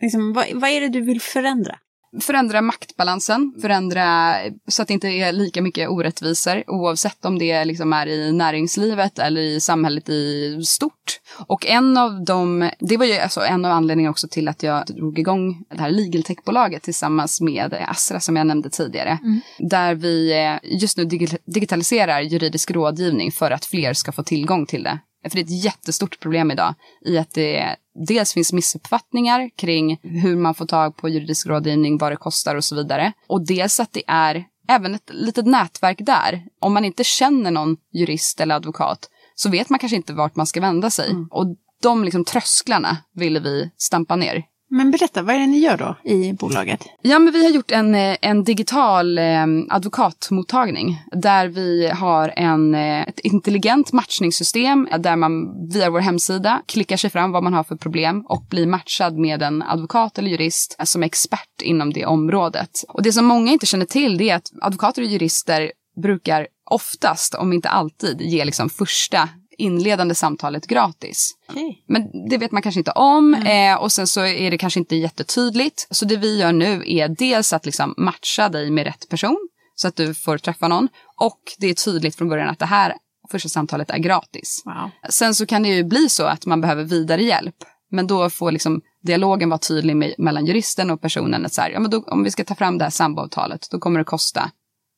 Liksom, 0.01 0.33
vad, 0.33 0.45
vad 0.53 0.69
är 0.69 0.81
det 0.81 0.89
du 0.89 1.01
vill 1.01 1.21
förändra? 1.21 1.77
Förändra 2.21 2.61
maktbalansen, 2.61 3.53
förändra 3.61 4.35
så 4.67 4.81
att 4.81 4.87
det 4.87 4.93
inte 4.93 5.07
är 5.07 5.31
lika 5.31 5.61
mycket 5.61 5.89
orättvisor 5.89 6.63
oavsett 6.67 7.25
om 7.25 7.39
det 7.39 7.65
liksom 7.65 7.93
är 7.93 8.07
i 8.07 8.31
näringslivet 8.31 9.19
eller 9.19 9.41
i 9.41 9.59
samhället 9.59 10.09
i 10.09 10.61
stort. 10.63 11.19
Och 11.47 11.65
en 11.65 11.97
av 11.97 12.25
dem, 12.25 12.69
det 12.79 12.97
var 12.97 13.05
ju 13.05 13.17
alltså 13.17 13.41
en 13.41 13.65
av 13.65 13.71
anledningarna 13.71 14.11
också 14.11 14.27
till 14.27 14.47
att 14.47 14.63
jag 14.63 14.85
drog 14.85 15.19
igång 15.19 15.63
det 15.69 15.81
här 15.81 15.89
legal 15.89 16.23
tech-bolaget 16.23 16.83
tillsammans 16.83 17.41
med 17.41 17.73
Astra 17.87 18.19
som 18.19 18.35
jag 18.35 18.47
nämnde 18.47 18.69
tidigare. 18.69 19.19
Mm. 19.23 19.41
Där 19.59 19.95
vi 19.95 20.43
eh, 20.43 20.71
just 20.79 20.97
nu 20.97 21.05
digitaliserar 21.45 22.21
juridisk 22.21 22.71
rådgivning 22.71 23.31
för 23.31 23.51
att 23.51 23.65
fler 23.65 23.93
ska 23.93 24.11
få 24.11 24.23
tillgång 24.23 24.65
till 24.65 24.83
det. 24.83 24.99
För 25.29 25.35
det 25.35 25.41
är 25.41 25.45
ett 25.45 25.63
jättestort 25.63 26.19
problem 26.19 26.51
idag 26.51 26.73
i 27.05 27.17
att 27.17 27.33
det 27.33 27.75
dels 28.07 28.33
finns 28.33 28.53
missuppfattningar 28.53 29.49
kring 29.55 29.99
hur 30.03 30.35
man 30.35 30.55
får 30.55 30.65
tag 30.65 30.97
på 30.97 31.09
juridisk 31.09 31.47
rådgivning, 31.47 31.97
vad 31.97 32.11
det 32.11 32.15
kostar 32.15 32.55
och 32.55 32.63
så 32.63 32.75
vidare. 32.75 33.13
Och 33.27 33.45
dels 33.45 33.79
att 33.79 33.93
det 33.93 34.03
är 34.07 34.45
även 34.67 34.95
ett 34.95 35.09
litet 35.13 35.45
nätverk 35.45 35.97
där. 36.01 36.43
Om 36.59 36.73
man 36.73 36.85
inte 36.85 37.03
känner 37.03 37.51
någon 37.51 37.77
jurist 37.93 38.41
eller 38.41 38.55
advokat 38.55 39.09
så 39.35 39.49
vet 39.49 39.69
man 39.69 39.79
kanske 39.79 39.95
inte 39.95 40.13
vart 40.13 40.35
man 40.35 40.47
ska 40.47 40.61
vända 40.61 40.89
sig. 40.89 41.09
Mm. 41.09 41.27
Och 41.31 41.45
de 41.81 42.03
liksom 42.03 42.25
trösklarna 42.25 42.97
ville 43.13 43.39
vi 43.39 43.71
stampa 43.77 44.15
ner. 44.15 44.43
Men 44.73 44.91
berätta, 44.91 45.21
vad 45.21 45.35
är 45.35 45.39
det 45.39 45.47
ni 45.47 45.59
gör 45.59 45.77
då 45.77 45.95
i 46.03 46.33
bolaget? 46.33 46.83
Ja, 47.01 47.19
men 47.19 47.33
vi 47.33 47.43
har 47.43 47.51
gjort 47.51 47.71
en, 47.71 47.95
eh, 47.95 48.17
en 48.21 48.43
digital 48.43 49.17
eh, 49.17 49.45
advokatmottagning 49.69 51.01
där 51.11 51.47
vi 51.47 51.89
har 51.89 52.33
en, 52.35 52.75
eh, 52.75 53.01
ett 53.01 53.19
intelligent 53.19 53.91
matchningssystem 53.91 54.87
där 54.99 55.15
man 55.15 55.31
via 55.69 55.89
vår 55.89 55.99
hemsida 55.99 56.61
klickar 56.65 56.97
sig 56.97 57.09
fram 57.09 57.31
vad 57.31 57.43
man 57.43 57.53
har 57.53 57.63
för 57.63 57.75
problem 57.75 58.25
och 58.29 58.45
blir 58.49 58.67
matchad 58.67 59.17
med 59.17 59.41
en 59.41 59.61
advokat 59.61 60.17
eller 60.17 60.29
jurist 60.29 60.75
som 60.83 61.03
är 61.03 61.07
expert 61.07 61.61
inom 61.61 61.93
det 61.93 62.05
området. 62.05 62.83
Och 62.87 63.03
det 63.03 63.11
som 63.11 63.25
många 63.25 63.51
inte 63.51 63.65
känner 63.65 63.85
till 63.85 64.17
det 64.17 64.29
är 64.29 64.35
att 64.35 64.51
advokater 64.61 65.01
och 65.01 65.07
jurister 65.07 65.71
brukar 66.01 66.47
oftast, 66.69 67.35
om 67.35 67.53
inte 67.53 67.69
alltid, 67.69 68.21
ge 68.21 68.45
liksom 68.45 68.69
första 68.69 69.29
inledande 69.61 70.15
samtalet 70.15 70.67
gratis. 70.67 71.31
Okay. 71.49 71.75
Men 71.87 72.29
det 72.29 72.37
vet 72.37 72.51
man 72.51 72.61
kanske 72.61 72.79
inte 72.79 72.91
om 72.91 73.33
mm. 73.33 73.73
eh, 73.73 73.81
och 73.81 73.91
sen 73.91 74.07
så 74.07 74.21
är 74.25 74.51
det 74.51 74.57
kanske 74.57 74.79
inte 74.79 74.95
jättetydligt. 74.95 75.87
Så 75.89 76.05
det 76.05 76.17
vi 76.17 76.39
gör 76.39 76.51
nu 76.51 76.83
är 76.85 77.07
dels 77.07 77.53
att 77.53 77.65
liksom 77.65 77.93
matcha 77.97 78.49
dig 78.49 78.71
med 78.71 78.85
rätt 78.85 79.09
person 79.09 79.49
så 79.75 79.87
att 79.87 79.95
du 79.95 80.13
får 80.13 80.37
träffa 80.37 80.67
någon 80.67 80.87
och 81.19 81.39
det 81.57 81.67
är 81.67 81.73
tydligt 81.73 82.15
från 82.15 82.29
början 82.29 82.49
att 82.49 82.59
det 82.59 82.65
här 82.65 82.93
första 83.31 83.49
samtalet 83.49 83.89
är 83.89 83.97
gratis. 83.97 84.63
Wow. 84.65 84.89
Sen 85.09 85.35
så 85.35 85.45
kan 85.45 85.63
det 85.63 85.69
ju 85.69 85.83
bli 85.83 86.09
så 86.09 86.23
att 86.23 86.45
man 86.45 86.61
behöver 86.61 86.83
vidare 86.83 87.23
hjälp. 87.23 87.55
Men 87.91 88.07
då 88.07 88.29
får 88.29 88.51
liksom 88.51 88.81
dialogen 89.03 89.49
vara 89.49 89.59
tydlig 89.59 89.95
med, 89.95 90.15
mellan 90.17 90.45
juristen 90.45 90.91
och 90.91 91.01
personen. 91.01 91.45
Att 91.45 91.53
så 91.53 91.61
här, 91.61 91.69
ja, 91.69 91.79
men 91.79 91.91
då, 91.91 92.03
om 92.07 92.23
vi 92.23 92.31
ska 92.31 92.43
ta 92.43 92.55
fram 92.55 92.77
det 92.77 92.83
här 92.83 92.91
samboavtalet, 92.91 93.67
då 93.71 93.79
kommer 93.79 93.99
det 93.99 94.05
kosta 94.05 94.51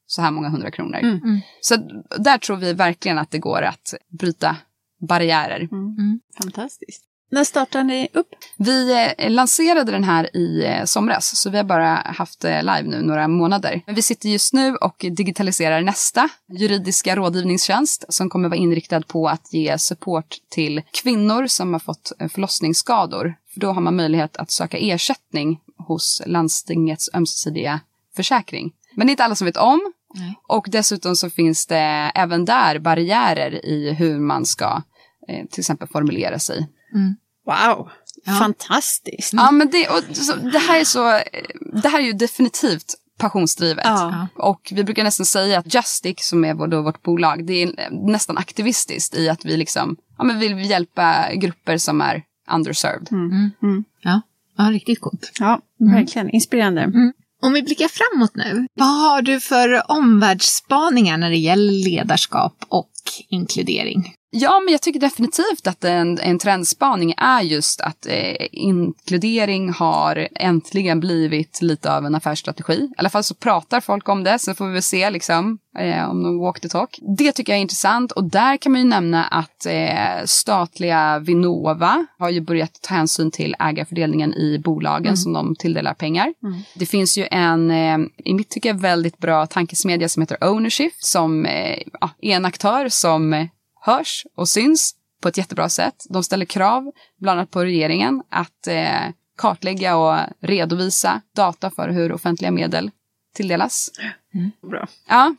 så 0.05 0.21
här 0.21 0.31
många 0.31 0.49
hundra 0.49 0.71
kronor. 0.71 0.97
Mm. 0.97 1.17
Mm. 1.23 1.41
Så 1.61 1.75
där 2.17 2.37
tror 2.37 2.57
vi 2.57 2.73
verkligen 2.73 3.17
att 3.17 3.31
det 3.31 3.39
går 3.39 3.61
att 3.61 3.93
bryta 4.19 4.57
barriärer. 5.07 5.59
Mm. 5.71 5.95
mm. 5.97 6.19
Fantastiskt. 6.41 7.03
När 7.33 7.43
startade 7.43 7.83
ni 7.83 8.07
upp? 8.13 8.27
Vi 8.57 9.07
eh, 9.17 9.31
lanserade 9.31 9.91
den 9.91 10.03
här 10.03 10.37
i 10.37 10.65
eh, 10.65 10.83
somras, 10.85 11.35
så 11.35 11.49
vi 11.49 11.57
har 11.57 11.63
bara 11.63 11.95
haft 11.95 12.45
eh, 12.45 12.59
live 12.59 12.83
nu 12.83 13.01
några 13.01 13.27
månader. 13.27 13.81
Men 13.85 13.95
vi 13.95 14.01
sitter 14.01 14.29
just 14.29 14.53
nu 14.53 14.75
och 14.75 15.05
digitaliserar 15.11 15.81
nästa 15.81 16.29
juridiska 16.49 17.15
rådgivningstjänst 17.15 18.05
som 18.09 18.29
kommer 18.29 18.49
vara 18.49 18.59
inriktad 18.59 19.01
på 19.01 19.27
att 19.27 19.53
ge 19.53 19.77
support 19.77 20.37
till 20.49 20.81
kvinnor 21.03 21.47
som 21.47 21.73
har 21.73 21.79
fått 21.79 22.11
förlossningsskador. 22.29 23.35
För 23.53 23.59
då 23.59 23.71
har 23.71 23.81
man 23.81 23.95
möjlighet 23.95 24.37
att 24.37 24.51
söka 24.51 24.77
ersättning 24.77 25.59
hos 25.77 26.21
landstingets 26.25 27.09
ömsesidiga 27.13 27.79
försäkring. 28.15 28.71
Men 28.95 29.07
det 29.07 29.09
är 29.09 29.13
inte 29.13 29.23
alla 29.23 29.35
som 29.35 29.45
vet 29.45 29.57
om. 29.57 29.93
Nej. 30.15 30.39
Och 30.47 30.67
dessutom 30.69 31.15
så 31.15 31.29
finns 31.29 31.65
det 31.65 32.11
även 32.15 32.45
där 32.45 32.79
barriärer 32.79 33.65
i 33.65 33.93
hur 33.93 34.19
man 34.19 34.45
ska 34.45 34.81
eh, 35.27 35.45
till 35.45 35.59
exempel 35.59 35.87
formulera 35.87 36.39
sig. 36.39 36.69
Mm. 36.93 37.15
Wow, 37.45 37.89
ja. 38.25 38.33
fantastiskt. 38.33 39.33
Ja, 39.33 39.51
men 39.51 39.69
det, 39.69 39.87
och, 39.87 40.15
så, 40.15 40.35
det 40.35 40.59
här 40.59 40.79
är 40.79 40.83
så, 40.83 41.19
det 41.81 41.89
här 41.89 41.99
är 41.99 42.03
ju 42.03 42.13
definitivt 42.13 42.95
passionsdrivet. 43.17 43.85
Ja. 43.85 44.27
Och 44.35 44.71
vi 44.75 44.83
brukar 44.83 45.03
nästan 45.03 45.25
säga 45.25 45.59
att 45.59 45.75
Justic, 45.75 46.15
som 46.17 46.45
är 46.45 46.53
vår, 46.53 46.67
då, 46.67 46.81
vårt 46.81 47.03
bolag, 47.03 47.45
det 47.45 47.63
är 47.63 47.89
nästan 47.91 48.37
aktivistiskt 48.37 49.15
i 49.15 49.29
att 49.29 49.45
vi 49.45 49.57
liksom, 49.57 49.97
ja 50.17 50.23
men 50.23 50.39
vill 50.39 50.69
hjälpa 50.69 51.33
grupper 51.33 51.77
som 51.77 52.01
är 52.01 52.23
underserved. 52.51 53.07
Mm. 53.11 53.31
Mm. 53.31 53.51
mm. 53.61 53.83
Ja. 54.01 54.21
ja, 54.57 54.63
riktigt 54.63 55.01
coolt. 55.01 55.31
Ja, 55.39 55.61
verkligen 55.77 56.29
inspirerande. 56.29 57.13
Om 57.45 57.53
vi 57.53 57.61
blickar 57.61 57.87
framåt 57.87 58.35
nu, 58.35 58.67
vad 58.73 58.87
har 58.87 59.21
du 59.21 59.39
för 59.39 59.91
omvärldsspaningar 59.91 61.17
när 61.17 61.29
det 61.29 61.37
gäller 61.37 61.71
ledarskap 61.71 62.55
och 62.69 62.91
inkludering? 63.29 64.13
Ja, 64.35 64.59
men 64.59 64.71
jag 64.71 64.81
tycker 64.81 64.99
definitivt 64.99 65.67
att 65.67 65.83
en, 65.83 66.19
en 66.19 66.39
trendspaning 66.39 67.13
är 67.17 67.41
just 67.41 67.81
att 67.81 68.05
eh, 68.05 68.47
inkludering 68.51 69.73
har 69.73 70.27
äntligen 70.35 70.99
blivit 70.99 71.61
lite 71.61 71.97
av 71.97 72.05
en 72.05 72.15
affärsstrategi. 72.15 72.73
I 72.73 72.93
alla 72.97 73.09
fall 73.09 73.23
så 73.23 73.35
pratar 73.35 73.79
folk 73.79 74.09
om 74.09 74.23
det, 74.23 74.39
så 74.39 74.53
får 74.53 74.67
vi 74.67 74.73
väl 74.73 74.83
se 74.83 75.09
liksom 75.09 75.57
eh, 75.77 76.09
om 76.09 76.23
de 76.23 76.39
walk 76.39 76.59
the 76.59 76.69
talk. 76.69 76.99
Det 77.17 77.31
tycker 77.31 77.53
jag 77.53 77.57
är 77.57 77.61
intressant 77.61 78.11
och 78.11 78.23
där 78.23 78.57
kan 78.57 78.71
man 78.71 78.81
ju 78.81 78.87
nämna 78.87 79.23
att 79.23 79.65
eh, 79.65 80.25
statliga 80.25 81.19
Vinnova 81.19 82.05
har 82.19 82.29
ju 82.29 82.41
börjat 82.41 82.79
ta 82.81 82.93
hänsyn 82.93 83.31
till 83.31 83.55
ägarfördelningen 83.59 84.33
i 84.33 84.59
bolagen 84.63 85.05
mm. 85.05 85.17
som 85.17 85.33
de 85.33 85.55
tilldelar 85.55 85.93
pengar. 85.93 86.33
Mm. 86.43 86.59
Det 86.75 86.85
finns 86.85 87.17
ju 87.17 87.27
en, 87.31 87.71
eh, 87.71 87.97
i 88.17 88.33
mitt 88.33 88.49
tycke, 88.49 88.73
väldigt 88.73 89.17
bra 89.17 89.45
tankesmedja 89.45 90.09
som 90.09 90.21
heter 90.21 90.43
Ownership 90.43 90.93
som 90.99 91.45
eh, 91.45 91.77
är 92.21 92.35
en 92.35 92.45
aktör 92.45 92.89
som 92.89 93.47
hörs 93.85 94.25
och 94.35 94.49
syns 94.49 94.95
på 95.21 95.27
ett 95.27 95.37
jättebra 95.37 95.69
sätt. 95.69 96.05
De 96.09 96.23
ställer 96.23 96.45
krav, 96.45 96.91
bland 97.19 97.39
annat 97.39 97.51
på 97.51 97.63
regeringen, 97.63 98.23
att 98.29 98.67
eh, 98.67 99.01
kartlägga 99.37 99.97
och 99.97 100.17
redovisa 100.39 101.21
data 101.35 101.71
för 101.71 101.89
hur 101.89 102.11
offentliga 102.11 102.51
medel 102.51 102.91
tilldelas. 103.35 103.91
Mm. 104.33 104.51
Bra. 104.61 104.87
Ja, 105.07 105.35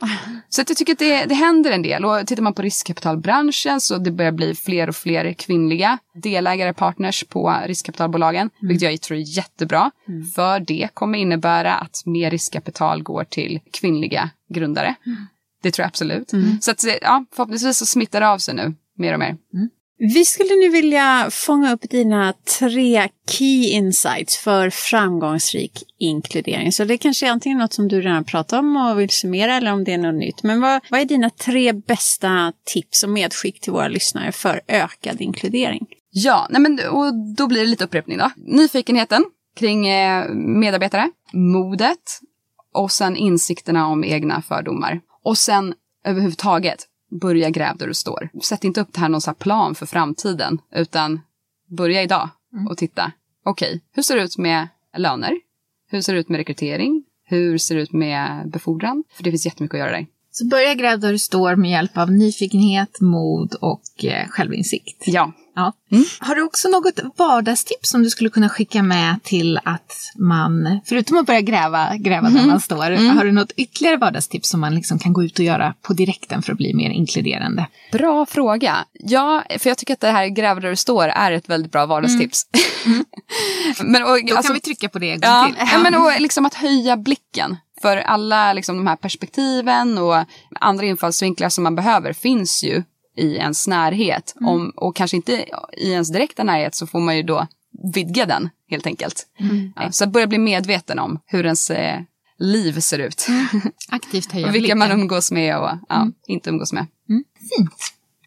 så 0.48 0.62
att 0.62 0.68
jag 0.68 0.78
tycker 0.78 0.92
att 0.92 0.98
det, 0.98 1.24
det 1.24 1.34
händer 1.34 1.70
en 1.70 1.82
del. 1.82 2.04
Och 2.04 2.26
tittar 2.26 2.42
man 2.42 2.54
på 2.54 2.62
riskkapitalbranschen 2.62 3.80
så 3.80 3.98
det 3.98 4.10
börjar 4.10 4.32
bli 4.32 4.54
fler 4.54 4.88
och 4.88 4.96
fler 4.96 5.32
kvinnliga 5.32 5.98
delägare, 6.14 6.72
partners 6.72 7.24
på 7.24 7.56
riskkapitalbolagen, 7.66 8.50
mm. 8.62 8.68
vilket 8.68 8.90
jag 8.90 9.00
tror 9.00 9.18
är 9.18 9.36
jättebra. 9.36 9.90
Mm. 10.08 10.24
För 10.24 10.60
det 10.60 10.88
kommer 10.94 11.18
innebära 11.18 11.74
att 11.74 12.02
mer 12.06 12.30
riskkapital 12.30 13.02
går 13.02 13.24
till 13.24 13.60
kvinnliga 13.72 14.30
grundare. 14.48 14.94
Mm. 15.06 15.26
Det 15.64 15.70
tror 15.70 15.82
jag 15.82 15.88
absolut. 15.88 16.32
Mm. 16.32 16.60
Så 16.60 16.70
att, 16.70 16.84
ja, 17.02 17.24
förhoppningsvis 17.34 17.78
så 17.78 17.86
smittar 17.86 18.20
det 18.20 18.28
av 18.28 18.38
sig 18.38 18.54
nu 18.54 18.74
mer 18.98 19.12
och 19.12 19.18
mer. 19.18 19.36
Mm. 19.54 19.68
Vi 19.98 20.24
skulle 20.24 20.54
nu 20.54 20.68
vilja 20.68 21.28
fånga 21.30 21.72
upp 21.72 21.90
dina 21.90 22.34
tre 22.58 23.08
key 23.30 23.70
insights 23.70 24.38
för 24.38 24.70
framgångsrik 24.70 25.82
inkludering. 25.98 26.72
Så 26.72 26.84
det 26.84 26.98
kanske 26.98 27.26
är 27.26 27.30
antingen 27.30 27.58
något 27.58 27.72
som 27.72 27.88
du 27.88 28.00
redan 28.00 28.24
pratat 28.24 28.58
om 28.58 28.76
och 28.76 29.00
vill 29.00 29.10
summera 29.10 29.54
eller 29.54 29.72
om 29.72 29.84
det 29.84 29.92
är 29.92 29.98
något 29.98 30.14
nytt. 30.14 30.42
Men 30.42 30.60
vad, 30.60 30.80
vad 30.90 31.00
är 31.00 31.04
dina 31.04 31.30
tre 31.30 31.72
bästa 31.72 32.52
tips 32.64 33.02
och 33.02 33.10
medskick 33.10 33.60
till 33.60 33.72
våra 33.72 33.88
lyssnare 33.88 34.32
för 34.32 34.60
ökad 34.68 35.20
inkludering? 35.20 35.86
Ja, 36.10 36.46
nej 36.50 36.60
men, 36.60 36.80
och 36.88 37.34
då 37.36 37.46
blir 37.46 37.60
det 37.60 37.66
lite 37.66 37.84
upprepning 37.84 38.18
då. 38.18 38.30
Nyfikenheten 38.36 39.24
kring 39.56 39.88
eh, 39.88 40.28
medarbetare, 40.34 41.10
modet 41.32 42.20
och 42.74 42.92
sen 42.92 43.16
insikterna 43.16 43.86
om 43.86 44.04
egna 44.04 44.42
fördomar. 44.42 45.00
Och 45.24 45.38
sen 45.38 45.74
överhuvudtaget, 46.04 46.86
börja 47.20 47.50
gräv 47.50 47.76
där 47.76 47.86
du 47.86 47.94
står. 47.94 48.28
Sätt 48.42 48.64
inte 48.64 48.80
upp 48.80 48.92
det 48.92 49.00
här 49.00 49.08
någon 49.08 49.20
så 49.20 49.34
plan 49.34 49.74
för 49.74 49.86
framtiden, 49.86 50.58
utan 50.74 51.20
börja 51.68 52.02
idag 52.02 52.28
och 52.70 52.76
titta. 52.76 53.12
Okej, 53.44 53.68
okay, 53.68 53.80
hur 53.92 54.02
ser 54.02 54.16
det 54.16 54.22
ut 54.22 54.38
med 54.38 54.68
löner? 54.96 55.32
Hur 55.90 56.00
ser 56.00 56.14
det 56.14 56.20
ut 56.20 56.28
med 56.28 56.38
rekrytering? 56.38 57.04
Hur 57.24 57.58
ser 57.58 57.74
det 57.74 57.80
ut 57.80 57.92
med 57.92 58.50
befordran? 58.50 59.04
För 59.12 59.24
det 59.24 59.30
finns 59.30 59.46
jättemycket 59.46 59.74
att 59.74 59.78
göra 59.78 59.90
där. 59.90 60.06
Så 60.30 60.46
börja 60.46 60.74
gräva 60.74 60.96
där 60.96 61.12
du 61.12 61.18
står 61.18 61.56
med 61.56 61.70
hjälp 61.70 61.98
av 61.98 62.12
nyfikenhet, 62.12 63.00
mod 63.00 63.54
och 63.54 64.04
eh, 64.04 64.28
självinsikt. 64.28 65.02
Ja. 65.06 65.32
Ja. 65.54 65.72
Mm. 65.92 66.04
Har 66.20 66.34
du 66.34 66.42
också 66.42 66.68
något 66.68 67.00
vardagstips 67.16 67.90
som 67.90 68.02
du 68.02 68.10
skulle 68.10 68.30
kunna 68.30 68.48
skicka 68.48 68.82
med 68.82 69.22
till 69.22 69.60
att 69.64 69.92
man, 70.18 70.80
förutom 70.84 71.18
att 71.18 71.26
börja 71.26 71.40
gräva, 71.40 71.96
gräva 71.96 72.28
där 72.28 72.36
mm. 72.36 72.48
man 72.48 72.60
står, 72.60 72.90
mm. 72.90 73.16
har 73.16 73.24
du 73.24 73.32
något 73.32 73.52
ytterligare 73.56 73.96
vardagstips 73.96 74.48
som 74.48 74.60
man 74.60 74.74
liksom 74.74 74.98
kan 74.98 75.12
gå 75.12 75.24
ut 75.24 75.38
och 75.38 75.44
göra 75.44 75.74
på 75.82 75.92
direkten 75.92 76.42
för 76.42 76.52
att 76.52 76.58
bli 76.58 76.74
mer 76.74 76.90
inkluderande? 76.90 77.66
Bra 77.92 78.26
fråga. 78.26 78.76
Ja, 78.92 79.44
för 79.58 79.70
jag 79.70 79.78
tycker 79.78 79.94
att 79.94 80.00
det 80.00 80.10
här 80.10 80.26
gräva 80.26 80.60
där 80.60 80.70
du 80.70 80.76
står 80.76 81.08
är 81.08 81.32
ett 81.32 81.48
väldigt 81.48 81.72
bra 81.72 81.86
vardagstips. 81.86 82.46
Mm. 82.86 83.04
men, 83.92 84.02
och, 84.02 84.08
Då 84.08 84.36
alltså, 84.36 84.48
kan 84.48 84.54
vi 84.54 84.60
trycka 84.60 84.88
på 84.88 84.98
det 84.98 85.10
en 85.10 85.20
gång 85.20 85.30
ja, 85.30 85.46
till. 85.46 85.68
Ja, 85.72 85.78
men 85.78 85.94
och, 85.94 86.20
liksom 86.20 86.46
att 86.46 86.54
höja 86.54 86.96
blicken. 86.96 87.56
För 87.82 87.96
alla 87.96 88.52
liksom, 88.52 88.76
de 88.76 88.86
här 88.86 88.96
perspektiven 88.96 89.98
och 89.98 90.24
andra 90.60 90.86
infallsvinklar 90.86 91.48
som 91.48 91.64
man 91.64 91.74
behöver 91.74 92.12
finns 92.12 92.64
ju 92.64 92.82
i 93.16 93.36
ens 93.36 93.66
närhet. 93.66 94.34
Mm. 94.40 94.48
Om, 94.48 94.72
och 94.76 94.96
kanske 94.96 95.16
inte 95.16 95.44
i 95.76 95.90
ens 95.90 96.12
direkta 96.12 96.44
närhet 96.44 96.74
så 96.74 96.86
får 96.86 97.00
man 97.00 97.16
ju 97.16 97.22
då 97.22 97.46
vidga 97.94 98.26
den 98.26 98.50
helt 98.70 98.86
enkelt. 98.86 99.26
Mm. 99.40 99.72
Ja, 99.76 99.92
så 99.92 100.04
att 100.04 100.10
börja 100.10 100.26
bli 100.26 100.38
medveten 100.38 100.98
om 100.98 101.20
hur 101.26 101.44
ens 101.44 101.70
eh, 101.70 102.00
liv 102.38 102.80
ser 102.80 102.98
ut. 102.98 103.26
Mm. 103.28 103.46
Aktivt 103.88 104.32
höja 104.32 104.46
och 104.46 104.54
vilka 104.54 104.74
man 104.74 104.92
umgås 104.92 105.30
med 105.30 105.58
och 105.58 105.70
ja, 105.88 105.96
mm. 105.96 106.12
inte 106.26 106.50
umgås 106.50 106.72
med. 106.72 106.86
Mm. 107.08 107.24
Fint. 107.56 107.70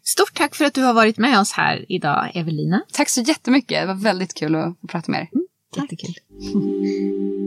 Stort 0.04 0.34
tack 0.34 0.54
för 0.54 0.64
att 0.64 0.74
du 0.74 0.82
har 0.82 0.94
varit 0.94 1.18
med 1.18 1.40
oss 1.40 1.52
här 1.52 1.84
idag, 1.88 2.30
Evelina. 2.34 2.82
Tack 2.92 3.08
så 3.08 3.20
jättemycket. 3.20 3.82
Det 3.82 3.86
var 3.86 3.94
väldigt 3.94 4.34
kul 4.34 4.54
att 4.54 4.80
prata 4.88 5.10
med 5.10 5.20
er. 5.20 5.28
Mm, 5.32 5.46
jättekul. 5.76 6.14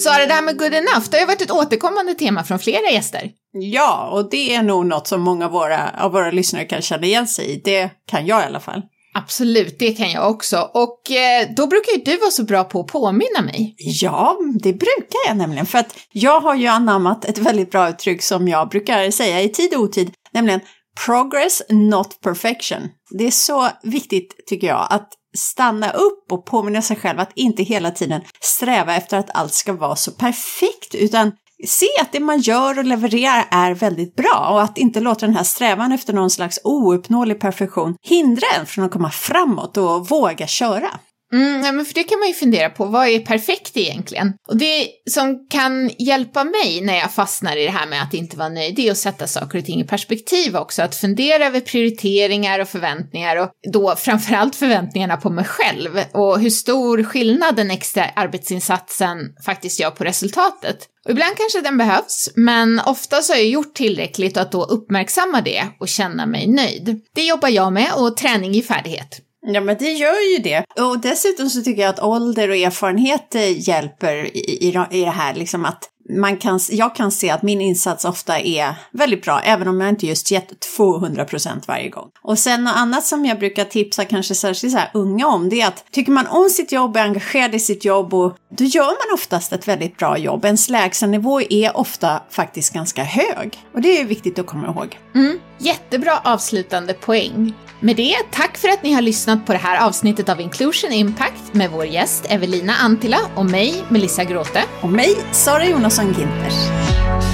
Sara, 0.00 0.18
det 0.18 0.26
där 0.26 0.42
med 0.42 0.58
good 0.58 0.74
enough, 0.74 1.04
det 1.10 1.16
har 1.16 1.20
ju 1.20 1.26
varit 1.26 1.42
ett 1.42 1.50
återkommande 1.50 2.14
tema 2.14 2.44
från 2.44 2.58
flera 2.58 2.90
gäster. 2.90 3.30
Ja, 3.52 4.08
och 4.12 4.30
det 4.30 4.54
är 4.54 4.62
nog 4.62 4.86
något 4.86 5.08
som 5.08 5.20
många 5.20 5.44
av 5.44 5.52
våra, 5.52 5.90
av 5.98 6.12
våra 6.12 6.30
lyssnare 6.30 6.64
kan 6.64 6.82
känna 6.82 7.06
igen 7.06 7.26
sig 7.26 7.50
i. 7.50 7.60
Det 7.64 7.90
kan 8.06 8.26
jag 8.26 8.42
i 8.42 8.44
alla 8.44 8.60
fall. 8.60 8.82
Absolut, 9.14 9.78
det 9.78 9.92
kan 9.92 10.10
jag 10.10 10.30
också. 10.30 10.70
Och 10.74 11.10
eh, 11.10 11.48
då 11.56 11.66
brukar 11.66 11.92
ju 11.92 11.98
du 11.98 12.16
vara 12.16 12.30
så 12.30 12.44
bra 12.44 12.64
på 12.64 12.80
att 12.80 12.86
påminna 12.86 13.42
mig. 13.44 13.74
Ja, 13.76 14.38
det 14.62 14.72
brukar 14.72 15.18
jag 15.28 15.36
nämligen. 15.36 15.66
För 15.66 15.78
att 15.78 15.98
jag 16.12 16.40
har 16.40 16.54
ju 16.54 16.66
anammat 16.66 17.24
ett 17.24 17.38
väldigt 17.38 17.70
bra 17.70 17.88
uttryck 17.88 18.22
som 18.22 18.48
jag 18.48 18.68
brukar 18.68 19.10
säga 19.10 19.42
i 19.42 19.48
tid 19.48 19.74
och 19.74 19.80
otid, 19.80 20.12
nämligen 20.32 20.60
progress, 21.06 21.62
not 21.68 22.20
perfection. 22.20 22.88
Det 23.18 23.26
är 23.26 23.30
så 23.30 23.68
viktigt, 23.82 24.46
tycker 24.46 24.66
jag, 24.66 24.86
att 24.90 25.08
stanna 25.36 25.90
upp 25.90 26.32
och 26.32 26.46
påminna 26.46 26.82
sig 26.82 26.96
själv 26.96 27.20
att 27.20 27.32
inte 27.34 27.62
hela 27.62 27.90
tiden 27.90 28.20
sträva 28.40 28.96
efter 28.96 29.18
att 29.18 29.30
allt 29.36 29.54
ska 29.54 29.72
vara 29.72 29.96
så 29.96 30.10
perfekt, 30.10 30.94
utan 30.94 31.32
se 31.66 31.86
att 32.00 32.12
det 32.12 32.20
man 32.20 32.40
gör 32.40 32.78
och 32.78 32.84
levererar 32.84 33.44
är 33.50 33.74
väldigt 33.74 34.16
bra 34.16 34.48
och 34.52 34.62
att 34.62 34.78
inte 34.78 35.00
låta 35.00 35.26
den 35.26 35.36
här 35.36 35.44
strävan 35.44 35.92
efter 35.92 36.12
någon 36.12 36.30
slags 36.30 36.58
ouppnåelig 36.64 37.40
perfektion 37.40 37.96
hindra 38.02 38.46
en 38.58 38.66
från 38.66 38.84
att 38.84 38.90
komma 38.90 39.10
framåt 39.10 39.76
och 39.76 40.08
våga 40.08 40.46
köra. 40.46 40.90
Mm, 41.32 41.64
ja, 41.64 41.72
men 41.72 41.84
för 41.84 41.94
det 41.94 42.02
kan 42.02 42.18
man 42.18 42.28
ju 42.28 42.34
fundera 42.34 42.70
på, 42.70 42.84
vad 42.84 43.08
är 43.08 43.18
perfekt 43.18 43.76
egentligen? 43.76 44.32
Och 44.48 44.56
det 44.56 44.88
som 45.10 45.46
kan 45.50 45.90
hjälpa 45.98 46.44
mig 46.44 46.80
när 46.82 46.96
jag 46.96 47.12
fastnar 47.12 47.56
i 47.56 47.64
det 47.64 47.70
här 47.70 47.86
med 47.86 48.02
att 48.02 48.14
inte 48.14 48.36
vara 48.36 48.48
nöjd, 48.48 48.76
det 48.76 48.88
är 48.88 48.92
att 48.92 48.98
sätta 48.98 49.26
saker 49.26 49.58
och 49.58 49.64
ting 49.64 49.80
i 49.80 49.84
perspektiv 49.84 50.56
också, 50.56 50.82
att 50.82 50.94
fundera 50.94 51.46
över 51.46 51.60
prioriteringar 51.60 52.60
och 52.60 52.68
förväntningar 52.68 53.36
och 53.36 53.50
då 53.72 53.96
framförallt 53.96 54.56
förväntningarna 54.56 55.16
på 55.16 55.30
mig 55.30 55.44
själv 55.44 55.90
och 56.12 56.40
hur 56.40 56.50
stor 56.50 57.02
skillnad 57.02 57.56
den 57.56 57.70
extra 57.70 58.04
arbetsinsatsen 58.04 59.18
faktiskt 59.44 59.80
gör 59.80 59.90
på 59.90 60.04
resultatet. 60.04 60.78
Och 61.04 61.10
ibland 61.10 61.36
kanske 61.36 61.60
den 61.60 61.78
behövs, 61.78 62.30
men 62.36 62.80
ofta 62.86 63.22
så 63.22 63.32
har 63.32 63.38
jag 63.38 63.48
gjort 63.48 63.74
tillräckligt 63.74 64.36
att 64.36 64.52
då 64.52 64.64
uppmärksamma 64.64 65.40
det 65.40 65.66
och 65.80 65.88
känna 65.88 66.26
mig 66.26 66.46
nöjd. 66.46 67.00
Det 67.14 67.22
jobbar 67.22 67.48
jag 67.48 67.72
med 67.72 67.92
och 67.96 68.16
träning 68.16 68.54
i 68.54 68.62
färdighet. 68.62 69.20
Ja, 69.42 69.60
men 69.60 69.76
det 69.78 69.92
gör 69.92 70.32
ju 70.32 70.42
det. 70.42 70.64
Och 70.82 71.00
dessutom 71.00 71.50
så 71.50 71.62
tycker 71.62 71.82
jag 71.82 71.90
att 71.90 72.02
ålder 72.02 72.48
och 72.48 72.56
erfarenhet 72.56 73.34
hjälper 73.68 74.14
i, 74.36 74.38
i, 74.38 74.78
i 74.90 75.00
det 75.04 75.10
här, 75.10 75.34
liksom 75.34 75.64
att 75.64 75.90
man 76.18 76.36
kan, 76.36 76.60
jag 76.70 76.94
kan 76.94 77.10
se 77.10 77.30
att 77.30 77.42
min 77.42 77.60
insats 77.60 78.04
ofta 78.04 78.40
är 78.40 78.74
väldigt 78.92 79.22
bra, 79.22 79.40
även 79.40 79.68
om 79.68 79.80
jag 79.80 79.90
inte 79.90 80.06
just 80.06 80.30
gett 80.30 80.60
200 80.76 81.24
procent 81.24 81.68
varje 81.68 81.88
gång. 81.88 82.08
Och 82.22 82.38
sen 82.38 82.64
något 82.64 82.76
annat 82.76 83.04
som 83.04 83.24
jag 83.24 83.38
brukar 83.38 83.64
tipsa 83.64 84.04
kanske 84.04 84.34
särskilt 84.34 84.72
så 84.72 84.78
här 84.78 84.90
unga 84.94 85.26
om, 85.26 85.48
det 85.48 85.60
är 85.60 85.68
att 85.68 85.84
tycker 85.92 86.12
man 86.12 86.26
om 86.26 86.50
sitt 86.50 86.72
jobb, 86.72 86.96
är 86.96 87.00
engagerad 87.00 87.54
i 87.54 87.58
sitt 87.58 87.84
jobb 87.84 88.14
och 88.14 88.36
då 88.50 88.64
gör 88.64 88.86
man 88.86 89.14
oftast 89.14 89.52
ett 89.52 89.68
väldigt 89.68 89.96
bra 89.96 90.18
jobb. 90.18 90.44
Ens 90.44 90.68
lägstanivå 90.68 91.40
är 91.40 91.76
ofta 91.76 92.22
faktiskt 92.30 92.72
ganska 92.72 93.02
hög 93.04 93.58
och 93.74 93.80
det 93.80 94.00
är 94.00 94.04
viktigt 94.04 94.38
att 94.38 94.46
komma 94.46 94.66
ihåg. 94.66 94.98
Mm, 95.14 95.38
jättebra 95.58 96.20
avslutande 96.24 96.94
poäng. 96.94 97.54
Med 97.82 97.96
det, 97.96 98.16
tack 98.30 98.56
för 98.56 98.68
att 98.68 98.82
ni 98.82 98.92
har 98.92 99.02
lyssnat 99.02 99.46
på 99.46 99.52
det 99.52 99.58
här 99.58 99.86
avsnittet 99.86 100.28
av 100.28 100.40
Inclusion 100.40 100.92
Impact 100.92 101.54
med 101.54 101.70
vår 101.70 101.84
gäst 101.84 102.26
Evelina 102.28 102.72
Antila 102.72 103.18
och 103.36 103.46
mig, 103.46 103.84
Melissa 103.88 104.24
Gråte. 104.24 104.62
Och 104.80 104.88
mig, 104.88 105.16
Sara 105.32 105.66
Jonasson 105.66 105.99
Sanginter. 106.00 107.29